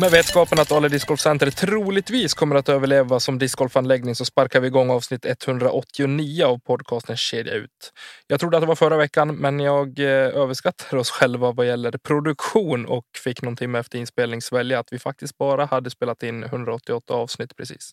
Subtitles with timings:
[0.00, 4.66] Med vetskapen att Ale Discgolf Center troligtvis kommer att överleva som discgolfanläggning så sparkar vi
[4.66, 7.92] igång avsnitt 189 av podcasten Kedja ut.
[8.26, 11.90] Jag trodde att det var förra veckan, men jag eh, överskattar oss själva vad gäller
[11.90, 16.44] produktion och fick någon timme efter inspelning svälja att vi faktiskt bara hade spelat in
[16.44, 17.90] 188 avsnitt precis.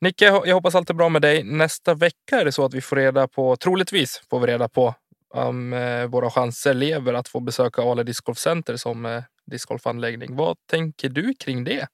[0.00, 1.44] Nicke, jag hoppas allt är bra med dig.
[1.44, 4.94] Nästa vecka är det så att vi får reda på, troligtvis får vi reda på
[5.34, 10.36] om eh, våra chanser lever att få besöka Ale Discgolf Center som eh, discgolfanläggning.
[10.36, 11.88] Vad tänker du kring det?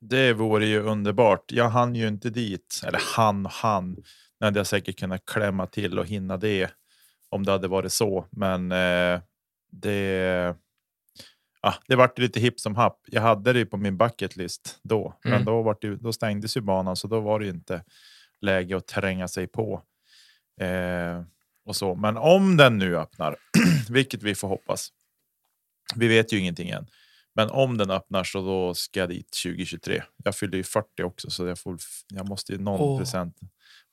[0.00, 1.52] Det vore ju underbart.
[1.52, 3.96] Jag hann ju inte dit, eller han och han.
[4.40, 6.70] Men hade jag säkert kunnat klämma till och hinna det
[7.28, 8.26] om det hade varit så.
[8.30, 9.20] Men eh,
[9.70, 10.56] det.
[11.60, 13.00] Ah, det vart lite hipp som happ.
[13.06, 15.36] Jag hade det på min bucket list då, mm.
[15.36, 17.84] men då, var det, då stängdes ju banan så då var det inte
[18.40, 19.82] läge att tränga sig på.
[20.60, 21.22] Eh,
[21.64, 21.94] och så.
[21.94, 23.36] Men om den nu öppnar,
[23.90, 24.88] vilket vi får hoppas,
[25.96, 26.86] vi vet ju ingenting än.
[27.34, 30.02] Men om den öppnar så då ska jag dit 2023.
[30.24, 32.98] Jag fyller ju 40 också så jag, får, jag måste ju någon oh.
[32.98, 33.36] present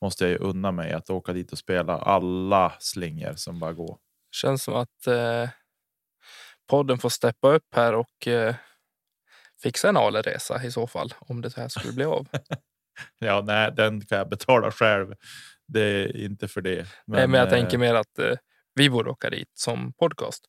[0.02, 3.98] måste jag ju unna mig att åka dit och spela alla slingor som bara går.
[4.32, 5.50] Känns som att eh,
[6.70, 8.56] podden får steppa upp här och eh,
[9.62, 12.28] fixa en Ale-resa i så fall om det här skulle bli av.
[13.20, 15.16] ja, nej, den kan jag betala själv.
[15.68, 16.88] Det är inte för det.
[17.06, 18.36] Men, nej, men jag eh, tänker mer att eh,
[18.80, 20.44] vi borde åka dit som podcast.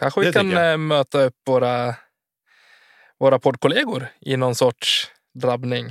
[0.00, 1.94] Kanske vi kan eh, möta upp våra,
[3.18, 5.90] våra poddkollegor i någon sorts drabbning.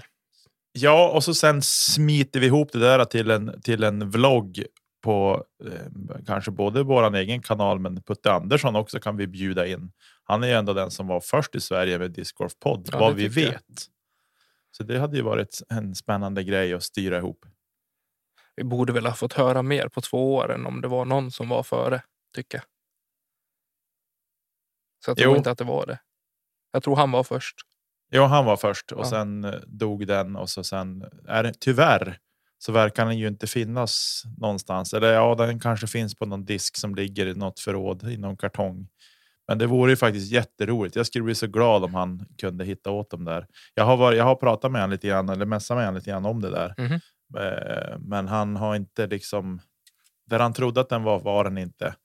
[0.72, 4.64] Ja, och så sen smiter vi ihop det där till en, till en vlogg
[5.04, 9.92] på eh, kanske både vår egen kanal, men Putte Andersson också kan vi bjuda in.
[10.24, 13.16] Han är ju ändå den som var först i Sverige med Discgolf podd, ja, vad
[13.16, 13.46] vi vet.
[13.48, 13.78] Jag.
[14.72, 17.46] Så det hade ju varit en spännande grej att styra ihop.
[18.58, 21.32] Vi borde väl ha fått höra mer på två år än om det var någon
[21.32, 22.02] som var före,
[22.36, 22.66] tycker jag.
[25.06, 25.38] Så jag tror jo.
[25.38, 26.00] inte att det var det.
[26.72, 27.56] Jag tror han var först.
[28.10, 29.10] Ja, han var först och ja.
[29.10, 32.20] sen eh, dog den och så sen är det tyvärr
[32.58, 34.94] så verkar den ju inte finnas någonstans.
[34.94, 38.38] Eller ja, den kanske finns på någon disk som ligger i något förråd i någon
[38.38, 38.88] kartong.
[39.48, 40.96] Men det vore ju faktiskt jätteroligt.
[40.96, 43.48] Jag skulle bli så glad om han kunde hitta åt dem där.
[43.74, 46.10] Jag har, varit, jag har pratat med honom lite grann eller messat med honom lite
[46.10, 46.74] grann om det där.
[46.78, 47.00] Mm.
[48.00, 49.62] Men han har inte liksom
[50.26, 51.96] där han trodde att den var var den inte.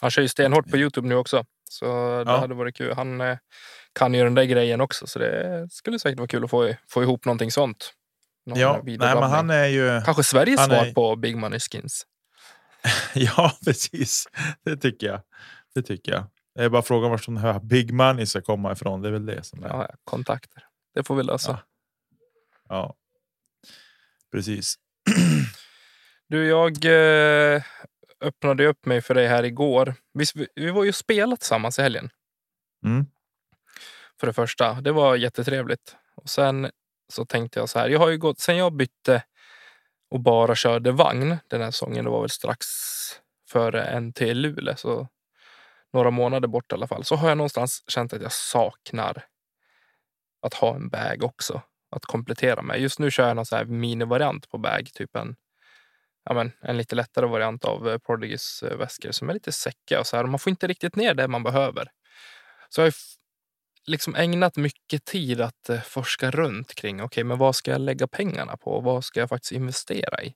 [0.00, 1.84] Han kör ju stenhårt på Youtube nu också, så
[2.24, 2.38] det ja.
[2.38, 2.94] hade varit kul.
[2.94, 3.38] Han eh,
[3.92, 7.02] kan ju den där grejen också, så det skulle säkert vara kul att få, få
[7.02, 7.92] ihop någonting sånt.
[8.46, 10.02] Någon ja, nej, men han är ju.
[10.04, 10.92] Kanske Sveriges svar är...
[10.92, 12.06] på Big Money Skins.
[13.14, 14.28] ja, precis.
[14.64, 15.20] Det tycker jag.
[15.74, 16.24] Det tycker jag.
[16.54, 19.02] Det är bara frågan var som här Big Money ska komma ifrån.
[19.02, 19.68] Det är väl det som är.
[19.68, 20.64] Ja, kontakter.
[20.94, 21.50] Det får vi lösa.
[21.50, 21.58] Ja.
[22.68, 22.94] ja.
[24.34, 24.74] Precis.
[26.28, 27.62] Du, jag eh,
[28.20, 29.94] öppnade upp mig för dig här igår.
[30.12, 30.24] Vi,
[30.54, 32.10] vi var ju spelat tillsammans i helgen.
[32.84, 33.06] Mm.
[34.20, 35.96] För det första, det var jättetrevligt.
[36.16, 36.70] Och sen
[37.12, 37.88] så tänkte jag så här.
[37.88, 39.22] Jag har ju gått sen jag bytte
[40.10, 42.04] och bara körde vagn den här säsongen.
[42.04, 42.66] Det var väl strax
[43.48, 45.08] före NT Luleå, så
[45.92, 47.04] några månader bort i alla fall.
[47.04, 49.24] Så har jag någonstans känt att jag saknar
[50.42, 51.62] att ha en bag också
[51.94, 52.80] att komplettera med.
[52.80, 55.36] Just nu kör jag någon så här minivariant på bag, typ en,
[56.24, 60.00] ja men, en lite lättare variant av eh, Prodigys eh, väskor som är lite säcka
[60.00, 60.24] och så här.
[60.24, 61.88] Man får inte riktigt ner det man behöver.
[62.68, 62.92] Så jag har
[63.86, 67.80] liksom ägnat mycket tid att eh, forska runt kring okej, okay, men vad ska jag
[67.80, 68.80] lägga pengarna på?
[68.80, 70.34] Vad ska jag faktiskt investera i?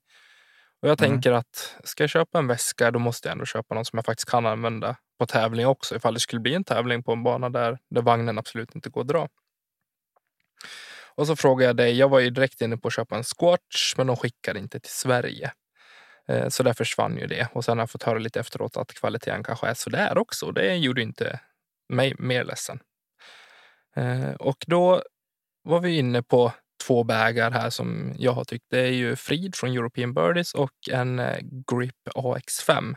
[0.83, 1.11] Och jag mm.
[1.11, 4.05] tänker att ska jag köpa en väska, då måste jag ändå köpa någon som jag
[4.07, 5.97] faktiskt kan använda på tävling också.
[5.97, 9.01] Ifall det skulle bli en tävling på en bana där, där vagnen absolut inte går
[9.01, 9.29] att dra.
[11.19, 13.95] Och så frågade jag dig, jag var ju direkt inne på att köpa en Squatch,
[13.97, 15.53] men de skickade inte till Sverige.
[16.29, 17.49] Eh, så där försvann ju det.
[17.53, 20.53] Och sen har jag fått höra lite efteråt att kvaliteten kanske är sådär också.
[20.53, 21.41] Det gjorde inte
[21.89, 22.81] mig mer ledsen.
[23.97, 25.03] Eh, och då
[25.63, 26.53] var vi inne på
[26.87, 28.67] två bägar här som jag har tyckt.
[28.71, 31.39] Det är ju Frid från European Birdies och en eh,
[31.73, 32.95] Grip AX5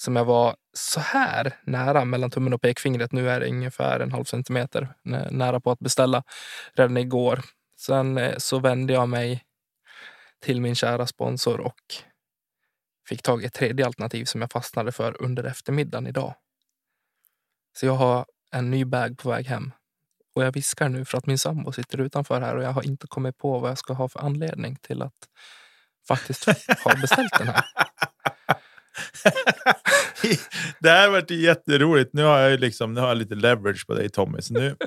[0.00, 3.12] som jag var så här nära mellan tummen och pekfingret.
[3.12, 4.94] Nu är det ungefär en halv centimeter
[5.30, 6.22] nära på att beställa
[6.74, 7.40] redan igår.
[7.76, 9.44] Sen eh, så vände jag mig
[10.40, 11.80] till min kära sponsor och
[13.08, 16.34] fick tag i ett tredje alternativ som jag fastnade för under eftermiddagen idag.
[17.76, 19.72] Så jag har en ny bag på väg hem.
[20.34, 23.06] Och jag viskar nu för att min sambo sitter utanför här och jag har inte
[23.06, 25.28] kommit på vad jag ska ha för anledning till att
[26.08, 26.44] faktiskt
[26.84, 27.64] ha beställt den här.
[30.80, 32.10] det här varit jätteroligt.
[32.12, 34.38] Nu har jag liksom, nu har jag lite leverage på dig Tommy.
[34.50, 34.76] nu...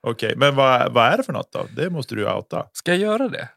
[0.00, 0.36] Okej, okay.
[0.36, 1.66] men vad, vad är det för något då?
[1.76, 2.66] Det måste du outa.
[2.72, 3.48] Ska jag göra det?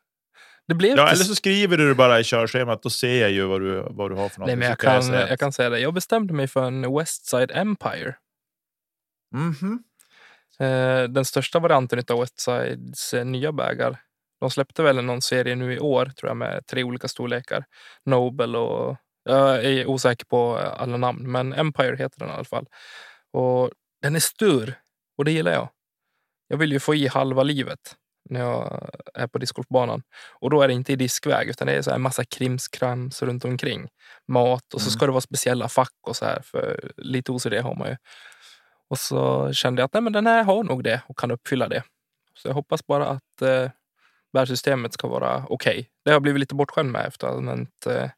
[0.79, 2.83] Ja, eller så skriver du det bara i körschemat.
[2.83, 4.47] Då ser jag ju vad du, vad du har för något.
[4.47, 5.79] Nej, men jag, kan, jag, säga jag kan säga det.
[5.79, 8.15] Jag bestämde mig för en Westside Empire.
[9.35, 9.77] Mm -hmm.
[11.07, 13.99] Den största varianten av Westsides eh, nya bägar.
[14.39, 17.65] De släppte väl någon serie nu i år tror jag med tre olika storlekar.
[18.05, 22.65] Nobel och jag är osäker på alla namn, men Empire heter den i alla fall.
[23.33, 23.71] Och
[24.01, 24.73] den är stor
[25.17, 25.69] och det gillar jag.
[26.47, 27.95] Jag vill ju få i halva livet
[28.29, 30.03] när jag är på discgolfbanan.
[30.39, 33.45] Och då är det inte i diskväg utan det är så här massa krimskrams runt
[33.45, 33.89] omkring.
[34.27, 34.91] Mat och så mm.
[34.91, 37.97] ska det vara speciella fack och så här för lite OCD har man ju.
[38.89, 41.67] Och så kände jag att nej, men den här har nog det och kan uppfylla
[41.67, 41.83] det.
[42.37, 43.69] Så jag hoppas bara att eh,
[44.33, 45.71] bärsystemet ska vara okej.
[45.71, 45.85] Okay.
[46.03, 48.09] Det har jag blivit lite bortskämd med efter att ha använt eh,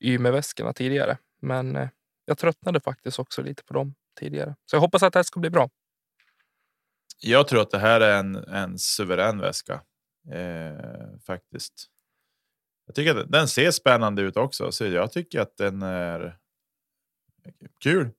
[0.00, 1.18] YME-väskorna tidigare.
[1.42, 1.88] Men eh,
[2.24, 4.56] jag tröttnade faktiskt också lite på dem tidigare.
[4.66, 5.70] Så jag hoppas att det här ska bli bra.
[7.20, 9.80] Jag tror att det här är en, en suverän väska.
[10.32, 11.86] Eh, faktiskt.
[12.86, 16.38] Jag tycker att den ser spännande ut också, så jag tycker att den är
[17.80, 18.10] kul.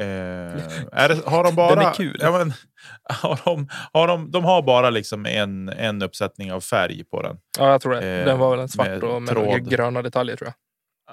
[0.00, 1.74] Eh, är det, har de bara?
[1.74, 2.18] Den är kul.
[2.20, 2.52] Ja, men,
[3.02, 7.36] har de, har de, de har bara liksom en, en uppsättning av färg på den.
[7.58, 8.18] Ja, jag tror det.
[8.18, 9.70] Eh, den var väl en svart med och med tråd.
[9.70, 10.54] gröna detaljer tror jag.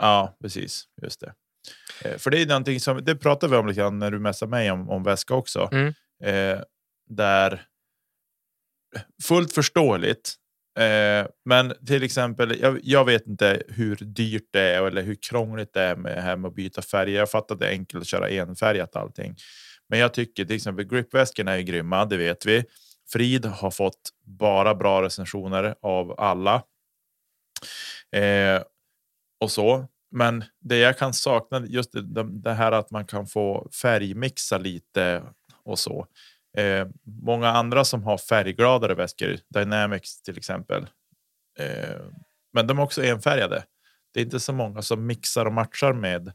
[0.03, 0.83] Ja, precis.
[1.01, 1.33] Just det.
[2.03, 4.49] Eh, för det är någonting som det pratade vi om lite grann när du messade
[4.49, 5.69] mig om, om väska också.
[5.71, 5.93] Mm.
[6.23, 6.61] Eh,
[7.09, 7.61] där
[9.23, 10.35] fullt förståeligt.
[10.77, 15.73] Eh, men till exempel, jag, jag, vet inte hur dyrt det är eller hur krångligt
[15.73, 17.19] det är med, här med att byta färger.
[17.19, 19.35] Jag fattar att det är enkelt att köra enfärgat allting.
[19.89, 22.63] Men jag tycker till exempel gripväskorna är grymma, det vet vi.
[23.11, 26.63] Frid har fått bara bra recensioner av alla.
[28.15, 28.61] Eh,
[29.39, 29.85] och så.
[30.11, 35.23] Men det jag kan sakna just det, det, här att man kan få färgmixa lite
[35.63, 36.07] och så.
[36.57, 40.87] Eh, många andra som har färggladare väskor, Dynamics till exempel.
[41.59, 42.01] Eh,
[42.53, 43.63] men de är också enfärgade.
[44.13, 46.31] Det är inte så många som mixar och matchar med,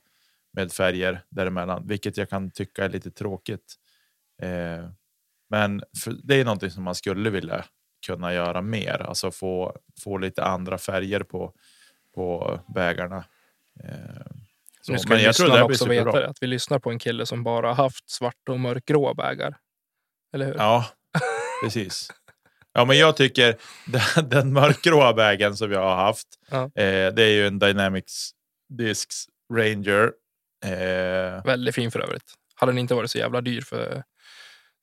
[0.53, 3.75] med färger däremellan, vilket jag kan tycka är lite tråkigt.
[4.43, 4.89] Eh,
[5.51, 5.83] men
[6.23, 7.65] det är någonting som man skulle vilja
[8.07, 11.53] kunna göra mer, alltså få, få lite andra färger på,
[12.15, 13.25] på vägarna.
[13.85, 14.27] Eh,
[14.81, 17.27] så, nu ska men jag tror det också veta att vi lyssnar på en kille
[17.27, 19.57] som bara haft svart och mörkgrå vägar.
[20.33, 20.55] Eller hur?
[20.55, 20.87] Ja,
[21.65, 22.11] precis.
[22.73, 23.57] Ja, men jag tycker
[23.87, 26.29] den, den mörkgråa vägen som jag har haft.
[26.51, 26.63] Ja.
[26.65, 28.31] Eh, det är ju en Dynamics
[28.69, 30.13] Discs Ranger.
[30.65, 32.35] Eh, Väldigt fin för övrigt.
[32.55, 34.03] Hade den inte varit så jävla dyr för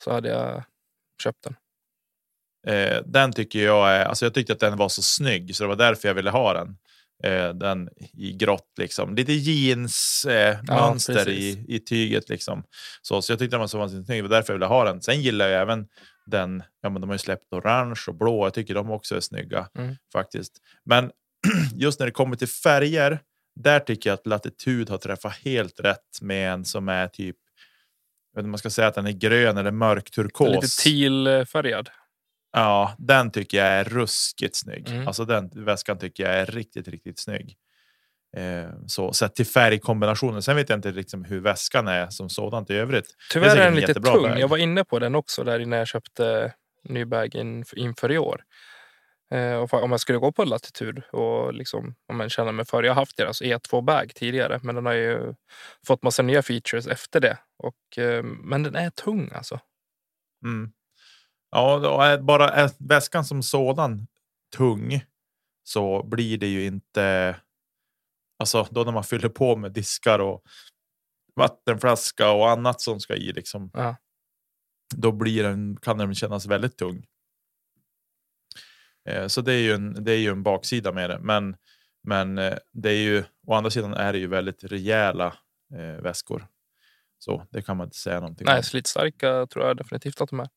[0.04, 0.64] så hade jag
[1.24, 1.56] köpt den.
[2.68, 5.68] Eh, den tycker jag är, alltså jag tyckte att den var så snygg så det
[5.68, 6.78] var därför jag ville ha den.
[7.24, 9.16] Eh, den i grått liksom.
[9.16, 12.64] Lite jeans eh, ja, i, i tyget liksom.
[13.02, 14.24] Så, så jag tyckte den var så vansinnigt snygg.
[14.24, 15.02] Det var därför jag ville ha den.
[15.02, 15.88] Sen gillar jag även
[16.26, 16.64] den.
[16.82, 18.46] Ja, men de har ju släppt orange och blå.
[18.46, 19.96] Jag tycker de också är snygga mm.
[20.14, 20.54] faktiskt.
[20.86, 21.12] Men
[21.76, 23.20] just när det kommer till färger.
[23.56, 27.36] Där tycker jag att Latitud har träffat helt rätt med en som är typ.
[28.34, 30.50] Jag vet inte man ska säga att den är grön eller mörk turkos.
[30.50, 31.90] Lite tealfärgad.
[32.52, 34.90] Ja, den tycker jag är ruskigt snygg.
[34.90, 35.08] Mm.
[35.08, 37.58] Alltså den väskan tycker jag är riktigt, riktigt snygg.
[38.38, 40.42] Eh, så sett till färgkombinationen.
[40.42, 43.16] Sen vet jag inte liksom hur väskan är som sådant i övrigt.
[43.32, 44.24] Tyvärr är, den lite tung.
[44.24, 44.40] Bag.
[44.40, 46.54] Jag var inne på den också där innan jag köpte
[46.84, 48.42] ny bag in, inför i år.
[49.32, 52.84] Eh, och om jag skulle gå på latitud och liksom, om man känner mig för.
[52.84, 55.36] Jag har haft deras E2 bag tidigare, men den har ju
[55.88, 57.38] fått massa nya features efter det.
[57.58, 59.60] Och, eh, men den är tung alltså.
[60.46, 60.72] Mm.
[61.52, 64.08] Ja, är bara är väskan som sådan
[64.58, 65.06] tung
[65.64, 67.36] så blir det ju inte.
[68.40, 70.44] Alltså då när man fyller på med diskar och
[71.36, 73.72] vattenflaska och annat som ska i liksom.
[73.74, 73.96] Ja.
[74.96, 77.06] Då blir den, kan den kännas väldigt tung.
[79.10, 81.20] Eh, så det är ju en, det är ju en baksida med det.
[81.20, 81.56] Men,
[82.04, 85.34] men eh, det är ju å andra sidan är det ju väldigt rejäla
[85.74, 86.48] eh, väskor.
[87.20, 88.64] Så det kan man inte säga någonting Nej, om.
[88.64, 90.50] slitstarka tror jag definitivt att de är.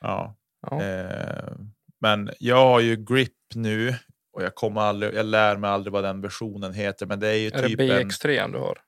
[0.00, 0.36] Ja.
[0.70, 0.82] ja.
[0.82, 1.52] Eh,
[2.00, 3.94] men jag har ju grip nu
[4.32, 5.14] och jag kommer aldrig.
[5.14, 7.78] Jag lär mig aldrig vad den versionen heter, men det är ju är typ.
[7.78, 8.52] det BX3 en...
[8.52, 8.78] du har?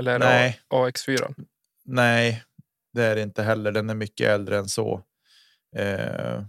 [0.00, 0.60] Eller är det Nej.
[0.70, 1.34] AX4?
[1.84, 2.44] Nej,
[2.92, 3.72] det är det inte heller.
[3.72, 5.02] Den är mycket äldre än så.
[5.76, 6.42] Eh,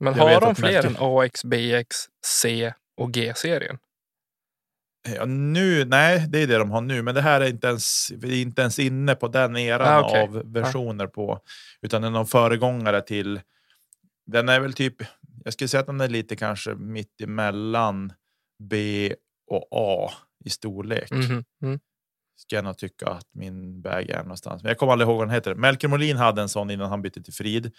[0.00, 3.78] Men har de fler märket- än AX, BX, C och G-serien?
[5.14, 8.10] Ja, nu, nej, det är det de har nu, men det här är inte ens,
[8.16, 10.22] vi är inte ens inne på den eran Ah, okej.
[10.22, 11.40] av versioner på,
[11.82, 13.40] utan den har föregångare till.
[14.26, 14.94] Den är väl typ,
[15.44, 18.12] jag skulle säga att den är lite kanske mitt emellan
[18.62, 19.12] B
[19.50, 20.10] och A
[20.44, 21.10] i storlek.
[21.10, 21.80] Mhm, Mm.
[22.36, 24.62] ska jag nog tycka att min bag är någonstans.
[24.62, 25.54] Men jag kommer aldrig ihåg vad den heter.
[25.54, 27.72] Melker Molin hade en sån innan han bytte till Frid.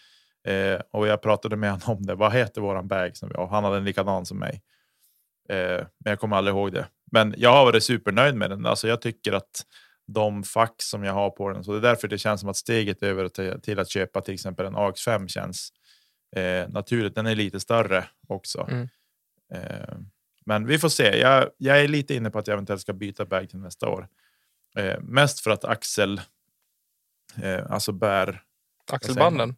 [0.47, 2.15] Eh, och jag pratade med honom om det.
[2.15, 3.17] Vad heter våran bag?
[3.17, 3.47] Som vi har?
[3.47, 4.61] Han hade en likadan som mig.
[5.49, 6.87] Eh, men jag kommer aldrig ihåg det.
[7.11, 8.65] Men jag har varit supernöjd med den.
[8.65, 9.65] Alltså jag tycker att
[10.07, 11.63] de fack som jag har på den.
[11.63, 14.33] Så det är därför det känns som att steget över till, till att köpa till
[14.33, 15.69] exempel en AX5 känns
[16.35, 17.15] eh, naturligt.
[17.15, 18.67] Den är lite större också.
[18.69, 18.87] Mm.
[19.53, 19.97] Eh,
[20.45, 21.17] men vi får se.
[21.17, 24.07] Jag, jag är lite inne på att jag eventuellt ska byta bag till nästa år.
[24.77, 26.21] Eh, mest för att axel,
[27.41, 28.41] eh, alltså bär,
[28.91, 29.55] Axelbanden?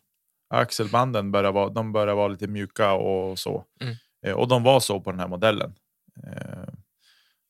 [0.49, 3.65] axelbanden börjar vara, de börjar vara lite mjuka och så.
[3.81, 3.95] Mm.
[4.25, 5.75] Eh, och de var så på den här modellen.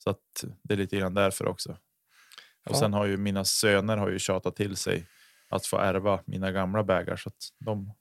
[0.03, 1.71] Så att det är lite grann därför också.
[2.65, 2.79] Och Ja.
[2.79, 5.05] sen har ju mina söner har ju tjatat till sig
[5.49, 7.93] att få ärva mina gamla bägar så att de.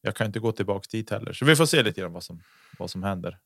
[0.00, 2.42] Jag kan inte gå tillbaks dit heller, så vi får se lite grann vad som
[2.78, 3.38] vad som händer.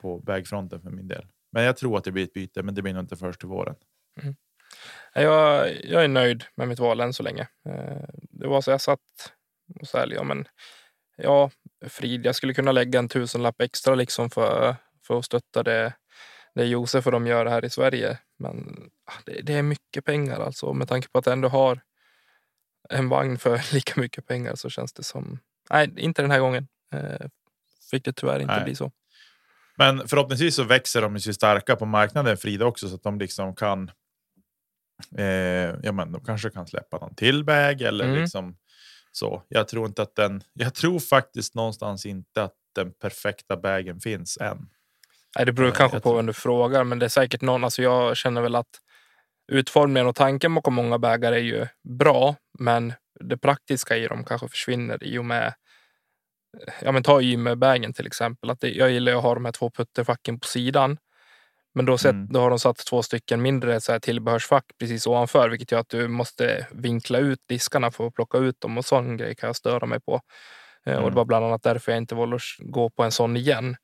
[0.00, 1.26] På vägfronten för min del.
[1.52, 3.48] Men jag tror att det blir ett byte, men det blir nog inte först till
[3.48, 3.74] våren.
[5.14, 7.48] Jag, jag är nöjd med mitt val än så länge.
[7.68, 9.32] Eh, Det var så jag satt
[9.80, 10.48] och så här, ja men
[11.16, 11.50] ja,
[11.86, 15.92] Frid, jag skulle kunna lägga en tusenlapp extra liksom för, för att stötta det,
[16.54, 18.18] det Josef och de gör här i Sverige.
[18.38, 20.72] Men ah, det, det är mycket pengar alltså.
[20.72, 21.80] Med tanke på att jag ändå har
[22.88, 25.38] en vagn för lika mycket pengar så känns det som,
[25.70, 26.68] nej, inte den här gången.
[26.92, 27.26] Eh,
[27.90, 28.64] Fick det tyvärr inte Nej.
[28.64, 28.92] bli så.
[29.76, 33.54] Men förhoppningsvis så växer de sig starka på marknaden Frida också så att de liksom
[33.54, 33.90] kan.
[35.18, 35.24] Eh,
[35.82, 38.20] ja, men de kanske kan släppa någon till bag eller Mm.
[38.20, 38.56] liksom
[39.12, 39.42] så.
[39.48, 40.42] Jag tror inte att den.
[40.52, 44.68] Jag tror faktiskt någonstans inte att den perfekta bagen finns än.
[45.36, 47.64] Nej, det beror Ja, kanske på vem du frågar, men det är säkert någon.
[47.64, 48.66] Alltså jag känner väl att
[49.52, 51.66] utformningen och tanken bakom många bägar är ju
[51.98, 55.54] bra, men det praktiska i dem kanske försvinner i och med
[56.82, 58.50] Ja, men ta gymbägen till exempel.
[58.50, 60.98] Att det, jag gillar att ha de här två putterfacken på sidan.
[61.74, 62.28] Men då, sett, Mm.
[62.32, 65.88] då har de satt två stycken mindre så här tillbehörsfack precis ovanför, vilket gör att
[65.88, 69.56] du måste vinkla ut diskarna för att plocka ut dem och sån grej kan jag
[69.56, 70.20] störa mig på.
[70.86, 71.10] Eh, Och Mm.
[71.10, 73.76] det var bland annat därför jag inte valde att gå på en sån igen.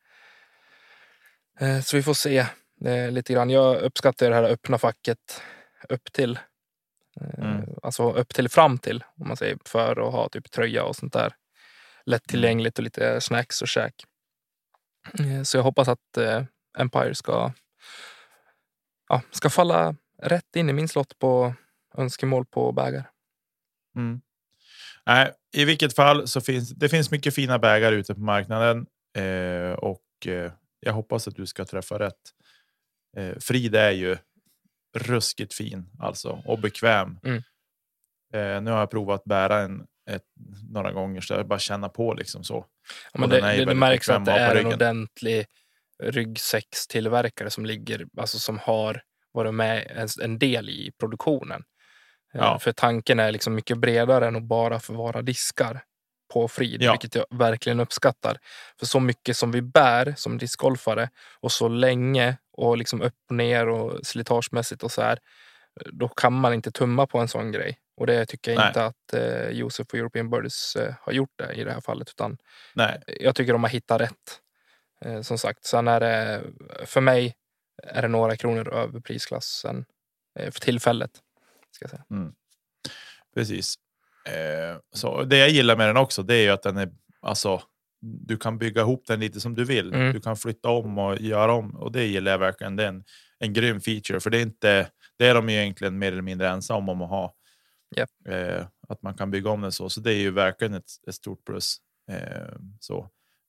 [1.61, 2.39] Eh, Så vi får se
[2.85, 3.51] eh, lite grann.
[3.51, 5.43] Jag uppskattar det här öppna facket
[5.89, 6.37] upp till.
[6.37, 6.43] Eh,
[7.39, 7.65] Mm.
[7.83, 11.13] Alltså upp till fram till, om man säger, för att ha typ tröja och sånt
[11.13, 11.35] där.
[12.05, 13.95] Lättillgängligt och lite snacks och käk.
[15.45, 16.19] Så jag hoppas att
[16.79, 17.53] Empire ska,
[19.09, 21.55] ja, ska falla rätt in i min slott på
[21.97, 23.11] önskemål på bägar.
[23.97, 24.21] Mm.
[25.07, 28.87] Nej, I vilket fall så finns det finns mycket fina bägar ute på marknaden
[29.17, 30.53] eh, och eh,
[30.87, 32.21] jag hoppas att du ska träffa rätt.
[33.17, 34.17] Eh, Frida är ju
[34.97, 37.19] ruskigt fin alltså och bekväm.
[37.25, 37.43] Mm.
[38.35, 40.25] Eh, nu har jag provat bära en ett,
[40.71, 42.67] några gånger så jag bara känna på liksom så.
[43.13, 45.47] Ja, men det, det, det märks att det är en ordentlig
[46.03, 49.03] ryggsäckstillverkare som ligger, alltså som har
[49.33, 51.63] varit med en, en del i produktionen.
[52.35, 52.59] Eh, Ja.
[52.59, 55.85] För tanken är liksom mycket bredare än att bara förvara diskar
[56.33, 56.93] på Frid, Ja.
[56.93, 58.39] vilket jag verkligen uppskattar.
[58.79, 63.35] För så mycket som vi bär som discgolfare och så länge och liksom upp och
[63.37, 65.19] ner och slitagemässigt och så här,
[65.93, 67.79] då kan man inte tumma på en sån grej.
[67.97, 68.69] Och det tycker jag Nej.
[68.69, 72.09] inte att eh, Josef och European Birdies eh, har gjort det i det här fallet.
[72.11, 72.39] Utan
[72.75, 74.41] Nej, jag tycker de har hittat rätt.
[75.01, 76.43] Eh, som sagt, sen är det
[76.85, 77.35] för mig
[77.83, 79.85] är det några kronor över prisklassen
[80.39, 81.11] eh, för tillfället.
[81.71, 82.05] Ska säga.
[83.35, 83.75] precis.
[84.27, 86.89] Eh, så det jag gillar med den också, det är ju att den är
[87.21, 87.63] alltså.
[88.01, 89.95] Du kan bygga ihop den lite som du vill.
[89.95, 90.13] Mm.
[90.13, 92.77] Du kan flytta om och göra om och det gillar jag verkligen.
[92.77, 93.05] Det är en,
[93.39, 94.91] en grym feature för det är inte.
[95.19, 97.35] Det är de ju egentligen mer eller mindre ensamma om att ha.
[97.97, 98.11] Japp.
[98.29, 101.15] Eh, att man kan bygga om den så, så det är ju verkligen ett, ett
[101.15, 101.77] stort plus.
[102.11, 103.09] Eh, så,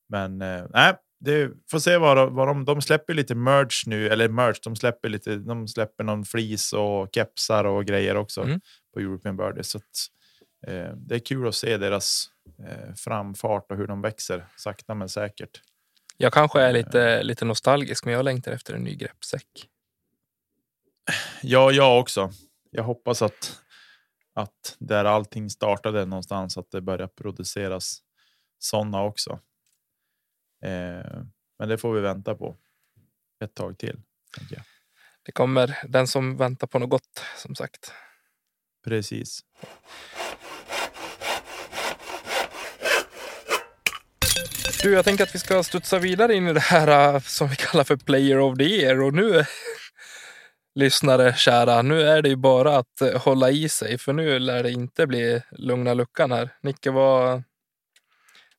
[0.09, 4.29] men eh, nej, det får se vad, vad de, de släpper lite merch nu eller
[4.29, 4.59] merch.
[4.63, 5.35] De släpper lite.
[5.35, 8.61] De släpper någon fleece och kepsar och grejer också Mm.
[8.93, 9.63] på European Birdie.
[9.63, 9.83] Så att,
[10.95, 12.29] det är kul att se deras
[12.67, 15.61] eh, framfart och hur de växer sakta men säkert.
[16.17, 19.69] Jag kanske är lite, lite nostalgisk, men jag längtar efter en ny greppsäck.
[21.41, 22.31] Ja, jag också.
[22.71, 23.61] Jag hoppas att
[24.37, 28.01] att där allting startade någonstans att det börjar produceras
[28.59, 29.39] sådana också.
[30.63, 31.21] Eh,
[31.59, 32.57] men det får vi vänta på
[33.43, 34.01] ett tag till.
[35.23, 37.91] Det kommer den som väntar på något gott, som sagt.
[38.83, 39.45] Precis.
[44.81, 47.55] Du, jag tänker att vi ska studsa vidare in i det här uh, som vi
[47.55, 49.01] kallar för Player of the Year.
[49.01, 49.43] Och nu,
[50.75, 53.97] lyssnare kära, nu är det ju bara att uh, hålla i sig.
[53.97, 56.49] För nu lär det inte bli lugna luckan här.
[56.61, 57.43] Nicke, vad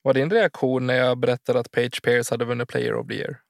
[0.03, 3.41] var din reaktion när jag berättade att Page Pierce hade vunnit Player of the Year?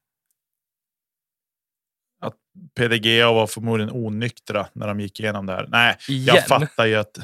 [2.21, 2.35] Att
[2.77, 5.67] PDGA var förmodligen onyktra när de gick igenom det här.
[5.69, 6.35] Nej, Igen?
[6.37, 7.19] jag fattar ju att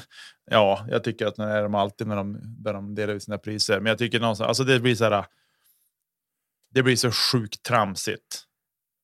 [0.51, 3.39] Ja, jag tycker att det är de alltid när de, när de delar ut sina
[3.39, 3.81] priser.
[3.81, 5.27] Men jag tycker någonstans, alltså det blir så här.
[6.71, 8.45] Det blir så sjukt tramsigt.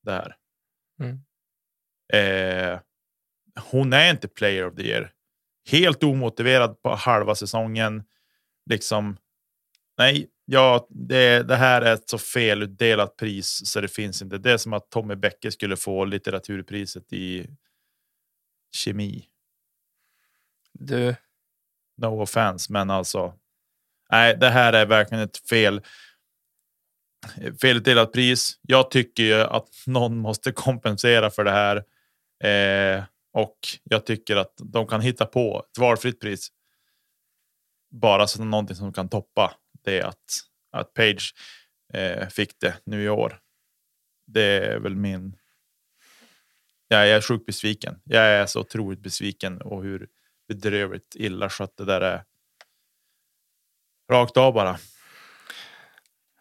[0.02, 0.36] Det här.
[1.00, 1.20] Mm.
[2.12, 2.80] Eh,
[3.70, 5.12] hon är inte player of the year.
[5.70, 8.04] Helt omotiverad på halva säsongen.
[8.66, 9.16] Liksom.
[9.98, 14.38] Nej, ja, det, det här är ett så felutdelat pris så det finns inte.
[14.38, 17.46] Det är som att Tommy Bäcke skulle få litteraturpriset i
[18.72, 19.24] kemi.
[20.72, 21.14] Du,
[22.00, 23.34] No offense, men alltså.
[24.10, 25.82] Nej, det här är verkligen ett fel.
[27.60, 28.58] Felutdelat pris.
[28.62, 31.76] Jag tycker ju att någon måste kompensera för det här.
[32.44, 36.48] Eh, och jag tycker att de kan hitta på ett valfritt pris.
[37.90, 39.54] Bara så någonting som kan toppa
[39.84, 40.40] det att,
[40.72, 41.34] att Page
[41.92, 43.38] eh, fick det nu i år.
[44.26, 45.36] Det är väl min.
[46.88, 48.00] Ja, jag är sjukt besviken.
[48.04, 50.08] Jag är så otroligt besviken och hur
[50.50, 52.24] bedrövligt illa skött det där är.
[54.12, 54.78] Rakt av bara.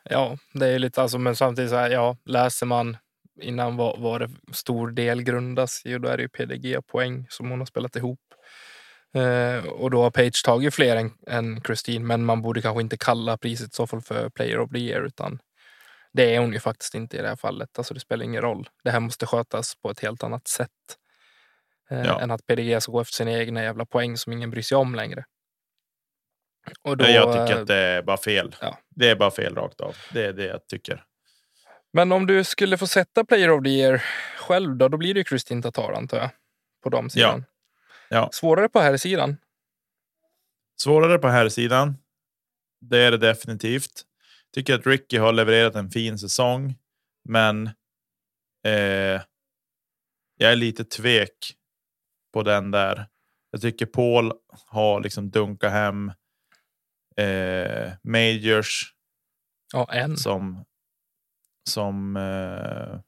[0.04, 2.98] ja, det är lite alltså, men samtidigt så här, ja, läser man
[3.42, 7.50] innan vad, vad det stor del grundas i, och då är det ju PDG-poäng som
[7.50, 8.20] hon har spelat ihop.
[9.16, 12.98] Eh, och då har Page tagit fler än, än Christine, men man borde kanske inte
[12.98, 15.40] kalla priset i så fall för Player of the Year, utan
[16.14, 17.78] det är hon ju faktiskt inte i det här fallet.
[17.78, 18.70] Alltså det spelar ingen roll.
[18.84, 20.98] Det här måste skötas på ett helt annat sätt.
[21.92, 22.22] Eh, Ja.
[22.22, 24.96] Än att PDG ska gå efter sina egna jävla poäng som ingen bryr sig om
[24.96, 25.26] längre.
[26.82, 28.56] Och då, jag tycker eh, att det är bara fel.
[28.62, 28.78] ja.
[28.90, 29.96] Det är bara fel rakt av.
[30.14, 31.04] Det är det jag tycker.
[31.94, 34.04] Men om du skulle få sätta Player of the Year
[34.38, 36.30] själv då, då blir det ju Kristin Tatar antar jag.
[36.84, 37.46] På de sidan.
[38.10, 38.30] Ja.
[38.34, 39.38] Svårare på här sidan.
[40.82, 41.98] Svårare på här sidan.
[42.82, 44.02] Det är det definitivt.
[44.54, 46.76] Tycker att Ricky har levererat en fin säsong,
[47.30, 47.68] men
[48.66, 49.22] eh,
[50.38, 51.56] jag är lite tvek
[52.34, 53.08] på den där.
[53.52, 54.34] Jag tycker Paul
[54.68, 56.12] har liksom dunkat hem
[57.18, 58.94] eh, majors
[59.74, 60.18] Ja, en.
[60.18, 60.66] som
[61.70, 63.00] som eh,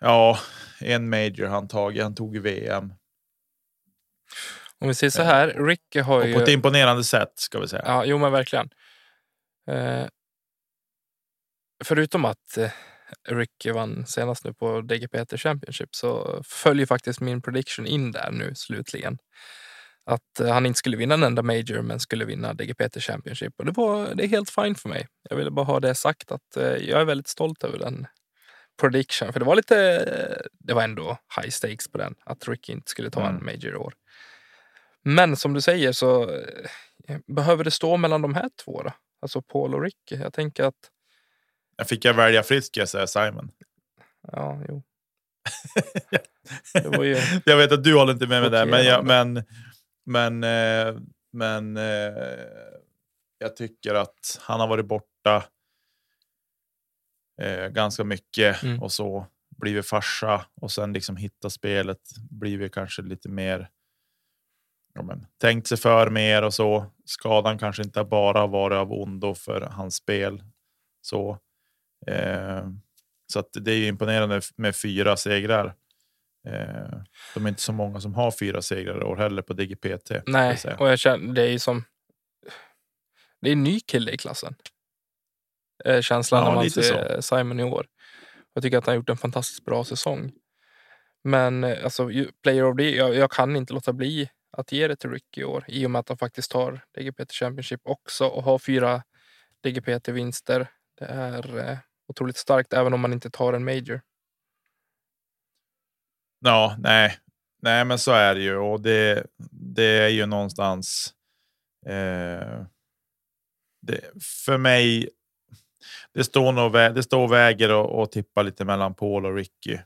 [0.00, 0.38] ja,
[0.80, 2.02] en major han tagit.
[2.02, 2.94] Han tog VM
[4.78, 6.34] Om vi säger så här, Ricky har och ju...
[6.34, 7.82] på ett imponerande sätt ska vi säga.
[7.86, 8.70] Ja, jo men verkligen.
[9.70, 10.06] Eh,
[11.84, 12.70] förutom att eh,
[13.28, 18.54] Ricky vann senast nu på DGPT Championship så följer faktiskt min prediction in där nu
[18.54, 19.18] slutligen.
[20.04, 23.54] Att eh, han inte skulle vinna en enda major men skulle vinna DGPT Championship.
[23.58, 25.08] Och det, var, det är helt fine för mig.
[25.30, 28.06] Jag ville bara ha det sagt att eh, jag är väldigt stolt över den
[28.80, 29.32] prediction.
[29.32, 32.14] För det var lite, eh, det var ändå high stakes på den.
[32.24, 33.44] Att Ricky inte skulle ta en Mm.
[33.44, 33.94] major i år.
[35.04, 38.92] Men som du säger så eh, behöver det stå mellan de här två då?
[39.22, 40.16] Alltså Paul och Ricky.
[40.22, 40.74] Jag tänker att,
[41.82, 43.50] Jag fick jag välja fritt ska jag säga Simon.
[44.32, 44.82] ja, jo.
[47.04, 49.44] Ju, Jag vet att du håller inte med mig där, men, jag, men,
[50.04, 51.00] men, eh,
[51.32, 52.12] men eh,
[53.38, 55.44] jag tycker att han har varit borta
[57.42, 58.82] eh, ganska mycket Mm.
[58.82, 63.70] och så blivit farsa och sen liksom hitta spelet, blivit kanske lite mer
[64.94, 66.86] ja, men, tänkt sig för mer och så.
[67.04, 70.42] Skadan kanske inte bara varit av ondo för hans spel.
[71.00, 71.38] Så,
[73.32, 75.74] så att det är imponerande med fyra segrar.
[76.48, 76.98] Eh,
[77.34, 80.10] de är inte så många som har fyra segrar i år heller på DGPT.
[80.10, 80.76] jag nej, säga.
[80.76, 81.84] och jag känner, det är ju som,
[83.40, 84.54] det är en ny kille i klassen.
[85.84, 87.86] Eh, Känslan Ja, när man ser Simon i år.
[88.54, 90.32] Jag tycker att han har gjort en fantastiskt bra säsong.
[91.24, 92.10] Men eh, alltså,
[92.42, 95.40] player of the year, jag, jag kan inte låta bli att ge det till Ricky
[95.40, 99.02] i år i och med att han faktiskt tar DGPT Championship också och har fyra
[99.64, 100.66] DGPT-vinster.
[100.98, 101.78] Det är eh,
[102.12, 104.00] otroligt starkt även om man inte tar en major.
[106.44, 107.18] Ja, nej,
[107.62, 111.14] nej, men så är det ju och det, det är ju någonstans.
[111.86, 112.62] Eh,
[113.82, 114.00] det,
[114.44, 115.08] för mig.
[116.14, 119.78] Det står nog det står väger och, och tippar lite mellan Paul och Ricky.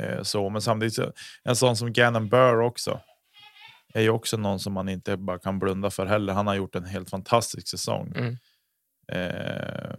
[0.00, 0.98] Eh, så, men samtidigt
[1.42, 3.00] en sån som Gannon Burr också.
[3.94, 6.32] Är ju också någon som man inte bara kan blunda för heller.
[6.32, 8.12] Han har gjort en helt fantastisk säsong.
[8.16, 8.36] Mm.
[9.12, 9.94] Eh,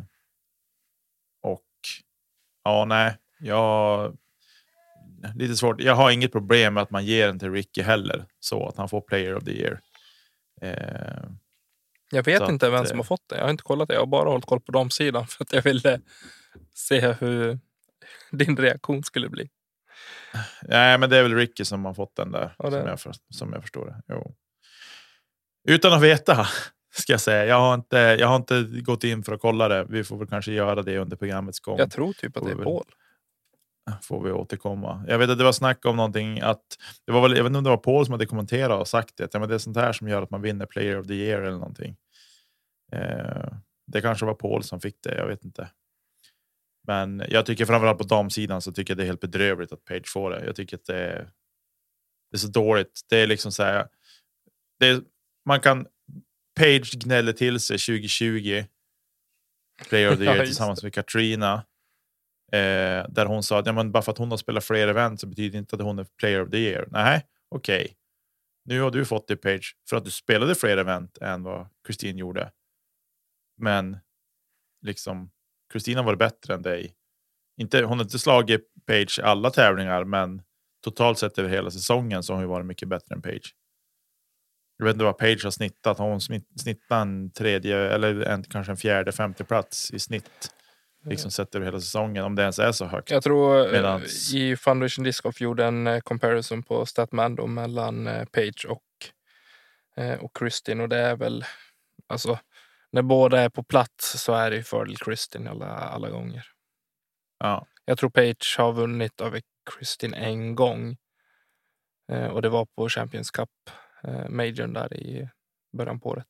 [2.64, 4.18] ja, nej, jag,
[5.36, 5.82] lite svårt.
[5.82, 8.90] Jag har inget problem med att man ger den till Ricky heller, så att han
[8.90, 9.80] får Player of the Year.
[10.62, 11.24] Eh,
[12.12, 13.36] Jag vet inte att, vem som har fått det.
[13.36, 13.94] Jag har inte kollat det.
[13.94, 16.02] Jag har bara hållit koll på damsidan för att jag ville
[16.74, 17.60] se hur
[18.32, 19.50] din reaktion skulle bli.
[20.62, 23.00] nej, men det är väl Ricky som har fått den där, Ja, som, jag,
[23.30, 24.02] som jag förstår det.
[24.08, 24.36] Jo.
[25.68, 26.48] Utan att veta,
[26.96, 27.46] ska jag säga.
[27.46, 29.86] Jag har, inte, jag har inte gått in för att kolla det.
[29.90, 31.78] Vi får väl kanske göra det under programmets gång.
[31.78, 32.84] Jag tror typ att det är Paul.
[34.02, 35.06] får vi återkomma.
[35.08, 36.64] Jag vet att det var snack om någonting att
[37.06, 39.18] det var väl, jag vet inte om det var Paul som hade kommenterat och sagt
[39.18, 39.24] det.
[39.24, 41.14] att, Ja, men det är sånt här som gör att man vinner Player of the
[41.14, 41.96] Year eller någonting.
[42.92, 43.54] Eh,
[43.88, 45.18] det kanske var Paul som fick det.
[45.18, 45.70] Jag vet inte.
[46.88, 50.08] Men jag tycker framförallt på damsidan så tycker jag det är helt bedrövligt att Page
[50.08, 50.46] får det.
[50.46, 51.30] Jag tycker att det är,
[52.32, 53.02] det är så dåligt.
[53.10, 53.88] Det är liksom så här.
[54.80, 55.02] Det är,
[55.46, 55.88] man kan.
[56.56, 58.66] Page gnäller till sig 2020.
[59.90, 61.54] Player of the Year tillsammans med Katrina.
[62.52, 65.20] Eh, där hon sa att ja, men bara för att hon har spelat fler event
[65.20, 66.88] så betyder det inte att hon är player of the year.
[66.92, 67.98] Nej, okej.
[68.66, 72.18] Nu har du fått det Page för att du spelade fler event än vad Kristin
[72.18, 72.52] gjorde.
[73.58, 73.98] Men
[74.82, 75.32] liksom,
[75.74, 76.96] Kristina var bättre än dig.
[77.58, 80.42] Inte, hon har inte slagit Page i alla tävlingar, men
[80.84, 83.56] totalt sett över hela säsongen så har hon varit mycket bättre än Page.
[84.84, 85.98] Jag vet inte vad Page har snittat.
[85.98, 90.52] Har hon snitt- snittat en tredje eller en, kanske en fjärde, femte plats i snitt?
[91.06, 93.12] Liksom sett över hela säsongen, om det ens är så högt.
[93.12, 98.08] Jag tror eh, Medans- i Foundation Disc Golf gjorde en eh, comparison på Statmando mellan
[98.08, 98.84] eh, Page och,
[100.20, 101.46] och Kristin och det är väl
[102.08, 102.40] alltså
[102.92, 106.46] när båda är på plats så är det ju fördel Kristin alla, alla gånger.
[107.40, 109.42] Ja, Jag tror Page har vunnit över
[109.72, 110.98] Kristin en gång.
[112.32, 113.50] Och det var på Champions Cup
[114.30, 115.30] Majorn där i
[115.78, 116.28] början på året.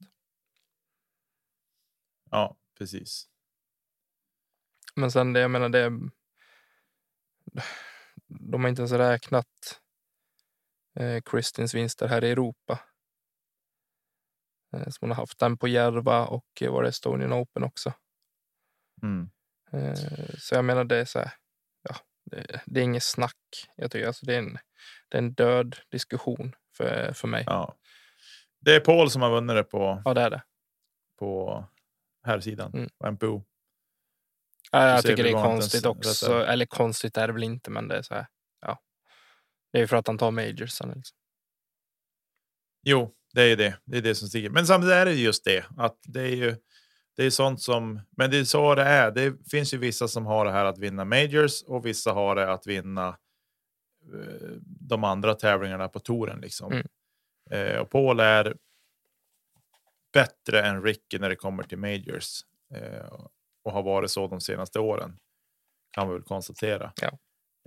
[2.31, 3.29] ja precis.
[4.95, 5.91] Men sen det, jag menar det.
[8.27, 9.81] De har inte ens räknat
[10.99, 12.79] eh, Kristins vinster här i Europa.
[14.73, 17.93] Eh, som hon har haft den på Järva och eh, var det Estonian Open också.
[19.03, 19.29] Mm.
[19.71, 21.33] Eh, så jag menar det är så här.
[21.81, 23.69] Ja, det, det är inget snack.
[23.75, 24.57] Jag tycker alltså det är en,
[25.09, 27.43] det är en död diskussion för, för mig.
[27.47, 27.75] Ja.
[28.59, 30.43] Det är Paul som har vunnit det på, Ja, det är det.
[31.19, 31.65] på
[32.25, 32.73] här sidan.
[32.73, 32.89] Mm.
[32.99, 33.43] Wampo.
[34.71, 36.09] Ja, jag tycker det är konstigt också.
[36.09, 36.45] rätt där.
[36.45, 38.27] Eller konstigt är det väl inte, men det är så här.
[38.61, 38.79] Ja.
[39.71, 40.91] Det är ju för att han tar majorsen.
[40.95, 41.17] Liksom.
[42.83, 43.77] Jo, det är det.
[43.85, 44.49] Det är det som stiger.
[44.49, 46.55] Men samtidigt är det just det att det är ju.
[47.15, 49.11] Det är sånt som, men det är så det är.
[49.11, 52.51] Det finns ju vissa som har det här att vinna majors och vissa har det
[52.53, 53.17] att vinna
[54.65, 56.71] de andra tävlingarna på touren liksom.
[56.71, 56.87] Mm.
[57.51, 58.55] Eh, och Paul är
[60.13, 62.41] bättre än Ricky när det kommer till majors
[62.75, 63.13] eh,
[63.63, 65.19] och har varit så de senaste åren.
[65.91, 66.93] Kan vi väl konstatera.
[67.01, 67.17] Ja.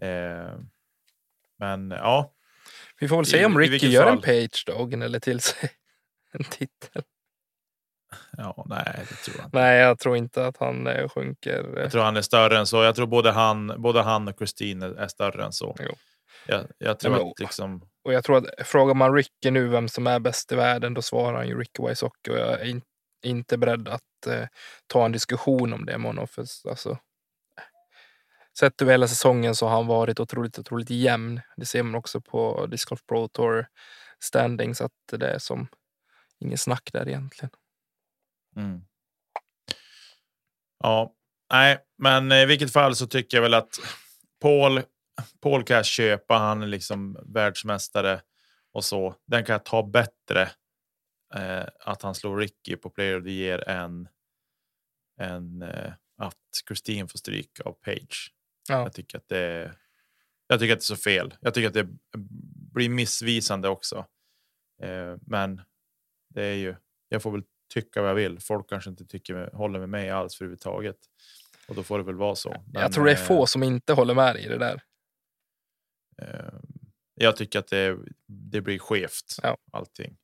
[0.06, 0.58] Eh,
[1.58, 2.32] men ja,
[3.00, 4.22] Vi får väl se om Ricky gör en fall.
[4.22, 5.70] page då och gnäller till sig
[6.32, 7.02] en titel.
[8.36, 9.58] ja, nej, det tror jag inte.
[9.58, 11.76] Nej, jag tror inte att han eh, sjunker.
[11.76, 12.82] eh, Jag tror han är större än så.
[12.84, 15.76] Jag tror både han, både han och Christine är- är större än så.
[15.80, 15.94] Jo.
[16.46, 17.88] Jag, jag tror men- att liksom.
[18.04, 21.02] Och jag tror att frågar man Ricky nu vem som är bäst i världen, då
[21.02, 22.82] svarar han ju Ricky Wysocki och jag är in,
[23.24, 24.46] inte beredd att eh,
[24.86, 26.28] ta en diskussion om det med honom.
[26.28, 26.98] För, alltså,
[28.58, 31.40] sett över hela säsongen så har han varit otroligt, otroligt jämn.
[31.56, 33.66] Det ser man också på Disc Golf Pro Tour
[34.20, 35.68] standings att det är som
[36.38, 37.50] ingen snack där egentligen.
[38.56, 38.80] Mm.
[40.78, 41.12] Ja,
[41.52, 43.78] nej, men i vilket fall så tycker jag väl att
[44.42, 44.82] Paul.
[45.40, 46.34] Paul kan jag köpa.
[46.34, 48.20] Han är liksom världsmästare
[48.72, 49.14] och så.
[49.26, 50.50] Den kan jag ta bättre.
[51.34, 54.08] Eh, att han slår Ricky på Player of the Year än.
[55.20, 56.36] Än eh, att
[56.68, 58.32] Christine får stryk av Page.
[58.68, 58.82] Ja.
[58.82, 59.72] Jag tycker att det är.
[60.46, 61.34] Jag tycker att det är så fel.
[61.40, 61.88] Jag tycker att det
[62.72, 64.06] blir missvisande också.
[64.82, 65.62] Eh, men
[66.34, 66.74] det är ju.
[67.08, 67.42] Jag får väl
[67.74, 68.40] tycka vad jag vill.
[68.40, 70.96] Folk kanske inte tycker håller med mig alls för överhuvudtaget.
[71.68, 72.50] Och då får det väl vara så.
[72.72, 74.82] Men, jag tror det är eh, få som inte håller med dig i det där.
[76.22, 76.58] Eh,
[77.14, 77.96] jag tycker att det,
[78.28, 79.36] det blir skevt.
[79.42, 79.56] Ja.
[79.72, 80.16] Allting.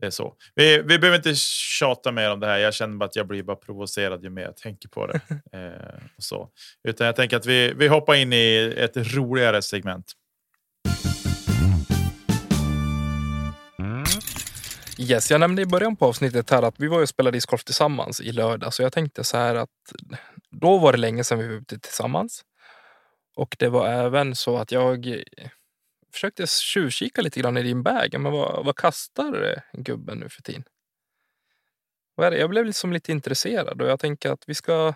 [0.00, 0.34] Det är så.
[0.54, 1.34] Vi, vi behöver inte
[1.78, 2.58] tjata mer om det här.
[2.58, 5.20] Jag känner bara att jag blir bara provocerad ju mer jag tänker på det.
[5.52, 6.50] eh, och så.
[6.88, 10.12] Utan jag tänker att vi, vi hoppar in i ett roligare segment.
[14.98, 18.20] Yes, jag nämnde i början på avsnittet här att vi var och spelade discgolf tillsammans
[18.20, 18.74] i lördag.
[18.74, 19.68] Så jag tänkte så här att
[20.50, 22.44] då var det länge sedan vi var ute tillsammans.
[23.36, 25.22] Och det var även så att jag
[26.12, 28.20] försökte tjuvkika lite grann i din bag.
[28.20, 30.64] Men vad, vad kastar eh, gubben nu för tiden?
[32.14, 32.38] Vad är det?
[32.38, 34.94] Jag blev liksom lite intresserad och jag tänker att vi ska,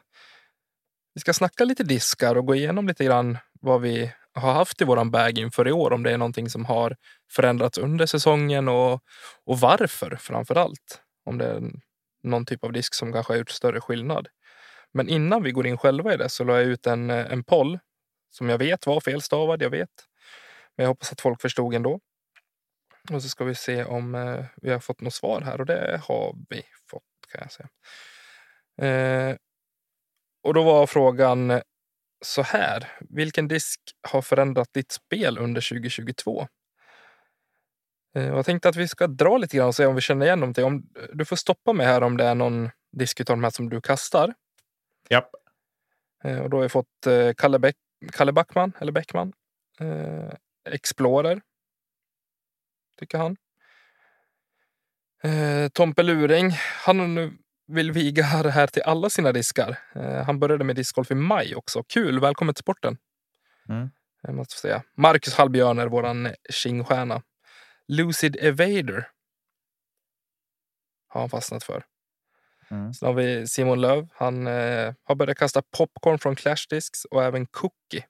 [1.14, 4.84] vi ska snacka lite diskar och gå igenom lite grann vad vi har haft i
[4.84, 5.92] våran bag inför i år.
[5.92, 6.96] Om det är någonting som har
[7.30, 9.02] förändrats under säsongen och,
[9.44, 11.00] och varför framför allt.
[11.24, 11.62] Om det är
[12.22, 14.28] någon typ av disk som kanske har gjort större skillnad.
[14.92, 17.44] Men innan vi går in själva i det så la jag ut en, eh, en
[17.44, 17.78] poll
[18.30, 20.06] som jag vet var felstavad, jag vet.
[20.76, 22.00] Men jag hoppas att folk förstod ändå.
[23.12, 26.00] Och så ska vi se om eh, vi har fått något svar här och det
[26.04, 27.68] har vi fått kan jag säga.
[28.90, 29.36] Eh,
[30.42, 31.62] och då var frågan
[32.20, 32.88] så här.
[33.00, 36.48] Vilken disk har förändrat ditt spel under 2022?
[38.14, 40.40] Eh, jag tänkte att vi ska dra lite grann och se om vi känner igen
[40.40, 40.64] någonting.
[40.64, 43.68] Om, du får stoppa mig här om det är någon disk av de här som
[43.68, 44.34] du kastar.
[45.08, 45.30] Japp.
[46.24, 47.76] Eh, och då har vi fått eh, Kalle, Beck,
[48.12, 49.32] Kalle Backman, eller Bäckman.
[49.80, 50.32] Eh,
[50.64, 51.40] Explorer.
[52.98, 53.36] Tycker han.
[55.22, 56.50] Eh, Tompe Luring.
[56.84, 59.78] Han nu vill viga här till alla sina diskar.
[59.94, 61.82] Eh, han började med discgolf i maj också.
[61.82, 62.20] Kul!
[62.20, 62.96] Välkommen till sporten.
[63.68, 63.90] Mm.
[64.22, 64.82] Jag måste säga.
[64.96, 67.22] Marcus Hallbjörner, våran kingstjärna.
[67.88, 69.08] Lucid Evader.
[71.08, 71.84] Har han fastnat för.
[72.70, 72.94] Mm.
[72.94, 74.08] Sen har vi Simon Löv.
[74.12, 78.04] Han eh, har börjat kasta popcorn från Clash Discs och även Cookie.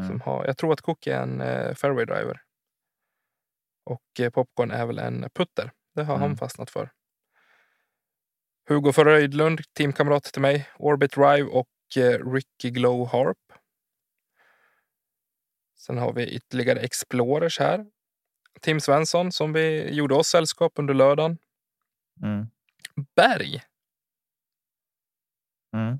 [0.00, 0.08] Mm.
[0.08, 2.40] Som har, jag tror att Cookie är en eh, fairway driver.
[3.84, 5.72] Och eh, popcorn är väl en putter.
[5.94, 6.36] Det har han Mm.
[6.36, 6.90] fastnat för.
[8.68, 10.68] Hugo Fröjdlund, teamkamrat till mig.
[10.78, 13.38] Orbit Drive och eh, Ricky Glow Harp.
[15.78, 17.86] Sen har vi ytterligare Explorers här.
[18.60, 21.38] Tim Svensson som vi gjorde oss sällskap under lördagen.
[22.22, 22.46] Mm.
[23.16, 23.62] Berg.
[25.74, 25.98] Mm.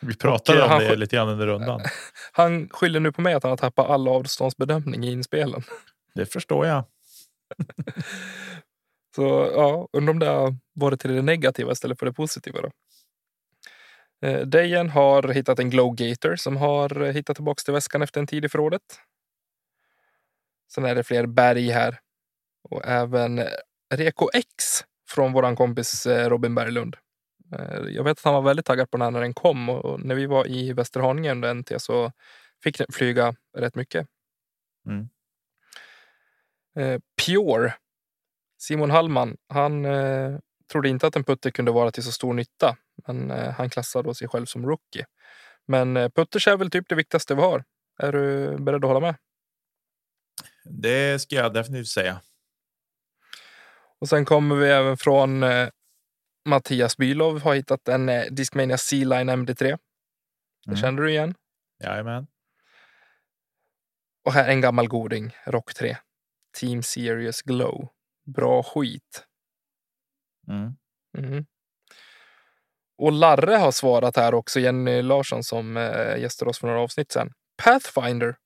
[0.00, 1.80] Vi pratade Och, om han det lite grann under rundan.
[2.32, 5.62] Han skyller nu på mig att han har tappat all avståndsbedömning i inspelen.
[6.14, 6.84] Det förstår jag.
[9.16, 12.60] Så ja, undrar om det har varit till det negativa istället för det positiva.
[12.60, 12.70] Då.
[14.28, 18.20] Eh, Dejen har hittat en Glow Gator som har eh, hittat tillbaka till väskan efter
[18.20, 18.82] en tid i förrådet.
[20.72, 22.00] Sen är det fler berg här.
[22.70, 23.46] Och även eh,
[23.94, 26.96] Reko X från våran kompis eh, Robin Berglund.
[27.52, 30.00] Eh, Jag vet att han var väldigt taggad på den här när den kom och
[30.00, 32.12] när vi var i Västerhaninge under NT så
[32.62, 34.06] fick den flyga rätt mycket.
[34.86, 35.08] Mm.
[36.76, 37.74] Eh, Pure.
[38.58, 39.86] Simon Hallman, han
[40.72, 42.76] trodde inte att en putter kunde vara till så stor nytta.
[43.06, 45.06] Men han klassar då sig själv som rookie.
[45.66, 47.64] Men putters är väl typ det viktigaste vi har.
[47.98, 49.16] Är du beredd att hålla med?
[50.64, 52.20] Det ska jag definitivt säga.
[54.04, 55.68] Och sen kommer vi även från eh,
[56.48, 59.64] Mattias Bylov har hittat en eh, Discmania C-Line MD3.
[59.64, 59.78] Det
[60.66, 60.76] Mm.
[60.76, 61.34] känner du igen.
[61.82, 62.26] Jajamän.
[64.24, 65.96] Och här en gammal goding, Rock 3.
[66.60, 67.88] Team Serious Glow.
[68.26, 69.24] Bra skit.
[70.48, 70.72] Mm.
[71.18, 71.46] Mhm.
[72.98, 77.12] Och Larre har svarat här också, Jenny Larsson som eh, gästade oss för några avsnitt
[77.12, 77.32] sedan.
[77.64, 78.36] Pathfinder.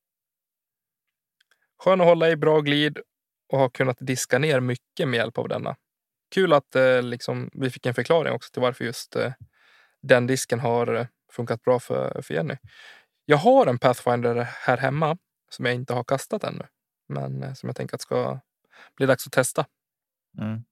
[1.79, 2.99] Skön att hålla i, bra glid
[3.49, 5.77] och har kunnat diska ner mycket med hjälp av denna.
[6.31, 9.33] Kul att eh, liksom, vi fick en förklaring också till varför just eh,
[10.03, 12.57] den disken har eh, funkat bra för, för Jenny.
[13.25, 15.19] Jag har en Pathfinder här hemma
[15.51, 16.67] som jag inte har kastat ännu.
[17.09, 18.41] Men eh, som jag tänker att ska
[18.97, 19.67] bli dags att testa.
[20.39, 20.65] Mm.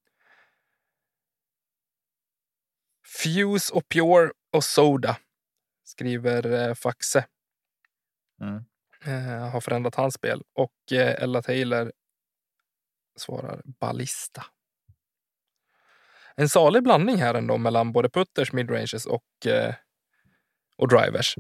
[3.23, 5.17] Fuse och Pure och Soda,
[5.85, 7.27] skriver eh, Faxe.
[8.41, 8.65] Mm.
[9.05, 10.43] Eh, har förändrat hans spel.
[10.53, 11.93] Och Ella Taylor
[13.17, 14.45] svarar Ballista.
[16.35, 19.75] En salig blandning här ändå mellan både putters, midranges och, eh,
[20.77, 21.35] och drivers.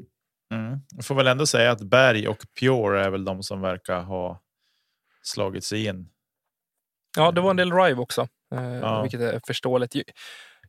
[0.54, 0.80] Mm.
[0.96, 4.42] Jag får väl ändå säga att Berg och Pure är väl de som verkar ha
[5.22, 6.10] slagit sig in.
[7.16, 9.02] Ja, det var en del drive också, eh, Ja.
[9.02, 9.94] vilket är förståeligt.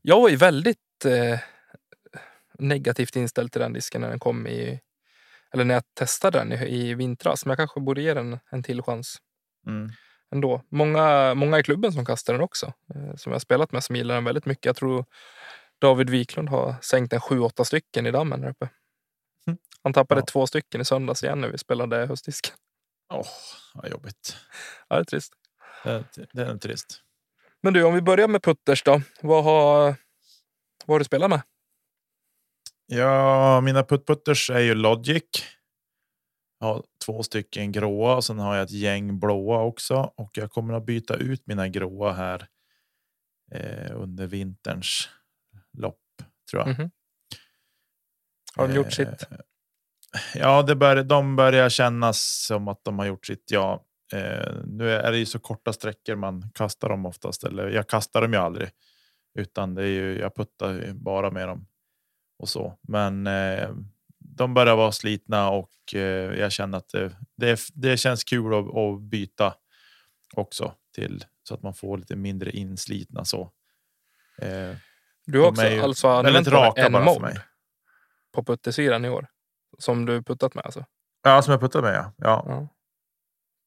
[0.01, 1.39] Jag var ju väldigt eh,
[2.59, 4.79] negativt inställd till den disken när den kom i,
[5.53, 6.55] eller när jag testade den i,
[6.89, 7.45] i vintras.
[7.45, 9.17] Men jag kanske borde ge den en till chans
[9.67, 9.89] Mm.
[10.31, 10.61] Ändå.
[10.69, 13.95] Många, många i klubben som kastar den också, eh, som jag har spelat med, som
[13.95, 14.65] gillar den väldigt mycket.
[14.65, 15.05] Jag tror
[15.81, 18.69] David Wiklund har sänkt en sju, åtta stycken i dammen här uppe.
[19.47, 19.57] Mm.
[19.83, 20.25] Han tappade Ja.
[20.25, 22.55] två stycken i söndags igen när vi spelade höstdisken.
[23.13, 23.27] Åh,
[23.73, 24.37] vad jobbigt.
[24.87, 25.33] Ja, det är trist.
[25.83, 27.01] Det är, det är trist.
[27.61, 29.01] Men du, om vi börjar med putters då.
[29.21, 29.95] Vad har,
[30.85, 31.41] vad har du spelat med?
[32.85, 35.23] Ja, mina puttputters är ju Logic.
[36.59, 40.51] Jag har två stycken gråa och sen har jag ett gäng blåa också och jag
[40.51, 42.47] kommer att byta ut mina gråa här
[43.51, 45.09] eh, under vinterns
[45.77, 46.01] lopp
[46.51, 46.79] tror jag.
[46.79, 46.91] Mhm.
[48.55, 49.07] Har de gjort sitt?
[49.07, 49.37] Eh,
[50.35, 53.51] Ja, det bör, de börjar kännas som att de har gjort sitt.
[53.51, 57.43] Ja, eh, nu är det ju så korta sträckor man kastar dem oftast.
[57.43, 58.69] Eller jag kastar dem ju aldrig,
[59.39, 61.67] utan det är ju jag puttar ju bara med dem
[62.39, 62.77] och så.
[62.81, 63.69] Men eh,
[64.37, 68.75] de börjar vara slitna och eh, jag känner att det, det, det känns kul att,
[68.77, 69.53] att byta
[70.33, 73.51] också till så att man får lite mindre inslitna så.
[74.41, 74.75] Eh,
[75.25, 76.47] Du har också ju alltså använt
[76.77, 77.39] en mod
[78.33, 79.27] på puttersidan i år.
[79.77, 80.85] Som du puttat med alltså.
[81.23, 82.13] Ja, som jag puttar med ja.
[82.17, 82.43] ja.
[82.47, 82.67] Ja.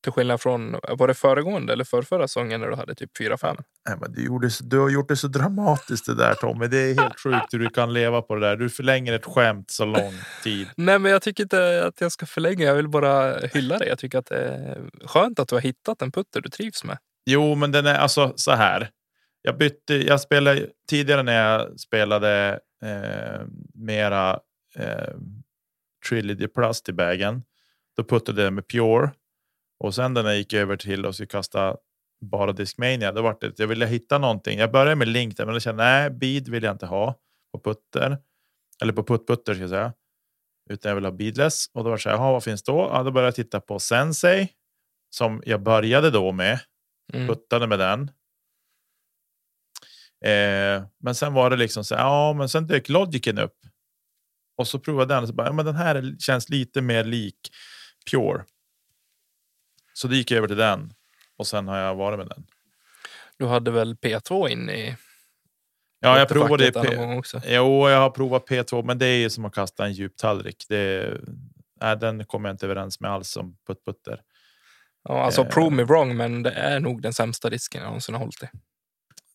[0.03, 3.63] Till skillnad från, var det föregående eller förrförra säsongen när du hade typ 4-5?
[3.89, 6.67] Nej, men du, gjorde, du har gjort det så dramatiskt det där Tommy.
[6.67, 8.57] Det är helt sjukt hur du kan leva på det där.
[8.57, 10.69] Du förlänger ett skämt så lång tid.
[10.77, 12.65] Nej, men jag tycker inte att jag ska förlänga.
[12.65, 13.89] Jag vill bara hylla dig.
[13.89, 16.99] Jag tycker att det är skönt att du har hittat en putter du trivs med.
[17.27, 18.91] Jo, men den är alltså så här.
[19.43, 19.95] Jag bytte.
[19.95, 24.41] Jag spelade tidigare när jag spelade eh, mera
[24.77, 25.15] eh,
[26.09, 27.43] Trilogy Plus i bagen.
[27.97, 29.11] Då puttade jag med Pure
[29.85, 31.77] och sen när jag gick över till och skulle kasta
[32.25, 34.59] bara Discmania, då var det att jag ville hitta någonting.
[34.59, 37.15] Jag började med Link där, men jag kände nej, bead vill jag inte ha
[37.53, 38.19] på putter
[38.83, 39.93] eller på putt-putter ska jag säga,
[40.71, 42.17] utan jag vill ha beadless och då var det så här.
[42.17, 42.91] Vad finns då?
[42.93, 44.49] Ja, då började jag titta på Sensei
[45.11, 46.61] som jag började då med
[47.13, 47.29] Mm.
[47.29, 48.11] puttade med den.
[50.25, 53.57] Eh, men sen var det liksom så här, ja, men sen dök Logicen upp.
[54.59, 57.05] Och så provade den och så bara, ja, men den här är- känns lite mer
[57.05, 57.37] lik
[58.11, 58.45] Pure.
[60.01, 60.93] Så då gick jag över till den
[61.37, 62.45] och sen har jag varit med den.
[63.39, 64.97] Du hade väl P2 in i
[66.01, 67.41] Ja, jag provade P- också?
[67.47, 70.65] Jo, jag har provat P2, men det är ju som att kasta en djup tallrik.
[70.69, 71.17] Det,
[71.81, 74.21] nej, den kommer jag inte överens med alls som putt-putter.
[75.09, 75.49] Ja, alltså Eh.
[75.49, 78.47] prove me wrong, men det är nog den sämsta disken jag någonsin har hållit i.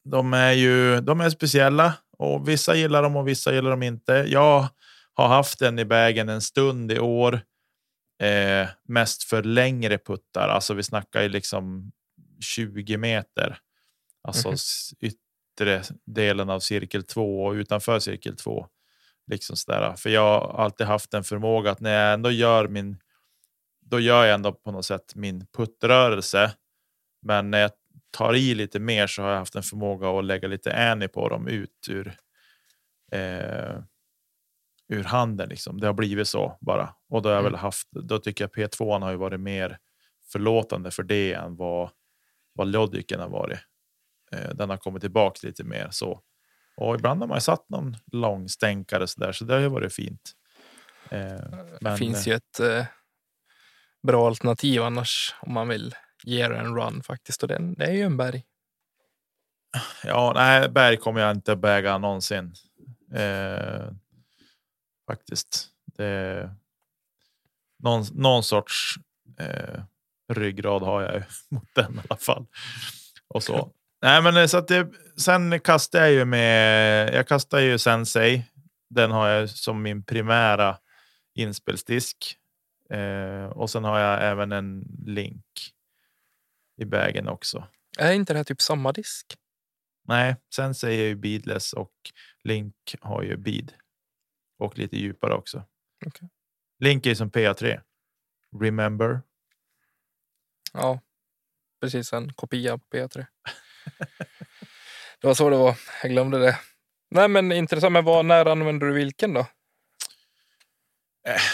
[0.03, 4.13] De är ju de är speciella och vissa gillar dem och vissa gillar dem inte.
[4.27, 4.67] Jag
[5.13, 7.41] har haft den i vägen en stund i år.
[8.19, 11.91] Eh, mest för längre puttar, alltså vi snackar ju liksom
[12.39, 13.57] 20 meter.
[14.21, 18.67] Alltså s- yttre delen av cirkel 2 och utanför cirkel 2.
[19.27, 19.93] Liksom sådär.
[19.97, 22.97] För jag har alltid haft en förmåga att när jag ändå gör min,
[23.81, 26.51] då gör jag ändå på något sätt min puttrörelse.
[27.21, 27.71] Men när jag
[28.11, 31.29] tar i lite mer så har jag haft en förmåga att lägga lite annie på
[31.29, 32.17] dem ut ur,
[33.11, 33.79] eh,
[34.89, 35.49] ur handen.
[35.49, 35.79] Liksom.
[35.79, 36.95] Det har blivit så bara.
[37.09, 37.51] Och då har jag Mm.
[37.51, 39.77] väl haft, då tycker jag P2 har ju varit mer
[40.31, 41.89] förlåtande för det än vad,
[42.53, 43.59] vad Logicen har varit.
[44.31, 46.21] Eh, den har kommit tillbaka lite mer så.
[46.77, 49.67] Och ibland har man ju satt någon lång stänkare så där, så det har ju
[49.67, 50.31] varit fint.
[51.09, 52.85] Eh, Det men, finns eh, ju ett eh,
[54.07, 57.41] bra alternativ annars om man vill ge det en run faktiskt.
[57.43, 58.43] Och den, det är ju en berg.
[60.03, 62.53] Ja, nej, berg kommer jag inte att väga någonsin.
[65.07, 65.67] Faktiskt.
[65.97, 66.49] Det,
[67.83, 68.95] någon, någon sorts
[69.39, 69.83] eh,
[70.33, 71.23] ryggrad har jag ju
[71.55, 72.45] mot den i alla fall.
[73.27, 73.71] Och så.
[74.01, 74.87] Nej, men eh, så att det,
[75.17, 77.13] sen kastar jag ju med.
[77.13, 78.43] Jag kastar ju Sensei.
[78.89, 80.77] Den har jag som min primära
[81.35, 82.37] inspelsdisk.
[82.89, 85.45] Eh, och sen har jag även en link
[86.77, 87.67] i vägen också.
[87.97, 89.37] Är inte det här typ samma disk?
[90.07, 91.91] Nej, sen säger jag ju beadless och
[92.43, 93.73] Link har ju bead.
[94.57, 95.63] Och lite djupare också.
[96.05, 96.29] Okej.
[96.79, 97.81] Link är som PA3.
[98.61, 99.21] Remember.
[100.73, 100.99] Ja,
[101.81, 103.17] precis en kopia på P3.
[105.21, 105.75] det var så det var.
[106.03, 106.59] Jag glömde det.
[107.11, 107.93] Nej, men intressant.
[107.93, 109.47] Men vad, när använder du vilken då?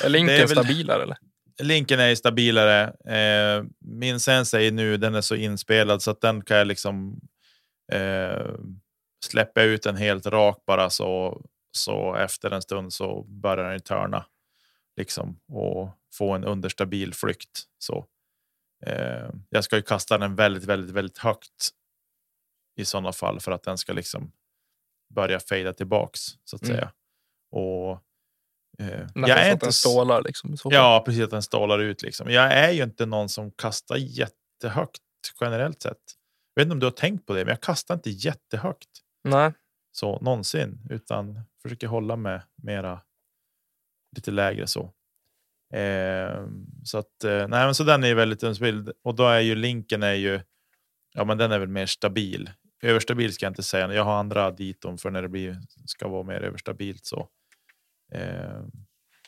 [0.03, 1.17] Är linken Eh, är väl- stabilare eller?
[1.61, 2.83] Linken är stabilare.
[3.17, 7.19] Eh, min sensei nu, den är så inspelad så att den kan jag liksom
[7.91, 8.55] eh,
[9.25, 14.25] släppa ut den helt rak bara så, så efter en stund så börjar den törna
[14.97, 17.63] liksom och få en understabil flykt.
[17.77, 18.05] Så
[18.86, 21.69] eh, jag ska ju kasta den väldigt, väldigt, väldigt högt
[22.75, 24.31] i sådana fall för att den ska liksom
[25.13, 26.75] börja fejda tillbaks så att Mm.
[26.75, 26.91] säga.
[27.51, 27.91] Och
[28.79, 30.55] eh, jag är inte stålar liksom.
[30.63, 32.29] Ja, precis att den stålar ut liksom.
[32.31, 35.01] Jag är ju inte någon som kastar jättehögt
[35.41, 35.97] generellt sett.
[36.53, 38.89] Jag vet inte om du har tänkt på det, men jag kastar inte jättehögt
[39.23, 39.53] Nej,
[39.91, 43.01] så någonsin, utan försöker hålla mig mera
[44.15, 44.93] lite lägre så.
[45.74, 46.47] Eh,
[46.84, 49.55] så att eh, nej, men så den är ju väldigt instabil och då är ju
[49.55, 50.41] linken är ju.
[51.13, 52.51] Ja, men den är väl mer stabil.
[52.84, 53.93] Överstabil ska jag inte säga.
[53.93, 57.30] Jag har andra diton för när det blir ska vara mer överstabilt så.
[58.13, 58.63] Eh,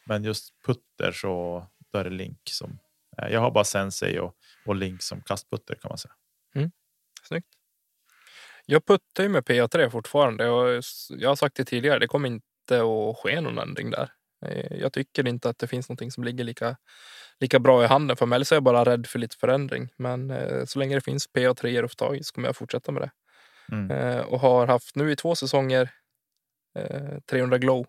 [0.05, 2.79] men just putter så då är det link som.
[3.17, 4.35] Eh, jag har bara sensei och,
[4.65, 6.13] och link som kastputter kan man säga.
[6.55, 6.71] Mm.
[7.23, 7.47] snyggt.
[8.65, 10.49] Jag puttar ju med PA3 fortfarande.
[10.49, 14.09] Och jag har sagt det tidigare, det kommer inte att ske någon ändring där.
[14.45, 16.77] Eh, Jag tycker inte att det finns någonting som ligger lika,
[17.39, 18.35] lika bra i handen för mig.
[18.35, 19.89] Eller så är jag bara rädd för lite förändring.
[19.97, 23.11] Men eh, så länge det finns PA3 att i så kommer jag fortsätta med det.
[23.71, 23.91] Mm.
[23.91, 25.89] Eh, och har haft nu i två säsonger
[26.79, 27.85] eh, 300 glow.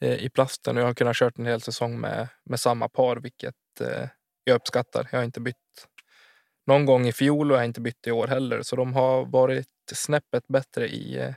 [0.00, 0.76] i plasten.
[0.76, 3.54] Och jag har kunnat kört en hel säsong med, med samma par, vilket
[4.44, 5.08] jag uppskattar.
[5.12, 5.56] Jag har inte bytt
[6.68, 8.62] någon gång i fjol och jag inte bytt i år heller.
[8.62, 11.34] Så de har varit snäppet bättre i eh,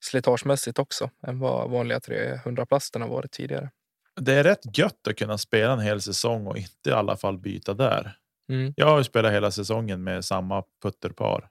[0.00, 3.70] slitagemässigt också än vad vanliga 300-plasten har varit tidigare.
[4.20, 7.38] Det är rätt gött att kunna spela en hel säsong och inte i alla fall
[7.38, 8.16] byta där.
[8.48, 8.72] Mm.
[8.76, 11.48] Jag har ju spelat hela säsongen med samma putterpar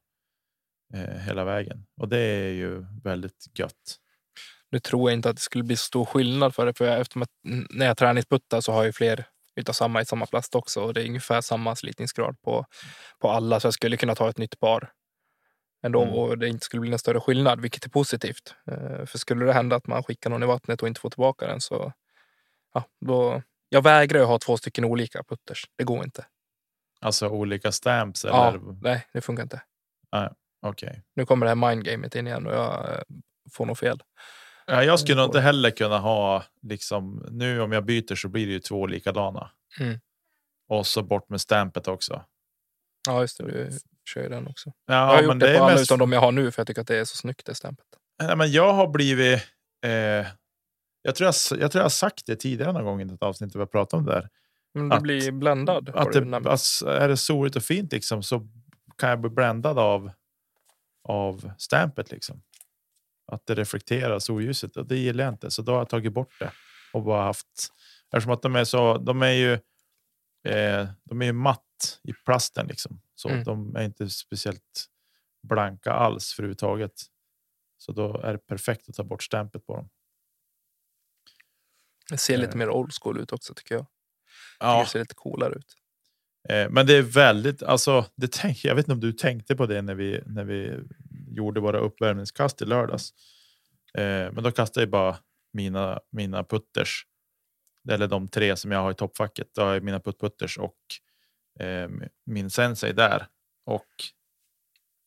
[0.94, 3.96] eh, hela vägen och det är ju väldigt gött.
[4.72, 7.06] Nu tror jag inte att det skulle bli stor skillnad för det, för jag,
[7.48, 9.26] n- när jag träningsputtar så har jag fler
[9.56, 12.66] utav samma i samma plast också och det är ungefär samma slitningsgrad på,
[13.20, 14.92] på alla så jag skulle kunna ta ett nytt par
[15.84, 16.14] ändå Mm.
[16.14, 18.56] och det inte skulle bli någon större skillnad, vilket är positivt.
[18.72, 21.48] Eh, för skulle det hända att man skickar någon i vattnet och inte får tillbaka
[21.48, 21.94] den så
[22.74, 23.42] ja, då.
[23.70, 25.66] Jag vägrar ju ha två stycken olika putters.
[25.76, 26.26] Det går inte.
[27.02, 28.62] Alltså olika stamps Ja, eller?
[28.82, 29.62] nej, det funkar inte.
[30.62, 31.04] Okej.
[31.16, 33.02] Nu kommer det här mindgamet in igen och jag eh,
[33.54, 34.04] får nog fel.
[34.66, 38.46] Ja, jag skulle nog inte heller kunna ha liksom nu om jag byter så blir
[38.48, 39.52] det ju två likadana.
[39.80, 40.00] Mm.
[40.68, 42.26] Och så bort med stampet också.
[43.08, 43.44] Ja, just det.
[43.44, 43.70] Du
[44.14, 44.72] kör ju den också.
[44.86, 45.84] Ja, jag har gjort det, det på alla mest.
[45.84, 47.86] utom de jag har nu för jag tycker att det är så snyggt det stämpet.
[48.24, 49.44] Nej, men jag har blivit.
[49.84, 49.92] Eh,
[51.02, 53.54] jag tror jag, jag tror jag har sagt det tidigare någon gång i ett avsnitt
[53.54, 54.30] där vi har pratat om det där.
[54.74, 55.90] Men du Att- blir bländad.
[55.94, 58.48] Att det, alltså, är det soligt och fint liksom så
[58.98, 60.12] kan jag bli bländad av.
[61.08, 62.42] Av stampet liksom.
[63.28, 65.52] Att det reflekterar solljuset och det gillar jag inte.
[65.52, 66.52] Så då har jag tagit bort det
[66.94, 67.68] och bara haft.
[68.12, 68.98] Eftersom att de är så.
[68.98, 69.54] De är ju.
[70.52, 73.02] Eh, de är ju matt i plasten liksom.
[73.16, 73.44] Så Mm.
[73.44, 74.86] de är inte speciellt
[75.44, 76.92] blanka alls för överhuvudtaget.
[77.78, 79.90] Så då är det perfekt att ta bort stampet på dem.
[82.10, 82.56] Det ser lite eh.
[82.58, 83.86] mer old school ut också tycker jag.
[84.60, 85.76] Ja, Det ser lite coolare ut.
[86.50, 89.66] Eh, men det är väldigt, alltså, det tänk, jag vet inte om du tänkte på
[89.66, 90.80] det när vi, när vi
[91.36, 93.14] gjorde våra uppvärmningskast i lördags.
[93.98, 95.18] Eh, men då kastade jag bara
[95.54, 97.06] mina, mina putters.
[97.90, 99.48] Eller de tre som jag har i toppfacket.
[99.56, 100.78] Då har jag mina puttputters och
[101.60, 101.90] eh,
[102.26, 103.28] min sensei där.
[103.66, 103.88] Och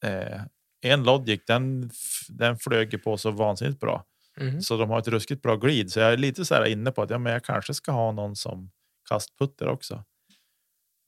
[0.04, 0.42] eh,
[0.80, 1.90] en Logic, den,
[2.28, 4.04] den flög på så vansinnigt bra.
[4.36, 4.62] Mhm.
[4.62, 5.92] Så de har ett ruskigt bra glid.
[5.92, 8.12] Så jag är lite så här inne på att ja, men jag kanske ska ha
[8.12, 8.70] någon som
[9.08, 10.04] kastputter också.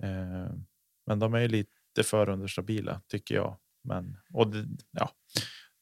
[0.03, 0.53] Eh,
[1.07, 3.57] men de är ju lite för understabila tycker jag.
[3.83, 5.11] Men och det, ja,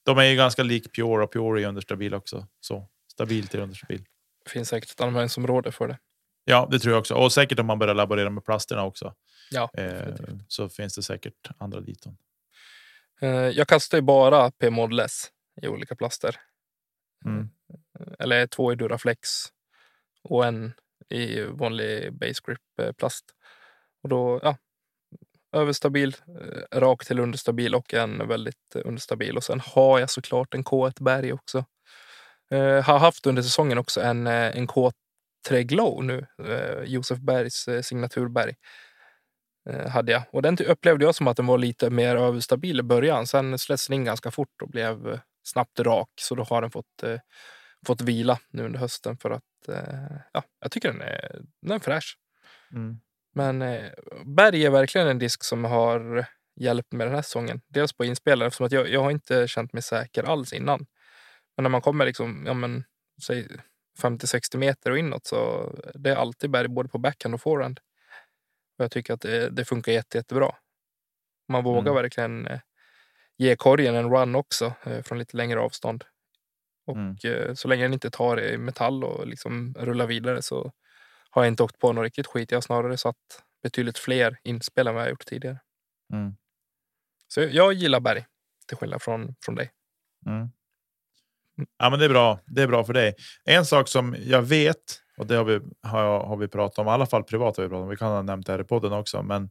[0.05, 2.47] de är ju ganska lik Pure och Pure är understabil också.
[2.61, 4.05] Så stabil till understabil.
[4.45, 5.99] Det finns säkert ett användningsområde för det.
[6.45, 7.15] Ja, det tror jag också.
[7.15, 9.15] Och säkert om man börjar laborera med plasterna också.
[9.51, 10.15] Ja, Eh,
[10.49, 12.17] så finns det säkert andra diton.
[13.21, 15.31] Eh, Jag kastar ju bara P-Model S
[15.63, 16.37] i olika plaster.
[17.25, 17.49] Mm.
[18.19, 19.29] Eller två i Duraflex
[20.23, 20.73] och en
[21.09, 23.25] i vanlig base grip eh, plast.
[24.03, 24.57] Och då, ja,
[25.53, 29.37] överstabil, eh, rak till understabil och en väldigt eh, understabil.
[29.37, 31.65] Och sen har jag såklart en K1 Berg också.
[32.51, 37.69] Eh, har haft under säsongen också en, eh, en K3 Glow nu, eh, Josef Bergs
[37.69, 38.55] eh, signaturberg.
[39.71, 40.23] Eh, hade jag.
[40.33, 43.27] Och den upplevde jag som att den var lite mer överstabil i början.
[43.27, 46.11] Sen släpptes den in ganska fort och blev snabbt rak.
[46.21, 47.19] Så då har den fått, eh,
[47.87, 51.79] fått vila nu under hösten för att eh, ja, jag tycker den är, den är
[51.79, 52.17] fräsch.
[52.73, 53.01] Mm.
[53.35, 53.91] Men eh,
[54.25, 56.27] Berg är verkligen en disk som har
[56.61, 57.61] hjälpt med den här säsongen.
[57.69, 60.87] Dels på inspelaren, eftersom att jag, jag har inte känt mig säker alls innan.
[61.57, 62.85] Men när man kommer liksom, ja men,
[63.27, 63.49] säg
[64.03, 67.81] 50-60 meter och inåt så det är alltid Berg både på backhand och forehand.
[68.79, 70.55] Och jag tycker att det, det funkar jätte, jättebra.
[71.49, 72.03] Man vågar Mm.
[72.03, 72.61] verkligen eh,
[73.39, 76.05] ge korgen en run också eh, från lite längre avstånd.
[76.87, 77.17] Och Mm.
[77.25, 80.73] eh, så länge den inte tar i metall och liksom rullar vidare så
[81.31, 82.51] har jag inte åkt på något riktigt skit.
[82.51, 83.17] Jag har snarare satt
[83.63, 85.61] betydligt fler inspel än vad jag gjort tidigare.
[86.13, 86.37] Mm.
[87.29, 88.27] Så jag gillar berg,
[88.67, 89.71] till skillnad från, från dig.
[90.27, 90.49] Mm.
[91.79, 92.41] Ja, men det är bra.
[92.47, 93.15] Det är bra för dig.
[93.45, 96.91] En sak som jag vet och det har vi har, har vi pratat om, i
[96.91, 97.89] alla fall privat har vi pratat om.
[97.89, 99.51] Vi kan ha nämnt det här i podden också, men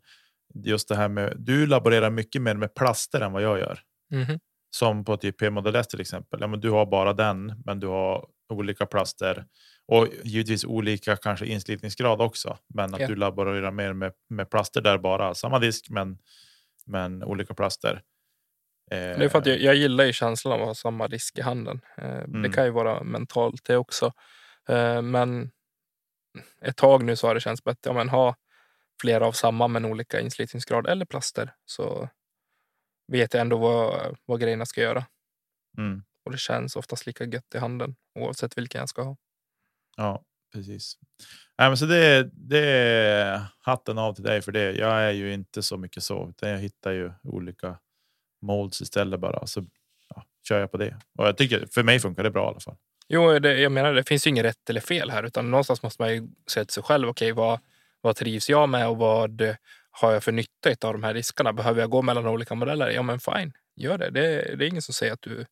[0.54, 3.80] just det här med du laborerar mycket mer med plaster än vad jag gör.
[4.12, 4.40] Mhm.
[4.70, 6.40] Som på typ P-Model S till exempel.
[6.42, 9.46] Ja, men du har bara den, men du har olika plaster
[9.88, 12.58] och givetvis olika kanske inslitningsgrad också.
[12.68, 13.08] Men att Ja.
[13.08, 15.36] du laborerar mer med, med plaster där bara.
[15.36, 16.18] Samma disk, men,
[16.86, 18.02] men olika plaster.
[18.90, 19.54] Det är för att Eh.
[19.54, 21.82] jag, jag gillar ju känslan av att ha samma disk i handen.
[21.98, 22.52] Eh, Det Mm.
[22.52, 24.14] kan ju vara mentalt det också.
[24.70, 25.52] Eh, Men
[26.62, 27.90] ett tag nu så har det känts bättre.
[27.90, 28.36] Ja, men ha
[29.02, 32.10] flera av samma men olika inslitningsgrad eller plaster så
[33.12, 35.06] vet jag ändå vad, vad grejerna ska göra.
[35.78, 36.04] Mm.
[36.26, 39.18] Och det känns oftast lika gött i handen oavsett vilken jag ska ha.
[39.98, 40.24] Ja,
[40.54, 40.98] precis.
[41.58, 44.72] Nej, men så det, det är hatten av till dig för det.
[44.72, 47.78] Jag är ju inte så mycket så, utan jag hittar ju olika
[48.42, 49.48] molds istället bara.
[49.48, 49.66] Så
[50.16, 51.00] ja, kör jag på det.
[51.18, 52.76] Och jag tycker för mig funkar det bra i alla fall.
[53.08, 56.02] Jo, det, jag menar det finns ju inget rätt eller fel här utan någonstans måste
[56.02, 57.10] man ju säga till sig själv.
[57.10, 57.60] Okej, okay, vad,
[58.02, 59.56] vad trivs jag med och vad
[59.92, 61.54] har jag för nytta av de här riskerna?
[61.54, 62.90] Behöver jag gå mellan olika modeller?
[62.90, 64.10] Ja, men fine, gör det.
[64.10, 65.46] Det, det är ingen som säger att du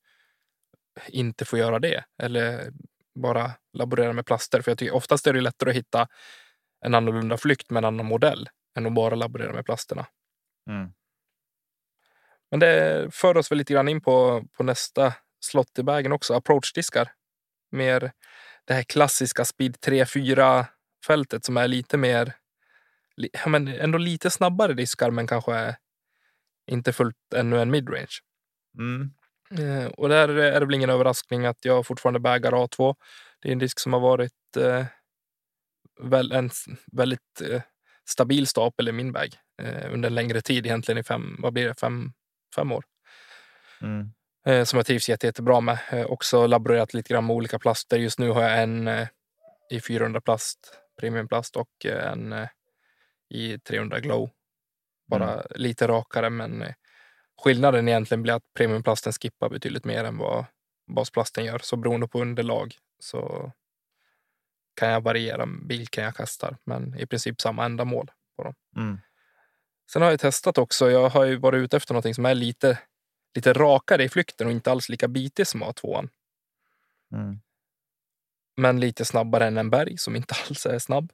[1.08, 2.72] inte får göra det eller
[3.16, 4.61] bara laborera med plaster.
[4.61, 6.07] För jag tycker oftast är det lättare att hitta
[6.86, 10.05] en annorlunda flykt med en annan modell än att bara laborera med plasterna.
[10.70, 10.93] Mm.
[12.51, 16.34] Men det för oss väl lite grann in på, på nästa slott i vägen också.
[16.34, 17.11] Approach-diskar.
[17.72, 18.11] Mer
[18.66, 20.66] det här klassiska speed 3-4
[21.07, 22.34] fältet som är lite mer,
[23.47, 25.76] men ändå lite snabbare diskar men kanske
[26.72, 28.20] inte fullt ännu en midrange.
[28.78, 29.11] Mm.
[29.52, 32.96] Eh, och där är det väl ingen överraskning att jag fortfarande bägar A2.
[33.41, 34.86] Det är en disk som har varit eh,
[36.02, 36.50] väl, en
[36.91, 37.62] väldigt eh,
[38.06, 39.30] stabil stapel i min bag
[39.62, 42.14] eh, under en längre tid, egentligen i fem, vad blir det, fem,
[42.56, 42.86] fem år.
[43.82, 44.12] Mm.
[44.46, 45.80] Eh, som jag trivs jätte, jättebra med.
[45.91, 47.98] Eh, också laborerat lite grann med olika plaster.
[47.98, 48.89] Just nu har jag en
[49.72, 52.48] i 400 plast, premiumplast och en
[53.30, 54.30] i 300 glow.
[55.08, 55.46] Bara mm.
[55.56, 56.64] lite rakare men
[57.44, 60.46] skillnaden egentligen blir att premiumplasten skippar betydligt mer än vad
[60.88, 61.60] basplasten gör.
[61.60, 63.52] Så beroende på underlag så
[64.76, 68.54] kan jag variera vilken jag kastar, men i princip samma ändamål på dem.
[68.76, 69.00] Mm.
[69.92, 70.92] Sen har jag testat också.
[70.92, 72.80] Jag har ju varit ute efter något som är lite,
[73.36, 76.10] lite rakare i flykten och inte alls lika bitig som A2.
[77.14, 77.42] Mm.
[78.58, 81.12] Men lite snabbare än en berg som inte alls är snabb.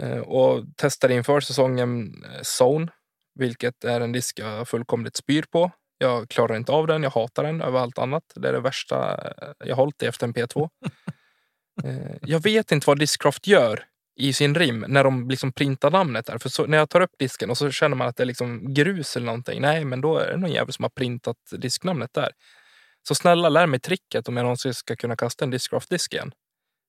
[0.00, 2.92] Eh, och testade inför säsongen eh, Zone,
[3.34, 5.70] vilket är en disk jag fullkomligt spyr på.
[5.98, 7.02] Jag klarar inte av den.
[7.02, 8.24] Jag hatar den över allt annat.
[8.34, 10.68] Det är det värsta eh, jag hållit i efter en P2.
[12.22, 13.84] jag vet inte vad Discraft gör
[14.16, 16.38] i sin rim när de liksom printar namnet där.
[16.38, 18.74] För så, när jag tar upp disken och så känner man att det är liksom
[18.74, 19.60] grus eller någonting.
[19.60, 22.30] Nej, men då är det någon jävel som har printat disknamnet där.
[23.08, 26.32] Så snälla lär mig tricket om jag någonsin ska kunna kasta en Discraft-disk igen.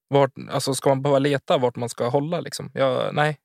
[0.07, 2.71] Vart, alltså ska man behöva leta vart man ska hålla liksom?
[2.73, 3.37] Jag, nej.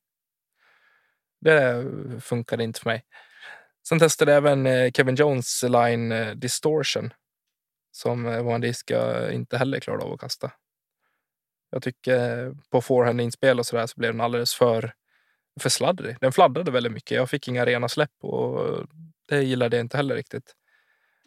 [1.47, 1.85] Det
[2.21, 3.05] funkade inte för mig.
[3.89, 7.13] Sen testade jag även eh, Kevin Jones line eh, Distortion.
[7.91, 10.53] Som eh, var en disk jag inte heller klarade av att kasta.
[11.71, 14.93] Jag tycker på forehandinspel och sådär så blev den alldeles för,
[15.61, 16.17] för sladdrig.
[16.21, 17.17] Den fladdrade väldigt mycket.
[17.17, 18.87] Jag fick inga rena släpp och
[19.29, 20.55] det gillade jag inte heller riktigt.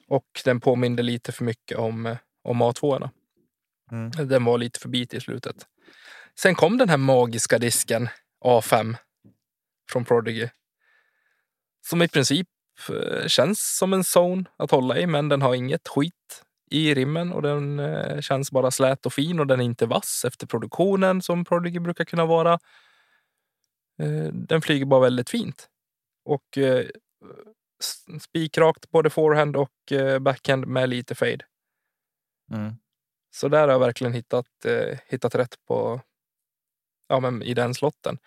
[0.07, 3.09] Och den påminde lite för mycket om, om A2.
[3.91, 4.11] Mm.
[4.28, 5.55] Den var lite för bit i slutet.
[6.39, 8.09] Sen kom den här magiska disken
[8.45, 8.95] A5
[9.90, 10.50] från Prodigy.
[11.88, 12.48] Som i princip
[12.90, 17.34] eh, känns som en zone att hålla i, men den har inget skit i rimmen
[17.34, 21.22] och den eh, känns bara slät och fin och den är inte vass efter produktionen
[21.22, 22.54] som Prodigy brukar kunna vara.
[24.02, 25.70] Eh, den flyger bara väldigt fint.
[26.26, 26.58] Och
[28.22, 29.72] spikrakt både forehand och
[30.22, 31.46] backhand med lite fade.
[32.52, 32.74] Mm.
[33.32, 34.66] Så där har jag verkligen hittat,
[35.08, 36.02] hittat rätt på
[37.08, 38.18] ja, men i den slotten.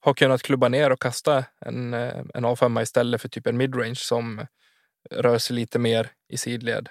[0.00, 3.94] Har kunnat klubba ner och kasta en, eh, en A5 istället för typ en midrange
[3.96, 4.46] som
[5.10, 6.88] rör sig lite mer i sidled.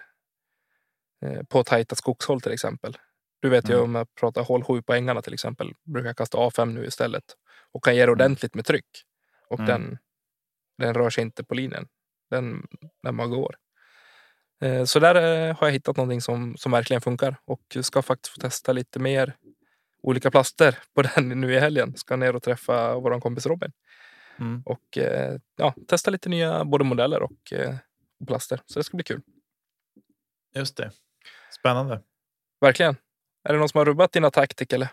[1.26, 2.98] Eh, på tajta skogshåll till exempel.
[3.42, 3.78] Du vet mm.
[3.78, 5.74] ju om jag pratar hål 7 på ängarna till exempel.
[5.84, 7.24] Brukar jag kasta A5 nu istället.
[7.72, 8.14] Och kan ge det mm.
[8.14, 9.04] ordentligt med tryck.
[9.50, 9.68] Och mm.
[9.68, 9.98] den,
[10.78, 11.88] den rör sig inte på linjen.
[12.30, 12.68] Den,
[13.04, 13.56] när man går.
[14.62, 15.16] Eh, så där
[15.54, 19.36] har jag hittat någonting som, som verkligen funkar och ska faktiskt få testa lite mer
[20.10, 21.98] olika plaster på den nu i helgen.
[21.98, 23.72] Ska ner och träffa vår kompis Robin.
[24.40, 24.62] Mm.
[24.66, 27.54] Och eh, ja, testa lite nya både modeller och,
[28.20, 28.62] och plaster.
[28.66, 29.22] Så det ska bli kul.
[30.56, 30.92] Just det.
[31.60, 32.02] Spännande.
[32.62, 32.96] Verkligen.
[33.44, 34.90] Är det någon som har rubbat dina taktik eller?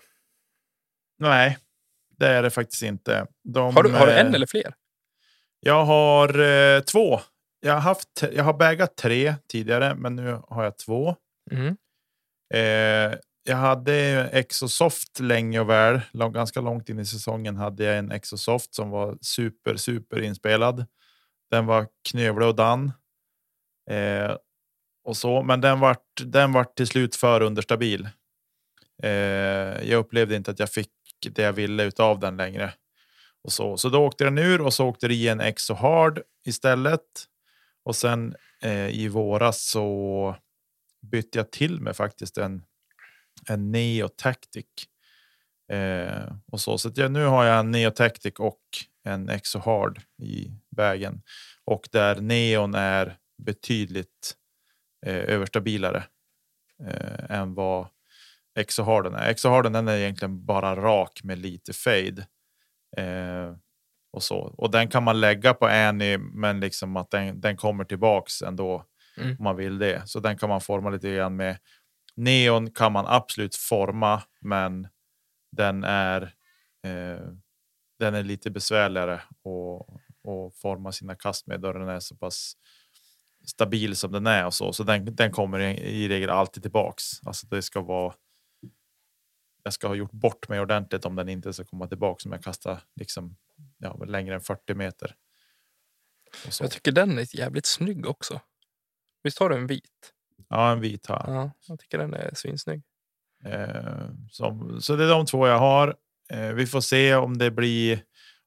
[1.19, 1.59] Nej,
[2.19, 3.27] det är det faktiskt inte.
[3.45, 4.75] De, har, du, har du en eller fler?
[5.61, 7.21] Jag har eh, två
[7.65, 8.25] jag har haft.
[8.33, 11.17] Jag har bägat tre tidigare, men nu har jag två.
[11.51, 11.77] Mm.
[12.55, 13.95] Eh, jag hade
[14.33, 16.01] Exosoft länge och väl.
[16.13, 20.87] Ganska långt in i säsongen hade jag en Exosoft som var super, super inspelad.
[21.51, 22.93] Den var knövlig och dan.
[23.91, 24.37] Eh,
[25.05, 28.09] och så, men den vart, den vart till slut för understabil.
[29.03, 29.11] Eh,
[29.91, 30.91] jag upplevde inte att jag fick
[31.31, 32.75] det jag ville av den längre.
[33.45, 36.23] Och så, så då åkte den ur och så åkte det i en Exo Hard
[36.47, 37.25] istället.
[37.85, 40.37] Och sen eh, i våras så
[41.03, 42.63] bytte jag till mig faktiskt en,
[43.49, 44.67] en Neo Tactic.
[45.73, 48.61] Eh, och så så jag, nu har jag en Neo Tactic och
[49.05, 51.23] en Exo Hard i vägen
[51.65, 54.35] och där neon är betydligt
[55.07, 56.05] eh, överstabilare
[56.87, 57.89] eh, än vad
[58.59, 59.31] Exo Harden är.
[59.31, 62.27] Exo Harden den är egentligen bara rak med lite fade.
[62.97, 63.57] Eh,
[64.13, 64.39] och så.
[64.39, 68.85] Och den kan man lägga på Annie, men liksom att den, den kommer tillbaks ändå
[69.17, 69.37] mm.
[69.39, 70.03] om man vill det.
[70.07, 71.57] Så den kan man forma lite grann med
[72.17, 74.89] Neon kan man absolut forma, men
[75.53, 76.23] den är,
[76.83, 77.29] eh,
[77.99, 82.57] den är lite besvärligare att, forma sina kast med då den är så pass
[83.47, 84.73] stabil som den är och så.
[84.73, 87.05] Så den, den kommer i, i regel alltid tillbaks.
[87.27, 88.15] Alltså det ska vara.
[89.63, 92.45] Jag ska ha gjort bort mig ordentligt om den inte ska komma tillbaks om jag
[92.45, 93.37] kastar liksom
[93.79, 95.15] ja, längre än 40 meter.
[96.47, 96.65] Och så.
[96.65, 98.41] Jag tycker den är jävligt snygg också.
[99.23, 100.13] Visst har du en vit?
[100.49, 101.37] Ja, en vit har jag.
[101.37, 102.83] Ja, jag tycker den är svinsnygg.
[103.45, 105.97] Eh, som, så det är de två jag har.
[106.33, 108.03] Eh, vi får se om det blir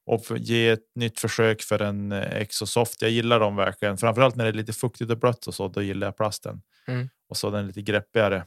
[0.06, 3.02] och ge ett nytt försök för en eh, Exosoft.
[3.02, 5.68] Jag gillar dem verkligen, framförallt när det är lite fuktigt och blött och så.
[5.68, 7.10] Då gillar jag plasten Mm.
[7.30, 8.46] och så den lite greppigare.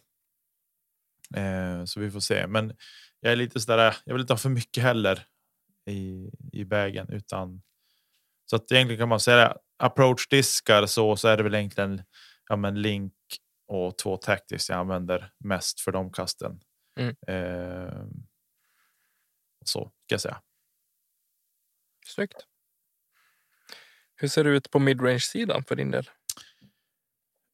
[1.37, 2.73] Eh, så vi får se, men
[3.21, 3.97] jag är lite sådär.
[4.05, 5.23] Jag vill inte ha för mycket heller
[5.87, 7.63] i i vägen utan
[8.47, 12.03] så att egentligen kan man säga approach diskar så så är det väl egentligen
[12.51, 13.15] ja, men link
[13.67, 16.61] och två tactics jag använder mest för de kasten.
[16.99, 17.17] Mm.
[17.27, 18.05] Eh,
[19.65, 20.41] så ska jag säga.
[22.07, 22.47] Snyggt.
[24.17, 26.11] Hur ser det ut på midrange-sidan för din del?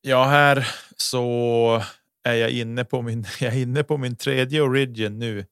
[0.01, 1.83] Ja, här så
[2.25, 5.47] är jag inne på min, jag är inne på min tredje Origin nu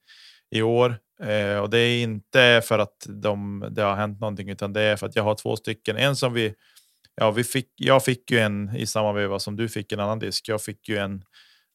[0.50, 0.98] i år.
[1.20, 4.96] Eh, och det är inte för att de, det har hänt någonting, utan det är
[4.96, 5.96] för att jag har två stycken.
[5.96, 6.54] En som vi,
[7.16, 10.18] ja, vi fick, jag fick ju en i samma veva som du fick en annan
[10.18, 10.48] disk.
[10.48, 11.24] Jag fick ju en,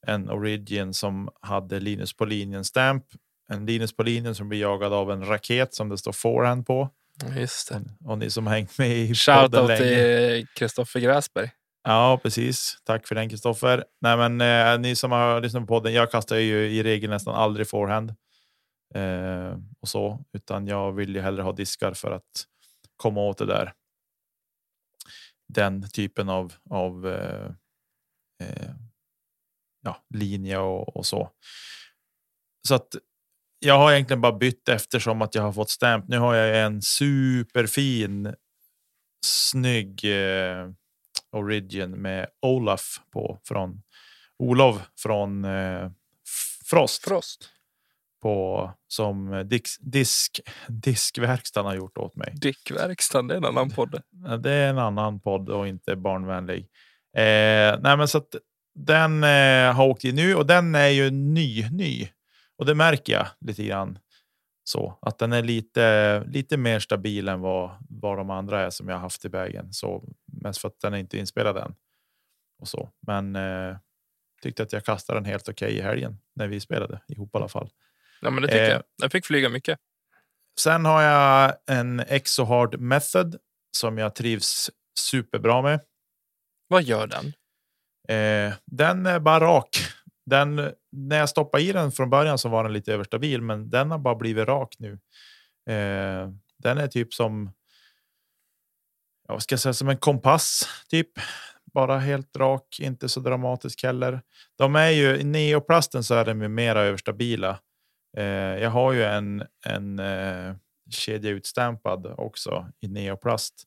[0.08, 3.06] en Origin som hade Linus på linjen stamp.
[3.52, 6.90] En Linus på linjen som blir jagad av en raket som det står forehand på.
[7.38, 7.82] Just det.
[8.06, 9.80] Och, och ni som hängt med i podden Shoutout länge.
[9.80, 11.52] till Kristoffer Gräsberg.
[11.84, 12.78] Ja, precis.
[12.84, 13.84] Tack för den Kristoffer.
[14.02, 15.94] Nej, men eh, ni som har lyssnat på podden.
[15.94, 18.10] Jag kastar ju i regel nästan aldrig forehand
[18.96, 22.46] eh, och så, utan jag vill ju hellre ha diskar för att
[22.98, 23.74] komma åt det där.
[25.50, 27.52] Den typen av av eh,
[28.44, 28.72] eh,
[29.82, 31.30] ja, linje och, och så.
[32.68, 32.96] Så att
[33.60, 36.08] jag har egentligen bara bytt eftersom att jag har fått stamp.
[36.08, 38.36] Nu har jag en superfin,
[39.26, 40.70] snygg eh,
[41.32, 43.82] Origin med Olaf på från
[44.40, 45.92] Olof från eh,
[46.66, 47.50] Frost Frost
[48.22, 52.34] på som disk, disk diskverkstan har gjort åt mig.
[52.42, 54.02] Dickverkstan, det är en annan podd.
[54.40, 56.60] Det är en annan podd och inte barnvänlig.
[57.18, 58.24] Eh, nej, men så
[58.76, 62.10] den eh, har åkt in nu och den är ju ny, ny
[62.58, 64.00] och det märker jag lite grann
[64.64, 68.88] så att den är lite, lite mer stabil än vad, vad de andra är som
[68.90, 69.74] jag har haft i vägen.
[69.74, 71.76] Så mest för att den är inte inspelad än
[72.60, 72.90] och så.
[73.08, 73.78] Men eh,
[74.42, 77.48] tyckte att jag kastade den helt okej i helgen när vi spelade ihop i alla
[77.48, 77.70] fall.
[78.22, 78.70] Ja, men det tycker Eh.
[78.70, 78.84] jag.
[79.02, 79.80] Jag fick flyga mycket.
[80.60, 83.36] Sen har jag en Exohard Method
[83.78, 85.80] som jag trivs superbra med.
[86.68, 87.26] Vad gör den?
[88.18, 89.78] Eh, den är bara rak.
[90.26, 93.92] Den, när jag stoppade i den från början så var den lite överstabil, men den
[93.92, 94.92] har bara blivit rak nu.
[95.70, 97.52] Eh, den är typ som.
[99.28, 101.10] Ja, vad ska jag säga som en kompass typ.
[101.74, 104.22] Bara helt rak, inte så dramatisk heller.
[104.58, 107.60] De är ju i neoplasten så är de ju mera överstabila.
[108.18, 108.24] Eh,
[108.64, 110.56] jag har ju en en eh,
[110.90, 113.64] kedja utstampad också i neoplast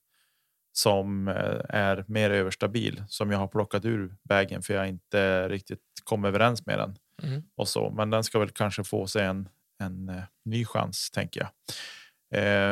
[0.72, 5.80] som eh, är mer överstabil som jag har plockat ur vägen för jag inte riktigt
[6.05, 7.43] kom överens med den Mm.
[7.55, 7.90] och så.
[7.90, 11.51] Men den ska väl kanske få sig en, en eh, ny chans tänker jag.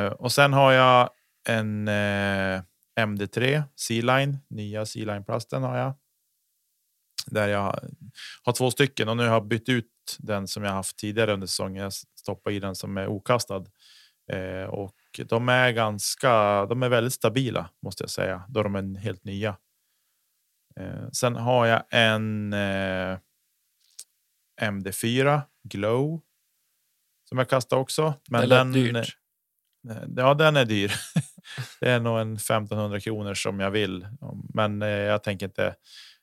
[0.07, 1.11] Eh, och sen har jag
[1.49, 2.63] en eh,
[3.01, 5.95] MD3 C-line, nya C-line plasten har jag.
[7.27, 7.79] Där jag
[8.43, 9.87] har- två stycken och nu har jag bytt ut
[10.19, 11.83] den som jag haft tidigare under säsongen.
[11.83, 13.65] Jag stoppar i den som är okastad.
[14.33, 14.95] Eh, och
[15.27, 19.57] de är ganska, de är väldigt stabila måste jag säga, då de är helt nya.
[20.81, 23.19] Eh, sen har jag en eh,
[24.61, 26.21] MD4 Glow
[27.29, 28.15] som jag kastar också.
[28.29, 29.17] Men den, dyrt.
[30.17, 30.93] Ja, den är dyr.
[31.81, 34.07] det är nog en 1500 kronor som jag vill,
[34.55, 35.75] men eh, jag tänker inte.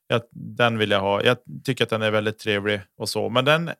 [0.07, 1.23] Jag, den vill jag ha.
[1.23, 3.71] Jag tycker att den är väldigt trevlig och så, men den.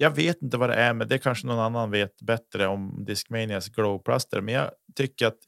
[0.00, 3.68] Jag vet inte vad det är, men det kanske någon annan vet bättre om Discmanias
[3.68, 4.40] glowplaster.
[4.40, 5.38] Men jag tycker att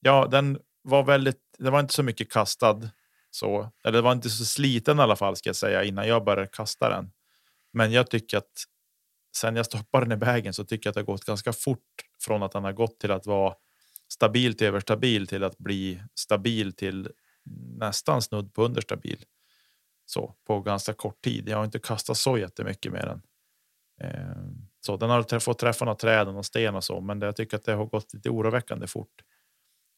[0.00, 1.36] ja, den var väldigt.
[1.58, 2.90] Det var inte så mycket kastad
[3.30, 6.24] så, eller det var inte så sliten i alla fall ska jag säga innan jag
[6.24, 7.10] började kasta den.
[7.72, 8.64] Men jag tycker att
[9.36, 11.78] sen jag stoppade den i vägen så tycker jag att det har gått ganska fort
[12.22, 13.54] från att den har gått till att vara
[14.12, 17.08] stabil till överstabil till att bli stabil till
[17.78, 19.24] nästan snudd på understabil.
[20.10, 21.48] Så på ganska kort tid.
[21.48, 23.22] Jag har inte kastat så jättemycket med den.
[24.00, 24.36] Eh,
[24.80, 27.64] så den har fått träffa några träden och sten och så, men jag tycker att
[27.64, 29.22] det har gått lite oroväckande fort.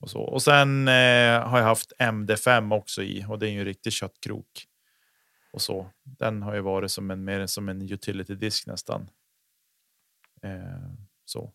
[0.01, 0.21] Och, så.
[0.21, 3.93] och sen eh, har jag haft MD5 också i och det är ju en riktig
[3.93, 4.67] köttkrok.
[5.53, 5.91] och så.
[6.03, 9.11] Den har ju varit som en mer som en utility disk nästan.
[10.43, 10.93] Eh,
[11.25, 11.53] så.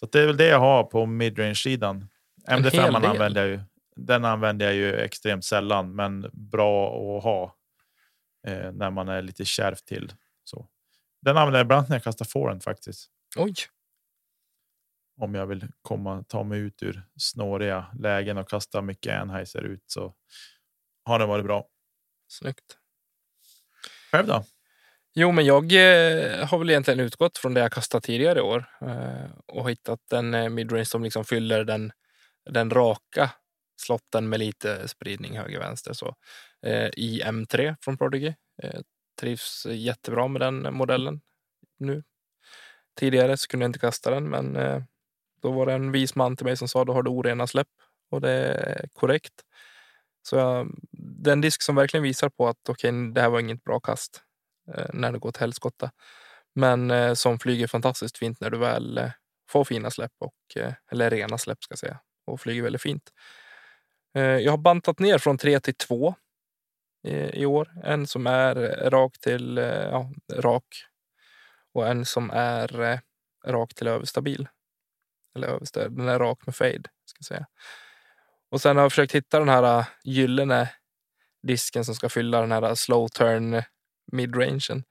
[0.00, 2.08] Så det är väl det jag har på midrange sidan.
[2.48, 3.60] MD5 använder jag ju.
[3.96, 7.56] Den använder jag ju extremt sällan, men bra att ha
[8.44, 10.12] eh, när man är lite kärv till.
[10.44, 10.68] Så.
[11.22, 13.10] Den använder jag ibland när jag kastar forehand faktiskt.
[13.36, 13.54] Oj.
[15.20, 19.84] Om jag vill komma, ta mig ut ur snåriga lägen och kasta mycket Anheuser ut
[19.86, 20.14] så
[21.04, 21.68] har den varit bra.
[22.28, 22.78] Snyggt.
[24.12, 24.44] Själv då?
[25.14, 28.64] Jo, men jag eh, har väl egentligen utgått från det jag kastat tidigare i år
[28.80, 31.92] eh, och hittat en eh, midrange som liksom fyller den,
[32.50, 33.30] den raka
[33.76, 35.92] slotten med lite spridning höger-vänster.
[35.92, 36.16] Så
[36.66, 38.34] eh, i M3 från Prodigy.
[38.62, 38.80] Eh,
[39.20, 41.20] trivs jättebra med den modellen
[41.78, 42.02] nu.
[42.98, 44.82] Tidigare så kunde jag inte kasta den, men eh,
[45.42, 47.68] då var det en vis man till mig som sa då har du orena släpp
[48.10, 49.34] och det är korrekt.
[50.22, 53.20] Så eh, jag, det är en disk som verkligen visar på att okej, okay, det
[53.20, 54.22] här var inget bra kast
[54.74, 55.90] eh, när det går till helskotta.
[56.54, 59.10] Men eh, som flyger fantastiskt fint när du väl
[59.50, 60.34] får fina släpp och
[60.90, 63.10] eller rena släpp ska jag säga och flyger väldigt fint.
[64.14, 66.14] Eh, jag har bantat ner från 3 till 2
[67.06, 67.70] eh, i år.
[67.84, 69.56] En som är eh, rak till
[69.90, 70.64] ja, rak
[71.74, 73.00] och en som är
[73.46, 74.48] rak till överstabil.
[75.34, 77.46] Eller överstabil, den är rak med fade ska jag säga.
[78.50, 80.70] Och sen har jag försökt hitta den här gyllene
[81.42, 83.62] disken som ska fylla den här slow turn
[84.12, 84.84] midrangen.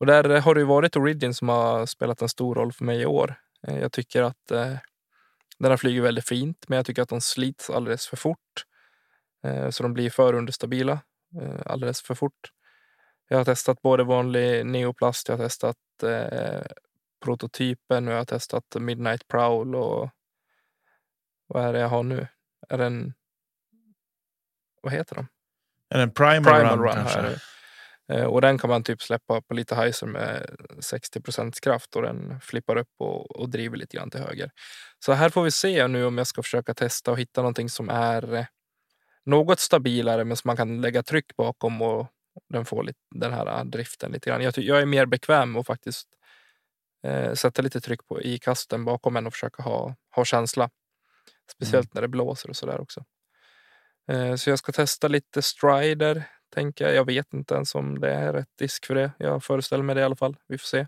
[0.00, 3.06] Och där har det varit Origin som har spelat en stor roll för mig i
[3.06, 3.34] år.
[3.60, 4.52] Jag tycker att
[5.60, 8.64] den har flugit väldigt fint, men jag tycker att de slits alldeles för fort.
[9.44, 11.00] Eh, så de blir för understabila
[11.40, 12.52] eh, alldeles för fort.
[13.28, 16.62] Jag har testat både vanlig neoplast, jag har testat eh,
[17.24, 20.10] prototypen och jag har testat Midnight Prowl och
[21.46, 22.26] vad är det jag har nu?
[22.68, 23.14] Är det en...
[24.82, 25.26] Vad heter de?
[25.88, 27.20] Är det en primal, primal run, run kanske?
[27.20, 27.38] Eh,
[28.10, 32.76] och den kan man typ släppa på lite heiser med 60% kraft och den flippar
[32.76, 34.50] upp och, och, driver lite grann till höger.
[35.04, 37.88] Så här får vi se nu om jag ska försöka testa och hitta någonting som
[37.88, 38.44] är eh,
[39.24, 42.06] något stabilare men som man kan lägga tryck bakom och
[42.48, 44.42] den får lite, den här driften lite grann.
[44.42, 46.08] Jag, jag är mer bekväm och faktiskt
[47.06, 50.70] eh, sätta lite tryck på, i kasten bakom än att försöka ha, ha känsla.
[51.52, 51.90] Speciellt mm.
[51.94, 53.04] när det blåser och så där också.
[54.10, 56.94] Eh, så jag ska testa lite strider tänker jag.
[56.94, 59.12] Jag vet inte ens om det är rätt disk för det.
[59.18, 60.36] Jag föreställer mig det i alla fall.
[60.46, 60.86] Vi får se.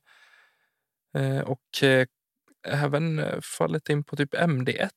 [1.15, 2.07] Eh, och eh,
[2.67, 4.91] även eh, fallit in på typ MD1.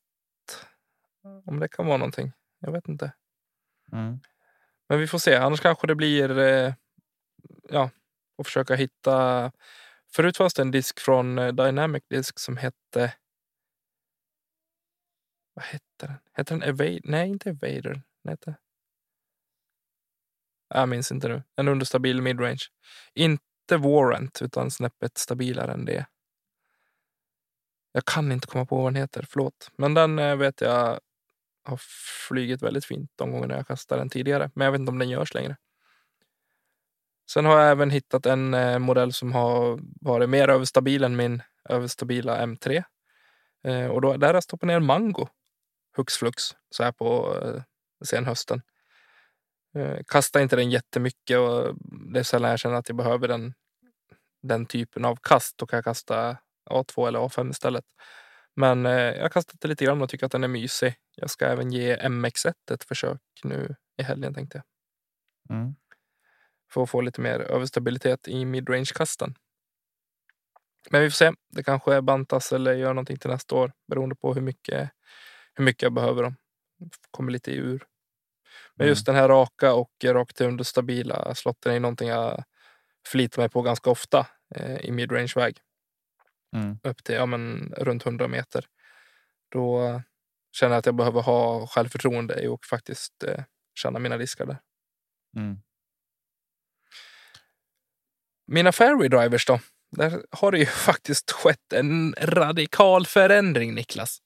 [1.44, 2.32] Om det kan vara någonting.
[2.58, 3.12] Jag vet inte.
[3.92, 4.20] Mm.
[4.88, 5.36] Men vi får se.
[5.36, 6.38] Annars kanske det blir
[7.68, 7.90] ja,
[8.38, 9.52] att försöka hitta.
[10.12, 13.14] Förut fanns det en disk från Dynamic Disk som hette.
[15.54, 16.14] Vad hette den?
[16.32, 17.00] Hette den Evader?
[17.04, 18.02] Nej, inte Evader.
[18.22, 18.54] Den hette
[20.68, 21.42] jag minns inte nu.
[21.56, 22.64] En understabil midrange.
[23.14, 26.06] Inte Warrant, utan snäppet stabilare än det.
[27.92, 29.70] Jag kan inte komma på vad den heter, förlåt.
[29.78, 31.00] Men den eh, vet jag
[31.64, 31.80] har
[32.28, 34.50] flugit väldigt fint de gångerna jag kastade den tidigare.
[34.54, 35.56] Men jag vet inte om den görs längre.
[37.30, 41.42] Sen har jag även hittat en eh, modell som har varit mer överstabil än min
[41.68, 42.84] överstabila M3.
[43.64, 45.28] Eh, och då, där har jag stoppat ner Mango
[45.96, 47.36] hux flux så här på
[48.04, 48.62] senhösten.
[49.76, 51.76] Eh, kastar inte den jättemycket och
[52.12, 53.54] det är sällan jag känner att jag behöver den,
[54.42, 55.58] den typen av kast.
[55.58, 56.38] Då kan jag kasta
[56.70, 57.84] A2 eller A5 istället.
[58.54, 60.94] Men eh, jag har kastat det lite grann och tycker att den är mysig.
[61.16, 65.56] Jag ska även ge MX1 ett försök nu i helgen tänkte jag.
[65.56, 65.74] Mm.
[66.72, 69.34] För att få lite mer överstabilitet i midrange-kasten.
[70.90, 71.32] Men vi får se.
[71.48, 74.90] Det kanske bantas eller gör någonting till nästa år beroende på hur mycket,
[75.54, 76.36] hur mycket jag behöver dem.
[77.10, 77.86] Kommer lite ur.
[78.76, 79.14] Men just mm.
[79.14, 82.44] den här raka och rakt understabila slotten är någonting jag
[83.08, 85.58] förlitar mig på ganska ofta eh, i midrange-väg.
[86.56, 86.78] Mm.
[86.82, 88.64] Upp till ja, men, runt 100 meter.
[89.52, 90.02] Då
[90.52, 94.58] känner jag att jag behöver ha självförtroende och faktiskt eh, känna mina diskar där.
[95.36, 95.56] Mm.
[98.46, 99.60] Mina fairway drivers då?
[99.90, 104.18] Där har det ju faktiskt skett en radikal förändring, Niklas.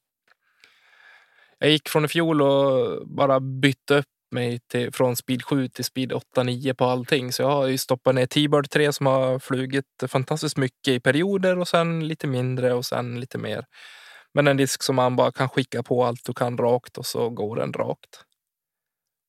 [1.58, 5.84] Jag gick från i fjol och bara bytte upp mig till, från speed 7 till
[5.84, 7.32] speed 8-9 på allting.
[7.32, 11.58] Så jag har ju stoppat ner T-Bird 3 som har flugit fantastiskt mycket i perioder
[11.58, 13.64] och sen lite mindre och sen lite mer.
[14.34, 17.30] Men en disk som man bara kan skicka på allt du kan rakt och så
[17.30, 18.24] går den rakt.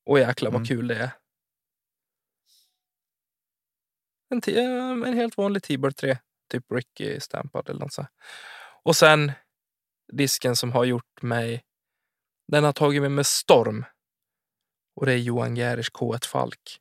[0.06, 0.68] Och jäklar vad mm.
[0.68, 1.12] kul det är.
[4.30, 6.18] En, en helt vanlig T-Bird 3,
[6.52, 8.06] typ Ricky stampad eller något så.
[8.84, 9.32] Och sen
[10.12, 11.64] disken som har gjort mig.
[12.48, 13.86] Den har tagit mig med storm
[14.96, 16.78] och det är Johan Gärisch K1 Falk.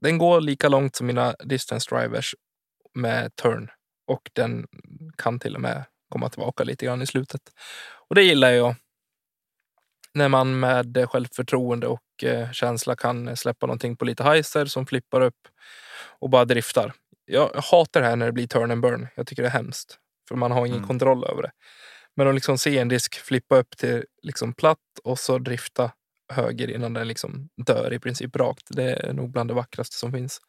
[0.00, 2.34] Den går lika långt som mina distance drivers
[2.94, 3.70] med turn
[4.06, 4.66] och den
[5.16, 7.40] kan till och med komma tillbaka lite grann i slutet.
[8.08, 8.74] Och det gillar jag.
[10.14, 15.20] När man med självförtroende och eh, känsla kan släppa någonting på lite heiser som flippar
[15.20, 15.48] upp
[16.18, 16.92] och bara driftar.
[17.24, 19.08] Jag hatar det här när det blir turn and burn.
[19.14, 19.98] Jag tycker det är hemskt.
[20.28, 20.88] För man har ingen Mm.
[20.88, 21.50] kontroll över det.
[22.16, 25.92] Men att liksom se en disk flippa upp till liksom platt och så drifta
[26.28, 28.66] höger innan den liksom dör i princip rakt.
[28.68, 30.40] Det är nog bland det vackraste som finns.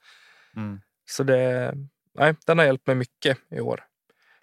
[0.56, 0.82] Mm.
[1.10, 1.74] Så det,
[2.14, 3.84] nej, den har hjälpt mig mycket i år.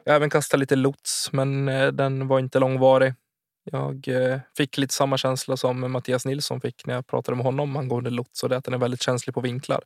[0.05, 3.15] Jag har även kastat lite lots, men eh, den var inte långvarig.
[3.65, 7.77] Jag eh, fick lite samma känsla som Mattias Nilsson fick när jag pratade med honom
[7.77, 9.83] angående lots och det att den är väldigt känslig på vinklar.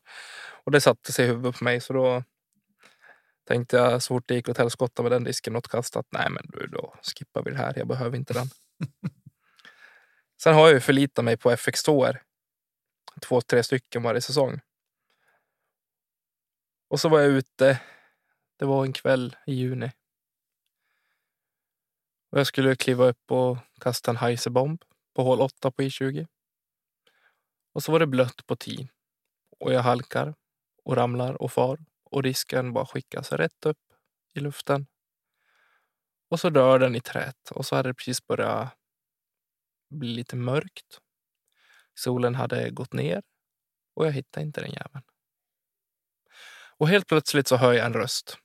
[0.64, 2.22] Och det satte sig i huvudet på mig så då
[3.48, 6.30] tänkte jag så fort det gick åt helskotta med den disken något kast att nej
[6.30, 7.72] men du, då skippar vi det här.
[7.76, 8.46] Jag behöver inte den.
[10.42, 12.16] Sen har jag ju förlitat mig på FX2.
[13.22, 14.60] Två, tre stycken varje säsong.
[16.88, 17.80] Och så var jag ute.
[18.58, 19.92] Det var en kväll i juni.
[22.30, 24.82] Och jag skulle kliva upp och kasta en heiserbomb
[25.14, 26.26] på hål 8 på I20.
[27.72, 28.88] Och så var det blött på 10.
[29.60, 30.34] Och jag halkar
[30.84, 31.78] och ramlar och far.
[32.04, 33.92] Och risken bara skickas rätt upp
[34.34, 34.86] i luften.
[36.30, 37.50] Och så dör den i träet.
[37.50, 38.77] Och så hade det precis börjat
[39.88, 41.00] bli lite mörkt.
[41.94, 43.22] Solen hade gått ner
[43.94, 45.04] och jag hittade inte den jäveln.
[46.78, 48.38] Och helt plötsligt så hör jag en röst.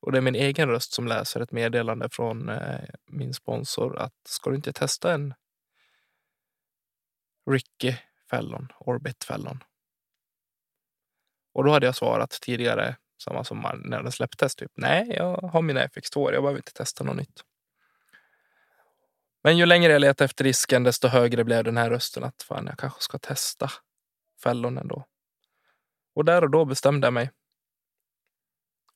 [0.00, 4.14] Och det är min egen röst som läser ett meddelande från eh, min sponsor att
[4.28, 5.34] ska du inte testa en
[7.50, 7.94] Ricky
[8.30, 9.64] Fallon, Orbit Fallon?
[11.52, 15.62] Och då hade jag svarat tidigare, samma som när den släpptes, typ nej, jag har
[15.62, 17.44] mina FX2, jag behöver inte testa något nytt.
[19.46, 22.66] Men ju längre jag letade efter risken, desto högre blev den här rösten att fan,
[22.66, 23.70] jag kanske ska testa
[24.42, 25.06] fällon ändå.
[26.14, 27.30] Och där och då bestämde jag mig.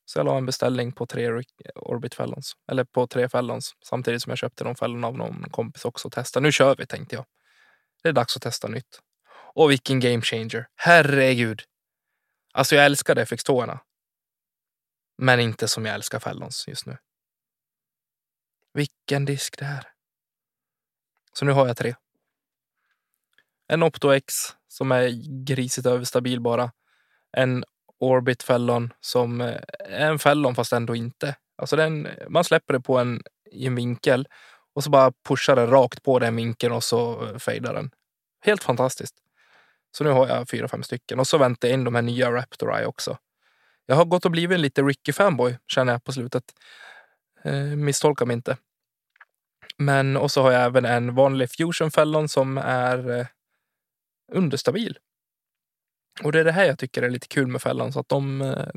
[0.05, 1.43] Så jag la en beställning på tre
[1.75, 5.85] Orbit Fellons, eller på tre Fellons, samtidigt som jag köpte de fällorna av någon kompis
[5.85, 6.39] också och testa.
[6.39, 7.25] Nu kör vi, tänkte jag.
[8.03, 8.99] Det är dags att testa nytt.
[9.53, 10.67] Och vilken game changer.
[10.75, 11.61] Herregud.
[12.53, 13.79] Alltså jag älskar FX2.
[15.17, 16.97] Men inte som jag älskar Fellons just nu.
[18.73, 19.91] Vilken disk det är.
[21.33, 21.95] Så nu har jag tre.
[23.67, 24.33] En Opto X
[24.67, 25.09] som är
[25.45, 26.71] grisigt överstabil bara.
[27.37, 27.63] En
[27.99, 31.35] Orbit Fellon som är en Fellon fast ändå inte.
[31.55, 33.21] Alltså den, man släpper det på en,
[33.51, 34.27] i en vinkel
[34.73, 37.91] och så bara pushar den rakt på den vinkeln och så eh, fejdar den.
[38.45, 39.15] Helt fantastiskt.
[39.97, 42.31] Så nu har jag fyra, fem stycken och så väntar jag in de här nya
[42.31, 43.17] Raptor Eye också.
[43.85, 46.43] Jag har gått och blivit en lite Ricky fanboy känner jag på slutet.
[47.43, 48.57] Eh, misstolka mig inte.
[49.81, 53.27] Men och så har jag även en vanlig Fusion Fallon som är eh,
[54.31, 54.97] understabil.
[56.23, 58.41] Och det är det här jag tycker är lite kul med Fallon, så att de
[58.41, 58.67] eh,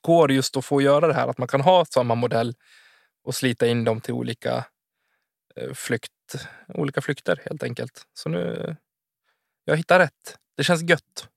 [0.00, 2.54] går just att få göra det här att man kan ha samma modell
[3.24, 4.64] och slita in dem till olika
[5.56, 8.06] eh, flykt, olika flykter helt enkelt.
[8.14, 8.76] Så nu,
[9.64, 10.38] jag hittar rätt.
[10.56, 11.28] Det känns gött.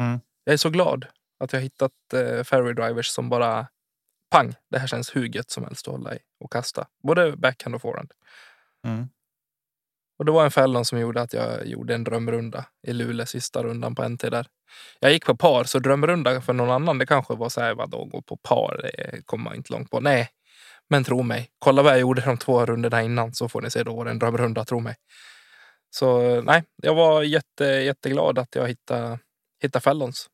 [0.00, 0.20] Mm.
[0.44, 1.06] Jag är så glad
[1.38, 3.66] att jag har hittat eh, fairway drivers som bara
[4.30, 6.86] pang, det här känns hur gött som helst att hålla i och kasta.
[7.02, 8.12] Både backhand och forehand.
[8.86, 9.08] Mm.
[10.18, 13.62] Och det var en Fallon som gjorde att jag gjorde en drömrunda i Luleå sista
[13.62, 14.46] rundan på NT där.
[15.00, 18.04] Jag gick på par, så drömrunda för någon annan, det kanske var så här, vadå,
[18.04, 20.00] gå på par, det kommer man inte långt på.
[20.00, 20.28] Nej,
[20.88, 23.82] men tro mig, kolla vad jag gjorde de två rundorna innan så får ni se
[23.82, 24.96] då var en drömrunda, tro mig.
[25.90, 29.18] Så nej, jag var jätte, jätteglad att jag hittade,
[29.62, 30.26] hittade Fallons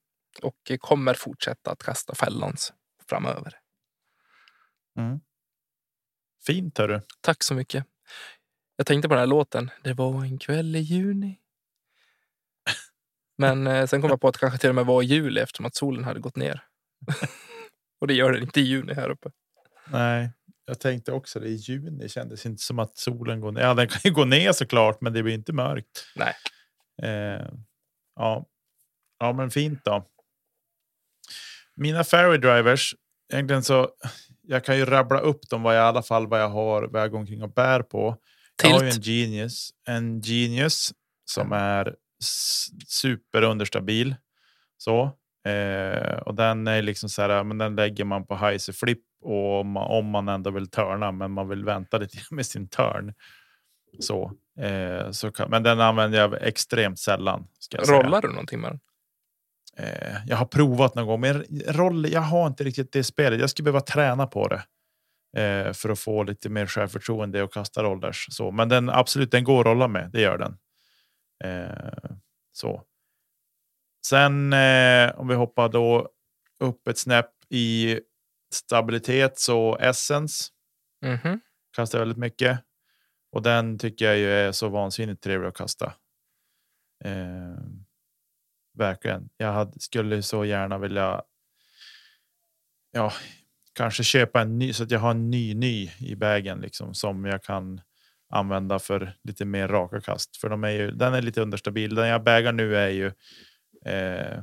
[0.43, 2.73] och kommer fortsätta att kasta Fallons
[3.09, 3.64] framöver.
[4.99, 5.21] Mm.
[6.47, 7.01] Fint hörru.
[7.21, 7.87] Tack så mycket.
[8.77, 9.71] Jag tänkte på den här låten.
[9.83, 11.39] Det var en kväll i juni.
[13.39, 15.41] Men eh, sen kom jag på att det kanske till och med var i juli
[15.41, 16.65] eftersom att solen hade gått ner.
[18.01, 19.31] och det gör den inte i juni här uppe.
[19.87, 20.31] Nej,
[20.65, 23.61] jag tänkte också det i juni kändes inte som att solen går ner.
[23.61, 26.07] Ja, den kan ju gå ner såklart, men det blir inte mörkt.
[26.17, 26.35] Nej.
[27.03, 27.47] Eh,
[28.17, 28.47] ja.
[29.19, 30.11] ja, men fint då.
[31.77, 32.95] Mina fairway drivers,
[33.33, 33.91] egentligen så
[34.47, 37.03] jag kan ju rabbla upp dem vad jag i alla fall vad jag har, vad
[37.03, 38.17] jag går omkring och bär på.
[38.63, 39.07] Jag har ju en Tilt.
[39.07, 40.93] Genius, en Genius
[41.25, 44.17] som är s- superunderstabil.
[44.77, 45.03] Så.
[45.49, 49.61] Eh, och den är liksom så här, men den lägger man på heiser flip och
[49.61, 53.15] om man, om man ändå vill turna, men man vill vänta lite med sin turn.
[54.01, 57.47] Så, eh, så kan, men den använder jag extremt sällan.
[57.71, 58.03] Jag säga.
[58.03, 58.81] Rollar du någonting med den?
[59.77, 63.41] Eh, jag har provat någon gång, men roll, jag har inte riktigt det spelet.
[63.41, 64.63] Jag skulle behöva träna på det
[65.43, 68.27] eh, för att få lite mer självförtroende och kasta rollers.
[68.31, 70.11] Så, men den absolut, den går att rolla med.
[70.13, 70.57] Det gör den.
[71.45, 72.11] Eh,
[72.53, 72.83] så.
[74.07, 76.09] sen eh, om vi hoppar då
[76.61, 78.01] upp ett snäpp i
[78.55, 80.45] stabilitet så Essence
[81.05, 81.41] Mhm.
[81.77, 82.61] kastar väldigt mycket.
[83.33, 85.93] Och den tycker jag ju är så vansinnigt trevlig att kasta.
[88.75, 89.29] Verkligen.
[89.37, 91.23] Jag hade, skulle så gärna vilja.
[92.93, 93.13] Ja,
[93.73, 97.25] kanske köpa en ny så att jag har en ny ny i vägen liksom som
[97.25, 97.81] jag kan
[98.31, 100.37] använda för lite mer raka kast.
[100.37, 101.95] För de är ju, den är lite understabil.
[101.95, 103.07] Den jag bägar nu är ju.
[103.85, 104.43] Eh,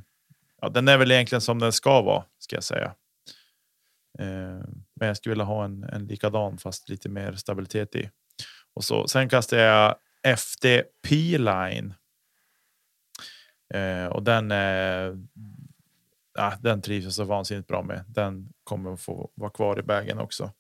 [0.62, 2.96] ja, den är väl egentligen som den ska vara ska jag säga.
[4.20, 4.66] Eh,
[4.96, 8.10] men jag skulle vilja ha en, en likadan fast lite mer stabilitet i.
[8.74, 11.94] Och så, sen kastar jag FD P-line.
[13.74, 15.18] Eh, och den är.
[16.34, 18.04] Ja, den trivs jag så vansinnigt bra med.
[18.08, 20.52] Den kommer att få vara kvar i vägen också.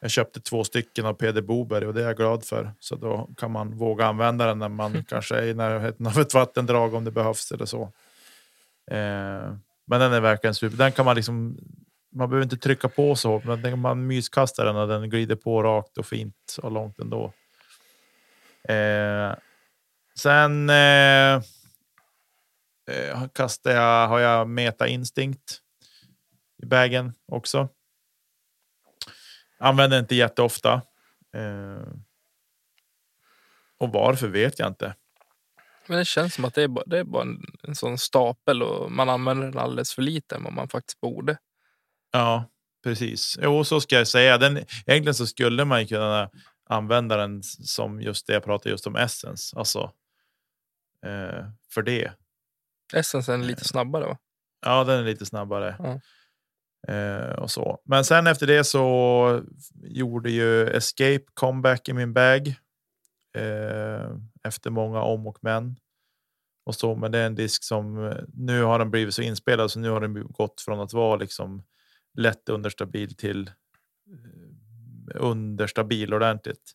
[0.00, 2.72] Jag köpte två stycken av PD Boberg och det är jag glad för.
[2.78, 6.34] Så då kan man våga använda den när man kanske är i närheten av ett
[6.34, 7.82] vattendrag om det behövs eller så.
[8.90, 9.54] Eh,
[9.86, 10.76] men den är verkligen super.
[10.76, 11.58] Den kan man liksom.
[12.14, 15.62] Man behöver inte trycka på så hårt, men man myskastar den och den glider på
[15.62, 17.32] rakt och fint och långt ändå.
[18.68, 19.34] Eh,
[20.18, 21.42] sen eh,
[22.90, 25.60] eh, kastar jag, har jag Meta Instinct
[26.62, 27.68] i bagen också.
[29.58, 30.82] Använder inte jätteofta.
[31.36, 31.92] Eh,
[33.78, 34.94] och varför vet jag inte.
[35.86, 38.62] Men det känns som att det är bara, det är bara en, en sån stapel
[38.62, 41.38] och man använder den alldeles för lite än vad man faktiskt borde.
[42.12, 42.50] Ja,
[42.84, 43.38] precis.
[43.42, 44.38] Jo, så ska jag säga.
[44.38, 44.56] Den,
[44.86, 46.30] egentligen så skulle man ju kunna
[46.68, 49.58] använda den som just det jag pratade just om Essence.
[49.58, 49.92] Alltså
[51.06, 52.12] eh, för det.
[52.94, 54.18] Essence är lite snabbare va?
[54.66, 55.76] Ja, den är lite snabbare.
[55.78, 56.00] Ja.
[56.88, 57.80] Eh, och så.
[57.84, 59.42] Men sen efter det så
[59.82, 62.48] gjorde ju Escape comeback i min bag.
[63.36, 65.76] Eh, efter många om och men.
[66.64, 69.70] Och så, men det är en disk som eh, nu har den blivit så inspelad
[69.70, 71.62] så nu har den gått från att vara liksom
[72.14, 73.50] lätt understabil till
[74.06, 76.72] eh, understabil ordentligt.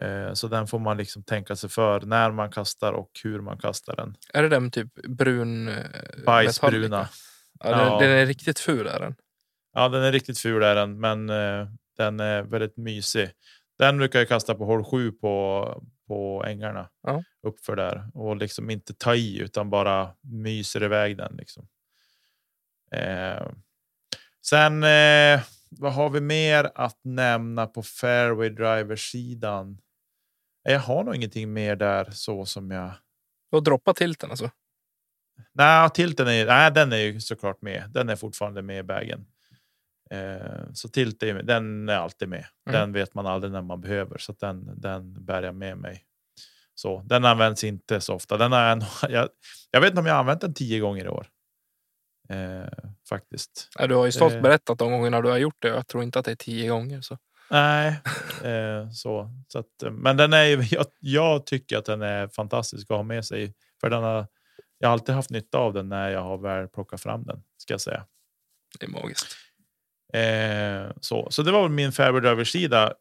[0.00, 3.58] Eh, så den får man liksom tänka sig för när man kastar och hur man
[3.58, 4.16] kastar den.
[4.32, 5.68] Är det den typ brun?
[5.68, 5.74] eh,
[6.26, 7.08] Bajsbruna.
[7.60, 7.76] Ja, Ja.
[8.00, 9.14] Den, den är riktigt ful är den.
[9.72, 13.30] Ja, den är riktigt ful är den, men eh, den är väldigt mysig.
[13.78, 17.22] Den brukar jag kasta på hål 7 på, på ängarna Ja.
[17.46, 21.36] uppför där och liksom inte ta i utan bara myser iväg den.
[21.36, 21.68] Liksom.
[22.92, 23.46] Eh,
[24.46, 25.40] sen eh,
[25.70, 29.78] vad har vi mer att nämna på fairway driver sidan?
[30.64, 32.92] Jag har nog ingenting mer där så som jag
[33.52, 34.50] Och droppa tilten alltså.
[35.52, 37.90] Nej, tilten är, nej, den är ju såklart med.
[37.90, 39.26] Den är fortfarande med i bagen.
[40.10, 41.42] Eh, så tilt är.
[41.42, 42.46] Den är alltid med.
[42.68, 42.80] Mm.
[42.80, 46.04] Den vet man aldrig när man behöver, så den, den bär jag med mig.
[46.74, 48.36] Så den används inte så ofta.
[48.36, 49.28] Den har jag, jag,
[49.70, 51.26] jag vet inte om jag har använt den tio gånger i år.
[52.28, 52.68] Eh,
[53.08, 53.68] faktiskt.
[53.78, 54.40] Ja, du har ju stolt Eh.
[54.42, 55.68] berättat de gångerna du har gjort det.
[55.68, 57.00] Jag tror inte att det är tio gånger.
[57.00, 57.18] Så.
[57.50, 58.00] Nej,
[58.44, 62.90] eh, så, så att, men den är ju, jag, jag tycker att den är fantastisk
[62.90, 63.54] att ha med sig.
[63.80, 64.26] För den har,
[64.78, 67.74] jag har alltid haft nytta av den när jag har väl plockat fram den, ska
[67.74, 68.06] jag säga.
[68.78, 69.36] Det är magiskt.
[70.12, 71.30] Eh, så.
[71.30, 72.92] så det var väl min fairway driver sida.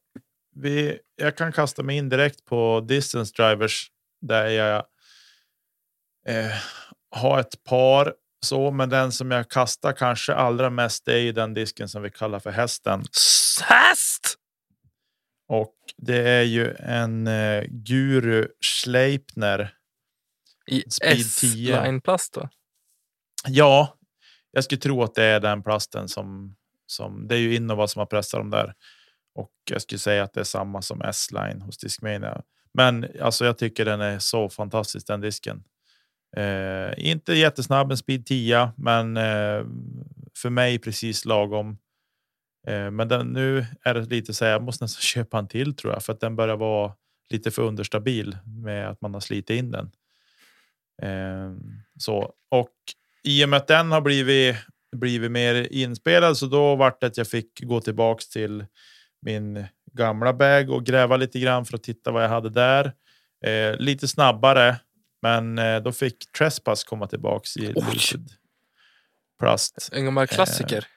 [0.56, 3.92] Vi, jag kan kasta mig in direkt på distance drivers
[4.22, 4.76] där jag
[6.28, 6.52] eh,
[7.12, 8.14] har ett par
[8.46, 12.10] så, men den som jag kastar kanske allra mest är ju den disken som vi
[12.10, 13.04] kallar för hästen
[13.62, 14.38] Häst!
[15.54, 19.74] och det är ju en eh, Guru Schleipner.
[20.68, 21.76] I Speed 10.
[21.76, 22.50] S-line plast va?
[23.48, 23.98] Ja,
[24.52, 28.00] jag skulle tro att det är den plasten som som det är ju Innova som
[28.00, 28.74] har pressat dem där
[29.36, 32.42] och jag skulle säga att det är samma som S-line hos Discmania.
[32.74, 35.64] Men alltså, jag tycker den är så fantastisk den disken.
[36.38, 39.66] Eh, inte jättesnabb, en speed 10, men eh,
[40.38, 41.78] för mig precis lagom.
[42.68, 45.76] Eh, men den, nu är det lite så här, jag måste nästan köpa en till
[45.76, 46.94] tror jag, för att den börjar vara
[47.30, 49.92] lite för understabil med att man har slitit in den.
[51.02, 51.52] Eh,
[52.00, 52.70] så och
[53.24, 54.56] i och med att den har blivit
[54.96, 58.66] blivit mer inspelad så då vart det att jag fick gå tillbaks till
[59.22, 62.94] min gamla bag och gräva lite grann för att titta vad jag hade där.
[63.46, 64.80] Eh, lite snabbare,
[65.22, 67.74] men eh, då fick Trespass komma tillbaks i
[69.40, 69.90] plast.
[69.92, 70.88] En gammal klassiker.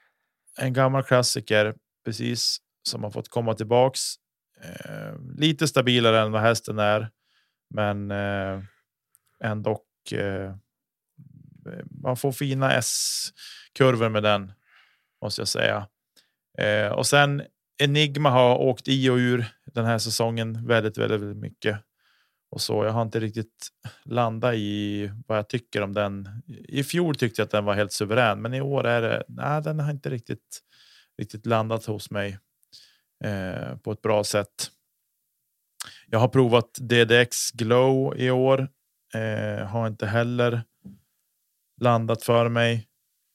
[0.59, 4.01] En gammal klassiker, precis som har fått komma tillbaks.
[4.63, 7.11] Eh, lite stabilare än vad hästen är,
[7.75, 8.63] men eh,
[9.45, 9.83] ändå.
[10.13, 10.55] Eh,
[12.03, 14.53] man får fina S-kurvor med den
[15.23, 15.89] måste jag säga.
[16.59, 17.43] Eh, och sen
[17.83, 21.81] Enigma har åkt i och ur den här säsongen väldigt, väldigt, väldigt mycket
[22.57, 22.85] och så.
[22.85, 23.69] Jag har inte riktigt
[24.05, 26.43] landat i vad jag tycker om den.
[26.69, 29.25] I fjol tyckte jag att den var helt suverän, men i år är det.
[29.29, 30.61] Nej, den har inte riktigt
[31.19, 32.39] riktigt landat hos mig
[33.25, 34.71] eh, på ett bra sätt.
[36.07, 38.69] Jag har provat DDX Glow i år.
[39.15, 40.63] Eh, har inte heller
[41.81, 42.89] landat för mig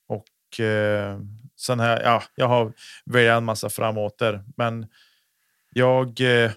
[0.07, 1.19] och eh,
[1.55, 2.01] sen här.
[2.03, 2.73] Ja, jag har
[3.05, 4.87] väljat en massa framåter, men
[5.69, 6.51] jag Eh,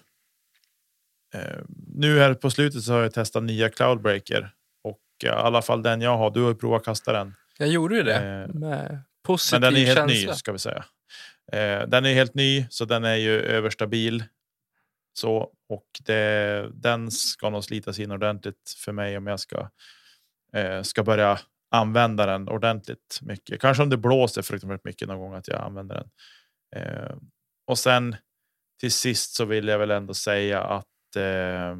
[1.95, 4.49] nu här på slutet så har jag testat nya Cloudbreaker
[4.83, 6.31] och i alla fall den jag har.
[6.31, 7.35] Du har ju provat att kasta den.
[7.57, 10.31] Jag gjorde ju det eh, med positiv Men den är helt känsla.
[10.31, 10.85] ny ska vi säga.
[11.51, 14.23] Eh, den är helt ny så den är ju överstabil.
[15.13, 19.69] Så och det, den ska nog slitas in ordentligt för mig om jag ska
[20.53, 21.39] eh, ska börja
[21.71, 23.61] använda den ordentligt mycket.
[23.61, 26.09] Kanske om det blåser fruktansvärt mycket någon gång att jag använder den.
[26.75, 27.15] Eh,
[27.67, 28.15] och sen
[28.79, 31.77] till sist så vill jag väl ändå säga att eh,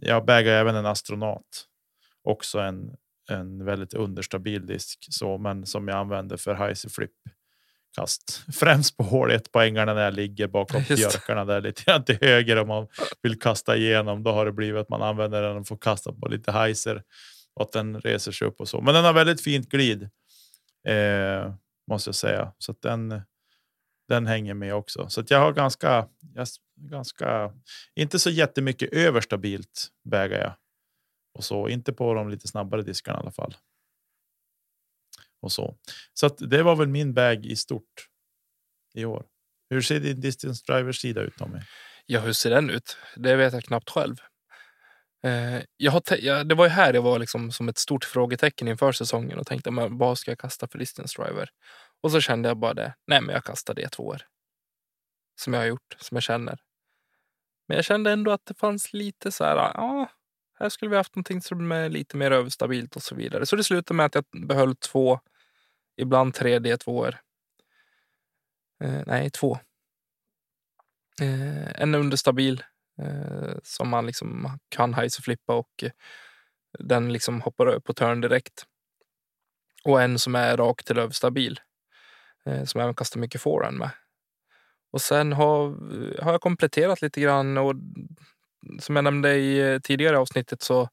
[0.00, 1.66] jag bägar även en astronaut.
[2.22, 2.96] Också en,
[3.30, 7.10] en väldigt understabil disk, så, men som jag använder för Heise flip
[7.96, 8.44] kast.
[8.54, 10.96] Främst på hål 1 på ängarna när jag ligger bakom Just.
[10.96, 12.86] björkarna där lite grann till höger om man
[13.22, 14.22] vill kasta igenom.
[14.22, 17.02] Då har det blivit att man använder den och får kasta på lite heiser
[17.54, 18.80] och att den reser sig upp och så.
[18.80, 20.02] Men den har väldigt fint glid
[20.88, 21.54] eh,
[21.90, 23.22] måste jag säga så att den
[24.08, 25.08] den hänger med också.
[25.08, 26.46] Så att jag har ganska, jag,
[26.76, 27.52] ganska,
[27.94, 30.54] inte så jättemycket överstabilt bägar jag.
[31.34, 33.56] Och så, inte på de lite snabbare diskarna i alla fall.
[35.40, 35.76] Och så.
[36.12, 38.08] Så att det var väl min bag i stort
[38.94, 39.26] i år.
[39.70, 41.58] Hur ser din distance driver sida ut Tommy?
[42.06, 42.96] Ja, hur ser den ut?
[43.16, 44.16] Det vet jag knappt själv.
[45.24, 48.68] Eh, jag har jag, det var ju här jag var liksom som ett stort frågetecken
[48.68, 51.48] inför säsongen och tänkte men vad ska jag kasta för distance driver?
[52.04, 52.94] Och så kände jag bara det.
[53.06, 54.22] Nej, men jag kastar det två år.
[55.40, 56.58] Som jag har gjort, som jag känner.
[57.68, 59.56] Men jag kände ändå att det fanns lite så här.
[59.56, 60.10] Ja,
[60.58, 63.46] här skulle vi haft någonting som är lite mer överstabilt och så vidare.
[63.46, 65.20] Så det slutade med att jag behöll två,
[65.96, 67.14] ibland tre D2.
[68.84, 69.58] Eh, nej, två.
[71.20, 72.64] Eh, en understabil
[72.98, 75.92] eh, som man liksom kan heiser flippa och eh,
[76.78, 78.66] den liksom hoppar upp på turn direkt.
[79.84, 81.60] Och en som är rakt till överstabil
[82.46, 83.90] Eh, som jag även kastar mycket forehand med.
[84.92, 85.68] Och sen har,
[86.22, 87.74] har jag kompletterat lite grann och
[88.80, 90.88] som jag nämnde i eh, tidigare avsnittet så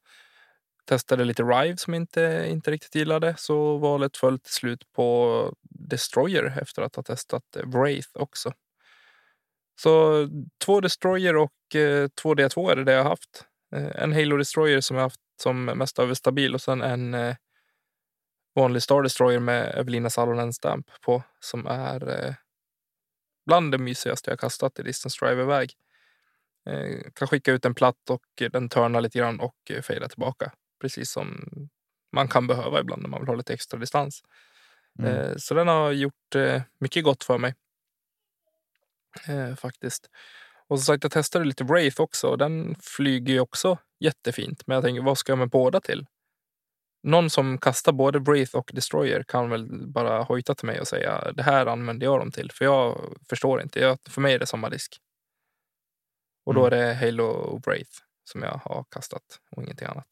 [0.84, 3.34] testade lite Rive som inte, inte riktigt gillade.
[3.38, 8.52] Så valet föll till slut på Destroyer efter att ha testat Wraith också.
[9.80, 10.26] Så
[10.64, 13.44] två Destroyer och eh, två D2 är det, jag har haft.
[13.74, 17.36] Eh, en Halo Destroyer som jag haft som mest överstabil och sen en eh,
[18.54, 22.34] vanlig Star Destroyer med Evelina Salonen stamp på som är eh,
[23.46, 25.72] bland det mysigaste jag kastat i distance driver-väg.
[26.66, 30.52] Eh, kan skicka ut en platt och den törnar lite grann och eh, fejdar tillbaka.
[30.80, 31.44] Precis som
[32.12, 34.22] man kan behöva ibland när man vill ha lite extra distans.
[34.98, 35.16] Mm.
[35.16, 37.54] Eh, så den har gjort eh, mycket gott för mig.
[39.28, 40.10] Eh, faktiskt.
[40.68, 44.66] Och som sagt, jag testade lite Wraith också och den flyger ju också jättefint.
[44.66, 46.06] Men jag tänker, vad ska jag med båda till?
[47.02, 51.32] Någon som kastar både Wraith och Destroyer kan väl bara hojta till mig och säga
[51.32, 52.50] det här använder jag dem till.
[52.52, 53.80] För jag förstår inte.
[53.80, 54.96] Jag, för mig är det samma disk.
[56.46, 56.88] Och då är Mm.
[56.88, 57.90] det Halo och Wraith
[58.24, 59.22] som jag har kastat
[59.56, 60.06] och ingenting annat.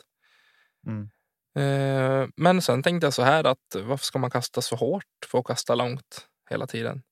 [0.87, 1.11] Mm.
[1.57, 5.39] Eh, Men sen tänkte jag så här att varför ska man kasta så hårt för
[5.39, 7.03] att kasta långt hela tiden?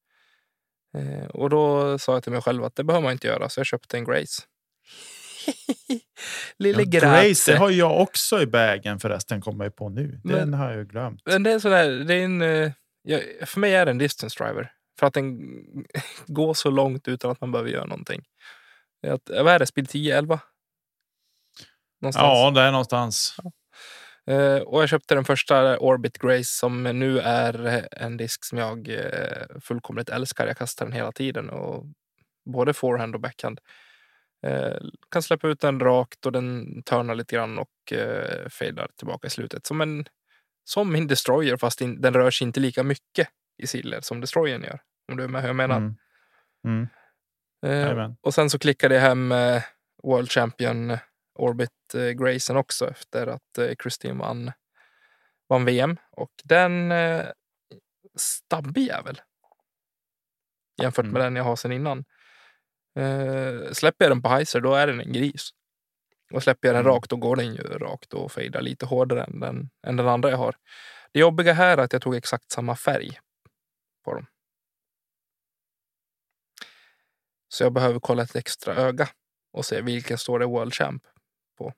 [0.94, 3.60] Eh, Och då sa jag till mig själv att det behöver man inte göra så
[3.60, 4.42] jag köpte en Grace.
[6.58, 10.20] Lille Ja, Grace, det har jag också i bagen förresten, kommer jag på nu.
[10.24, 11.22] Men- Den har jag ju glömt.
[11.24, 12.72] Men det är sådär, det är en, eh,
[13.02, 14.72] ja, för mig är det en distance driver.
[14.98, 15.38] För att den
[16.26, 18.22] går så långt utan att man behöver göra någonting.
[19.06, 20.40] Att, vad är det, speed 10, 11?
[22.00, 22.24] Någonstans.
[22.24, 23.36] Ja, det är någonstans.
[24.26, 28.88] Eh, och jag köpte den första Orbit Grace som nu är en disk som jag
[28.88, 30.46] eh, fullkomligt älskar.
[30.46, 31.50] Jag kastar den hela tiden.
[31.50, 31.84] Och
[32.50, 33.60] både forehand och backhand.
[34.46, 34.76] Eh,
[35.10, 39.30] kan släppa ut den rakt och den törnar lite grann och eh, fejdar tillbaka i
[39.30, 39.66] slutet.
[39.66, 40.04] Som, en,
[40.64, 43.28] som min Destroyer fast in, den rör sig inte lika mycket
[43.62, 44.80] i siller som Destroyern gör.
[45.10, 45.76] Om du är med hur jag menar.
[45.76, 45.96] Mm.
[46.66, 46.88] Mm.
[47.66, 49.62] Eh, och sen så klickade jag hem eh,
[50.02, 50.96] World Champion
[51.38, 54.52] Orbit eh, Grayson också efter att eh, Christine vann,
[55.48, 55.96] vann VM.
[56.10, 57.26] Och den eh,
[58.16, 59.20] stabbig jävel.
[60.82, 61.22] Jämfört med Mm.
[61.22, 62.04] den jag har sen innan.
[62.98, 65.50] Eh, släpper jag den på Heiser då är den en gris.
[66.32, 66.94] Och släpper jag den Mm.
[66.94, 70.30] rakt då går den ju rakt och fejdar lite hårdare än den, än den andra
[70.30, 70.54] jag har.
[71.12, 73.18] Det jobbiga här är att jag tog exakt samma färg
[74.04, 74.26] på dem.
[77.48, 79.08] Så jag behöver kolla ett extra öga
[79.52, 81.02] och se vilken står det World Champ
[81.58, 81.72] på.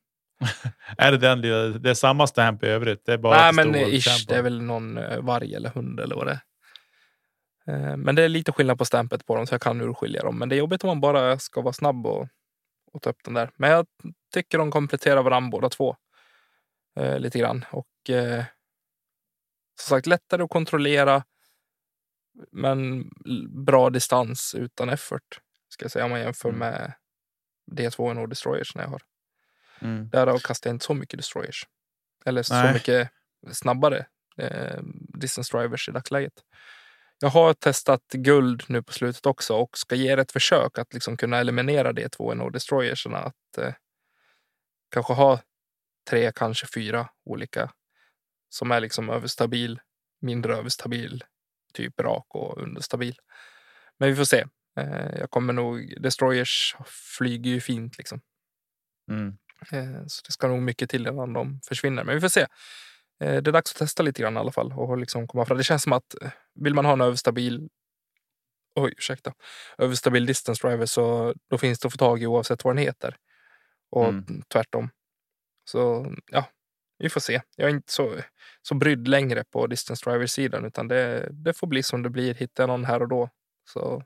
[0.98, 1.40] är det den
[1.82, 3.06] det är samma stamp i övrigt?
[3.06, 6.16] Det är bara Nej, men ish, det är väl någon eh, varg eller hund eller
[6.16, 6.40] vad det är.
[7.70, 10.38] Eh, Men det är lite skillnad på stampet på dem så jag kan urskilja dem.
[10.38, 12.28] Men det är jobbigt om man bara ska vara snabb och,
[12.92, 13.50] och ta upp den där.
[13.56, 13.86] Men jag
[14.34, 15.96] tycker de kompletterar varandra båda två.
[16.96, 17.64] Eh, lite grann.
[17.70, 18.44] Och eh,
[19.80, 21.24] som sagt lättare att kontrollera.
[22.52, 23.10] Men
[23.64, 25.40] bra distans utan effort.
[25.68, 26.58] Ska jag säga om man jämför Mm.
[26.58, 26.92] med
[27.72, 29.02] D2 och Destroyers när jag har.
[29.80, 30.08] Mm.
[30.08, 31.66] Där kastar jag inte så mycket Destroyers.
[32.24, 32.72] Eller så Nej.
[32.74, 33.10] mycket
[33.52, 34.06] snabbare
[34.36, 34.80] eh,
[35.18, 36.32] distance drivers i dagsläget.
[37.22, 40.94] Jag har testat guld nu på slutet också och ska ge det ett försök att
[40.94, 43.18] liksom kunna eliminera de två och destroyerserna.
[43.18, 43.74] Att eh,
[44.90, 45.40] kanske ha
[46.10, 47.70] tre, kanske fyra olika
[48.48, 49.80] som är liksom överstabil,
[50.20, 51.24] mindre överstabil,
[51.74, 53.16] typ rak och understabil.
[53.98, 54.44] Men vi får se.
[54.76, 56.76] Eh, jag kommer nog, destroyers
[57.18, 58.20] flyger ju fint liksom.
[59.10, 59.38] Mm.
[59.72, 62.04] Eh, Så det ska nog mycket till innan de försvinner.
[62.04, 62.46] Men vi får se.
[63.20, 64.72] Eh, Det är dags att testa lite grann i alla fall.
[64.72, 65.58] Och liksom komma fram.
[65.58, 67.68] Det känns som att eh, vill man ha en överstabil
[68.74, 69.32] Oj, ursäkta.
[69.78, 73.16] Överstabil distance driver så då finns det att få tag i oavsett vad den heter.
[73.90, 74.42] Och Mm.
[74.52, 74.90] tvärtom.
[75.64, 76.44] Så ja,
[76.98, 77.42] vi får se.
[77.56, 78.16] Jag är inte så,
[78.62, 82.34] så brydd längre på distance driver-sidan utan det, det får bli som det blir.
[82.34, 83.28] Hittar jag någon här och då
[83.64, 84.02] så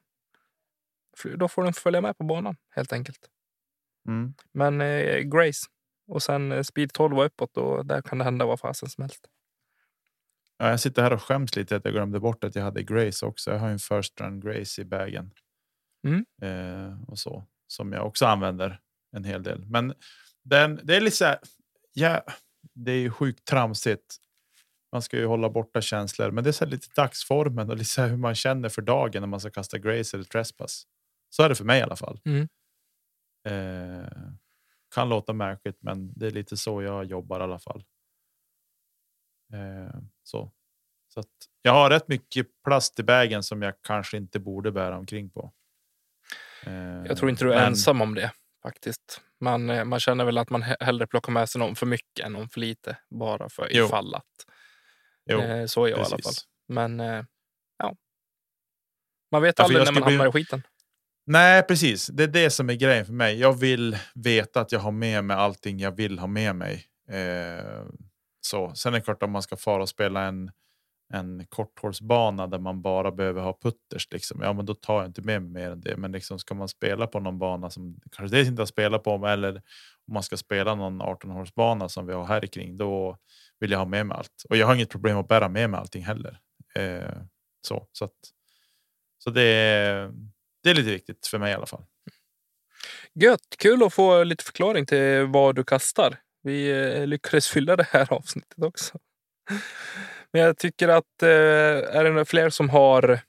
[1.35, 3.29] då får den följa med på banan helt enkelt.
[4.09, 4.35] Mm.
[4.53, 5.67] Men eh, Grace
[6.07, 9.03] och sen eh, Speed 12 och uppåt och där kan det hända vad fasen som
[9.03, 9.27] helst.
[10.59, 13.27] Ja, jag sitter här och skäms lite att jag glömde bort att jag hade Grace
[13.27, 13.51] också.
[13.51, 15.31] Jag har en first run Grace i bagen.
[16.07, 16.25] Mm.
[16.43, 18.81] Eh, och så som jag också använder
[19.17, 19.65] en hel del.
[19.67, 19.95] Men
[20.45, 21.39] den, det är lite så här.
[21.93, 22.23] Ja,
[22.75, 24.17] det är ju sjukt tramsigt.
[24.93, 28.17] Man ska ju hålla borta känslor, men det är så lite dagsformen och lite hur
[28.17, 30.85] man känner för dagen när man ska kasta Grace eller Trespass.
[31.31, 32.21] Så är det för mig i alla fall.
[32.25, 32.49] Mm.
[33.49, 34.09] Eh,
[34.95, 37.85] kan låta märkligt, men det är lite så jag jobbar i alla fall.
[39.53, 40.53] Eh, så.
[41.09, 41.29] Så att
[41.63, 45.53] jag har rätt mycket plast i bagen som jag kanske inte borde bära omkring på.
[46.67, 46.73] Eh,
[47.07, 49.21] Jag tror inte du är men- ensam om det faktiskt.
[49.41, 52.27] Man, eh, man känner väl att man he- hellre plockar med sig någon för mycket
[52.27, 52.97] än någon för lite.
[53.11, 53.85] Bara för Jo.
[53.87, 54.47] ifall att.
[55.31, 56.19] Jo, Eh, så är jag i alla fall.
[56.19, 56.45] precis.
[56.69, 57.25] Men eh,
[57.79, 57.97] ja.
[59.31, 60.63] Man vet Ja, aldrig när man bli- hamnar i skiten.
[61.27, 62.07] Nej, precis.
[62.07, 63.39] Det är det som är grejen för mig.
[63.39, 66.85] Jag vill veta att jag har med mig allting jag vill ha med mig.
[67.09, 67.85] Eh,
[68.41, 68.75] så.
[68.75, 70.51] Sen är det klart om man ska fara och spela en,
[71.15, 74.09] en korthållsbana där man bara behöver ha putters.
[74.11, 74.41] Liksom.
[74.43, 75.97] Ja, men då tar jag inte med mig mer än det.
[75.97, 79.27] Men liksom, ska man spela på någon bana som kanske det inte har spelat på
[79.27, 79.63] eller
[80.07, 83.19] om man ska spela någon 18-hålsbana som vi har här kring, då
[83.61, 84.45] vill jag ha med mig allt.
[84.49, 86.39] Och jag har inget problem att bära med mig allting heller.
[86.75, 87.17] Eh,
[87.67, 88.13] så, så, att,
[89.19, 90.13] så det, är,
[90.65, 91.85] det är lite viktigt för mig i alla fall.
[93.15, 93.57] Gött!
[93.59, 96.17] Kul att få lite förklaring till vad du kastar.
[96.43, 98.99] Vi eh, lyckades fylla det här avsnittet också.
[100.33, 103.21] Men jag tycker att eh, är det några fler som har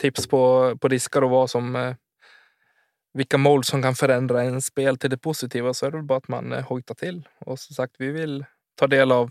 [0.00, 1.94] tips på, på diskar och vad som eh,
[3.12, 6.28] vilka mål som kan förändra en spel till det positiva så är det bara att
[6.28, 7.28] man hojtar till.
[7.38, 8.44] Och som sagt, vi vill
[8.74, 9.30] ta del av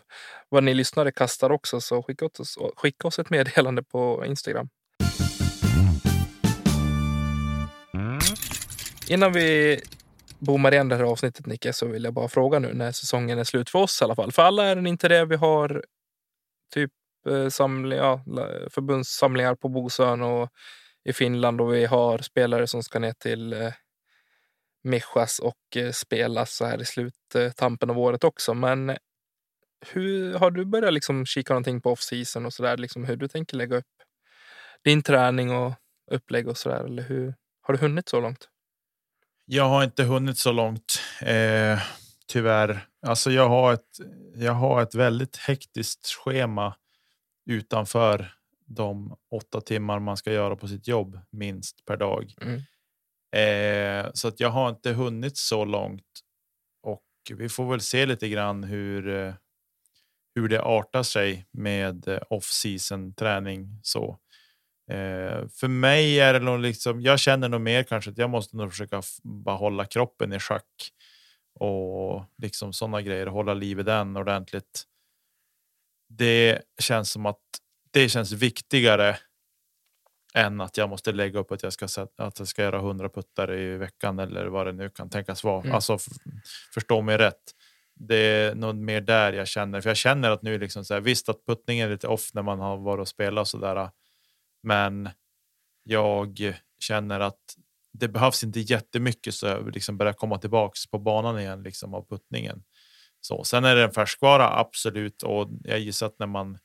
[0.49, 4.70] vad ni lyssnare kastar också så skicka oss, skicka oss ett meddelande på Instagram.
[9.10, 9.80] Innan vi
[10.40, 13.44] bommar igen det här avsnittet Nicke så vill jag bara fråga nu när säsongen är
[13.44, 14.32] slut för oss i alla fall.
[14.32, 15.26] För alla är den inte det.
[15.26, 15.84] Vi har
[16.74, 16.92] typ
[17.30, 18.24] eh, samling, ja,
[18.70, 20.50] förbundssamlingar på Bosön och
[21.04, 23.74] i Finland och vi har spelare som ska ner till eh,
[24.84, 28.54] Mischas och eh, spela så här i sluttampen av året också.
[28.54, 28.98] Men eh,
[29.88, 33.28] hur har du börjat liksom kika någonting på off-season och så där, liksom hur du
[33.28, 33.86] tänker lägga upp
[34.84, 35.74] din träning och
[36.12, 36.84] upplägg och så där?
[36.86, 38.48] Eller hur har du hunnit så långt?
[39.49, 40.99] Jag har inte hunnit så långt.
[41.22, 41.80] Eh,
[42.28, 42.88] tyvärr.
[43.02, 43.99] Alltså jag har ett.
[44.36, 46.76] Jag har ett väldigt hektiskt schema
[47.49, 48.34] utanför
[48.65, 52.34] de åtta timmar man ska göra på sitt jobb minst per dag.
[52.41, 52.61] Mm.
[53.36, 56.22] Eh, så att jag har inte hunnit så långt
[56.84, 59.07] och vi får väl se lite grann hur.
[59.10, 59.34] Eh,
[60.36, 64.19] hur det artar sig med eh, off season träning så.
[64.92, 67.02] Eh, för mig är det nog liksom.
[67.02, 70.92] Jag känner nog mer kanske att jag måste nog försöka bara hålla kroppen i schack
[71.60, 73.28] och liksom sådana grejer.
[73.28, 74.84] Hålla liv i den ordentligt.
[76.10, 77.42] Det känns som att
[77.92, 79.18] det känns viktigare
[80.34, 81.86] än att jag måste lägga upp att jag ska
[82.18, 85.62] att jag ska göra 100 puttar i veckan eller vad det nu kan tänkas vara.
[85.62, 85.76] Mm.
[85.76, 85.98] Alltså
[86.74, 87.54] förstå mig rätt.
[88.00, 91.02] Det är nog mer där jag känner, för jag känner att nu liksom så här,
[91.02, 93.90] visst att puttningen är lite off när man har varit och spelat och så där.
[94.68, 95.10] Men
[95.84, 97.39] jag känner att
[97.94, 102.07] det behövs inte jättemycket så jag liksom börjar komma tillbaks på banan igen liksom av
[102.10, 102.64] puttningen.
[103.22, 106.57] Så sen är det en färskvara absolut och jag gissar att när man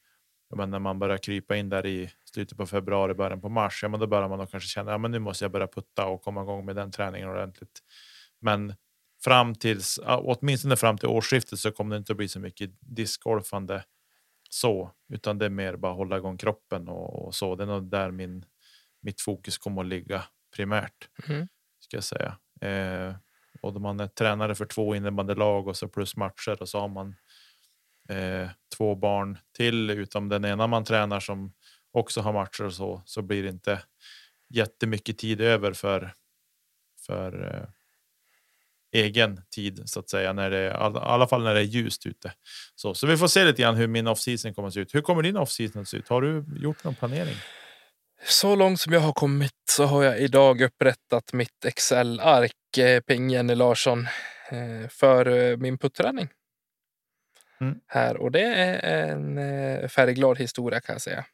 [0.56, 3.88] men när man börjar krypa in där i slutet på februari, början på mars, ja,
[3.88, 6.22] men då börjar man då kanske känna att ja, nu måste jag börja putta och
[6.22, 7.80] komma igång med den träningen ordentligt.
[8.40, 8.74] Men
[9.24, 13.84] fram tills åtminstone fram till årsskiftet så kommer det inte att bli så mycket discgolfande
[14.54, 17.56] så, utan det är mer bara hålla igång kroppen och, och så.
[17.56, 18.44] Det är nog där min
[19.02, 20.24] mitt fokus kommer att ligga
[20.56, 21.48] primärt mm.
[21.80, 22.38] ska jag säga.
[22.60, 23.14] Eh,
[23.62, 26.88] och då man är tränare för två innebandylag och så plus matcher och så har
[26.88, 27.16] man
[28.08, 31.52] eh, två barn till utom den ena man tränar som
[31.92, 33.82] också har matcher och så så blir det inte
[34.48, 36.14] jättemycket tid över för
[37.06, 37.68] för eh,
[38.92, 42.06] egen tid så att säga när det är, i alla fall när det är ljust
[42.06, 42.32] ute.
[42.74, 44.94] Så, så vi får se lite grann hur min off season kommer att se ut.
[44.94, 46.08] Hur kommer din off season att se ut?
[46.08, 47.36] Har du gjort någon planering?
[48.24, 53.30] Så långt som jag har kommit så har jag idag upprättat mitt Excel-ark, eh, Ping
[53.30, 54.06] Jenny Larsson,
[54.50, 56.28] eh, för eh, min putträning.
[57.60, 57.80] Mm.
[57.86, 61.24] Här och det är en färgglad historia kan jag säga.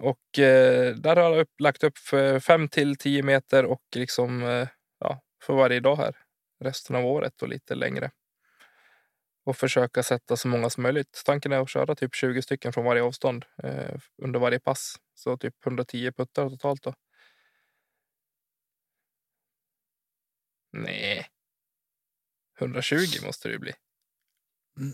[0.00, 1.98] Och där har jag upp, lagt upp
[2.42, 4.66] 5 till 10 meter och liksom
[5.42, 6.16] för varje dag här
[6.60, 8.10] resten av året och lite längre
[9.44, 11.22] och försöka sätta så många som möjligt.
[11.26, 14.96] Tanken är att köra typ 20 stycken från varje avstånd eh, under varje pass.
[15.14, 16.94] Så typ 110 puttar totalt då.
[20.72, 21.26] Nej.
[22.60, 23.72] 120 måste det ju bli.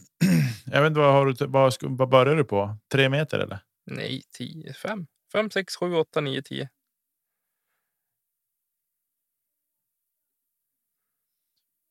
[0.67, 2.77] Jag vet inte vad har du vad, vad börjar du på?
[2.93, 3.59] Tre meter eller?
[3.87, 6.69] Nej, 10, 5, 5, 6, 7, 8, 9, 10.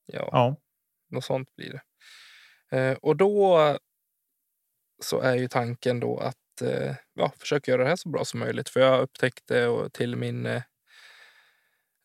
[0.08, 0.56] Ja, ja.
[1.10, 1.82] något sånt blir det.
[2.78, 3.78] Eh, och då
[5.04, 8.40] så är ju tanken då att eh, ja, försöka göra det här så bra som
[8.40, 8.70] möjligt.
[8.70, 10.62] För jag upptäckte och till min eh,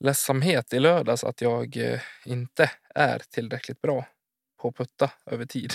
[0.00, 4.06] ledsamhet i lördags att jag eh, inte är tillräckligt bra
[4.60, 5.72] på att putta över tid.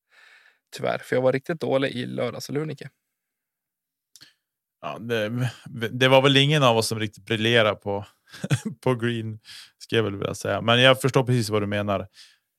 [0.76, 2.90] Tyvärr, för jag var riktigt dålig i lördags och Lunike.
[4.80, 5.50] Ja, det,
[5.90, 8.06] det, var väl ingen av oss som riktigt briljerade på,
[8.80, 9.38] på green,
[9.78, 10.60] ska jag väl vilja säga.
[10.60, 12.00] Men jag förstår precis vad du menar.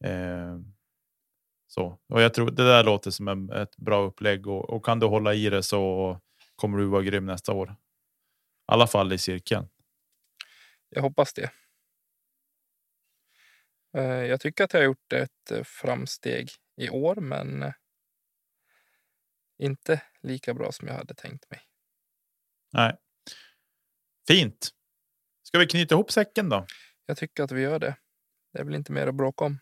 [0.04, 0.60] Eh,
[1.68, 5.00] så och jag tror det där låter som en, ett bra upplägg och, och, kan
[5.00, 6.20] du hålla i det så
[6.56, 7.72] kommer du vara grym nästa år.
[7.72, 7.74] I
[8.66, 9.68] alla fall i cirkeln.
[10.90, 11.52] Jag hoppas det.
[13.98, 17.74] Eh, jag tycker att jag har gjort ett framsteg i år, men
[19.60, 21.71] inte lika bra som jag hade tänkt mig.
[22.74, 22.98] Nej.
[24.28, 24.70] Fint.
[25.44, 26.66] Ska vi knyta ihop säcken då?
[27.06, 27.96] Jag tycker att vi gör det.
[28.54, 29.60] Det är väl inte mer att bråka om.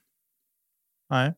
[1.10, 1.34] Nej.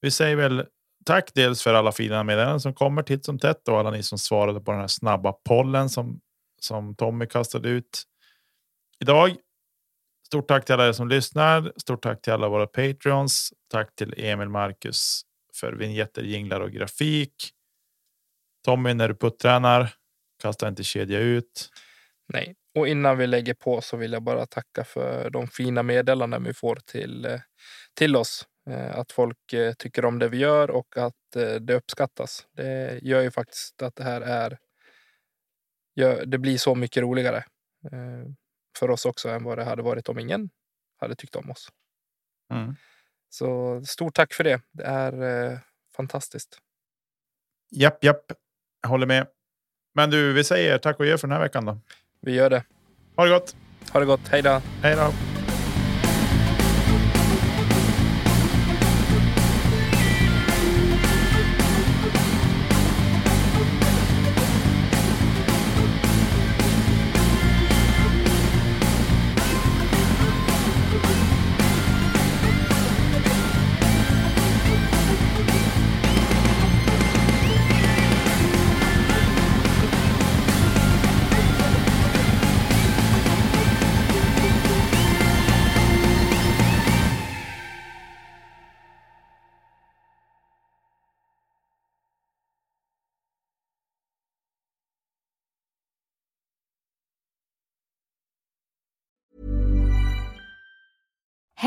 [0.00, 0.66] Vi säger väl
[1.04, 4.18] tack dels för alla fina meddelanden som kommer titt som tätt och alla ni som
[4.18, 6.20] svarade på den här snabba pollen som
[6.60, 8.02] som Tommy kastade ut
[9.00, 9.36] idag.
[10.26, 11.72] Stort tack till alla er som lyssnar.
[11.76, 13.52] Stort tack till alla våra patreons.
[13.70, 15.22] Tack till Emil Marcus
[15.60, 17.52] för vinjetter, jinglar och grafik.
[18.66, 19.94] Tommy, när du puttränar,
[20.42, 21.70] kasta inte kedja ut.
[22.28, 26.44] Nej, och innan vi lägger på så vill jag bara tacka för de fina meddelanden
[26.44, 27.40] vi får till, eh,
[27.94, 28.46] till oss.
[28.70, 31.14] Eh, att folk eh, tycker om det vi gör och att
[31.60, 32.46] det uppskattas.
[32.52, 34.58] Det gör ju faktiskt att det här är
[36.26, 37.44] det blir så mycket roligare
[38.78, 40.50] för oss också än vad det hade varit om ingen
[40.96, 41.68] hade tyckt om oss.
[42.52, 42.74] Mm.
[43.28, 44.60] Så stort tack för det.
[44.72, 45.58] Det är
[45.96, 46.58] fantastiskt.
[47.70, 48.32] Japp, japp.
[48.86, 49.26] Jag håller med.
[49.94, 51.78] Men du, vi säger tack och gör för den här veckan då.
[52.22, 52.64] Vi gör det.
[53.16, 53.56] Ha det gott.
[53.92, 54.28] Ha det gott.
[54.30, 54.60] Hej då.
[54.82, 55.35] Hej då.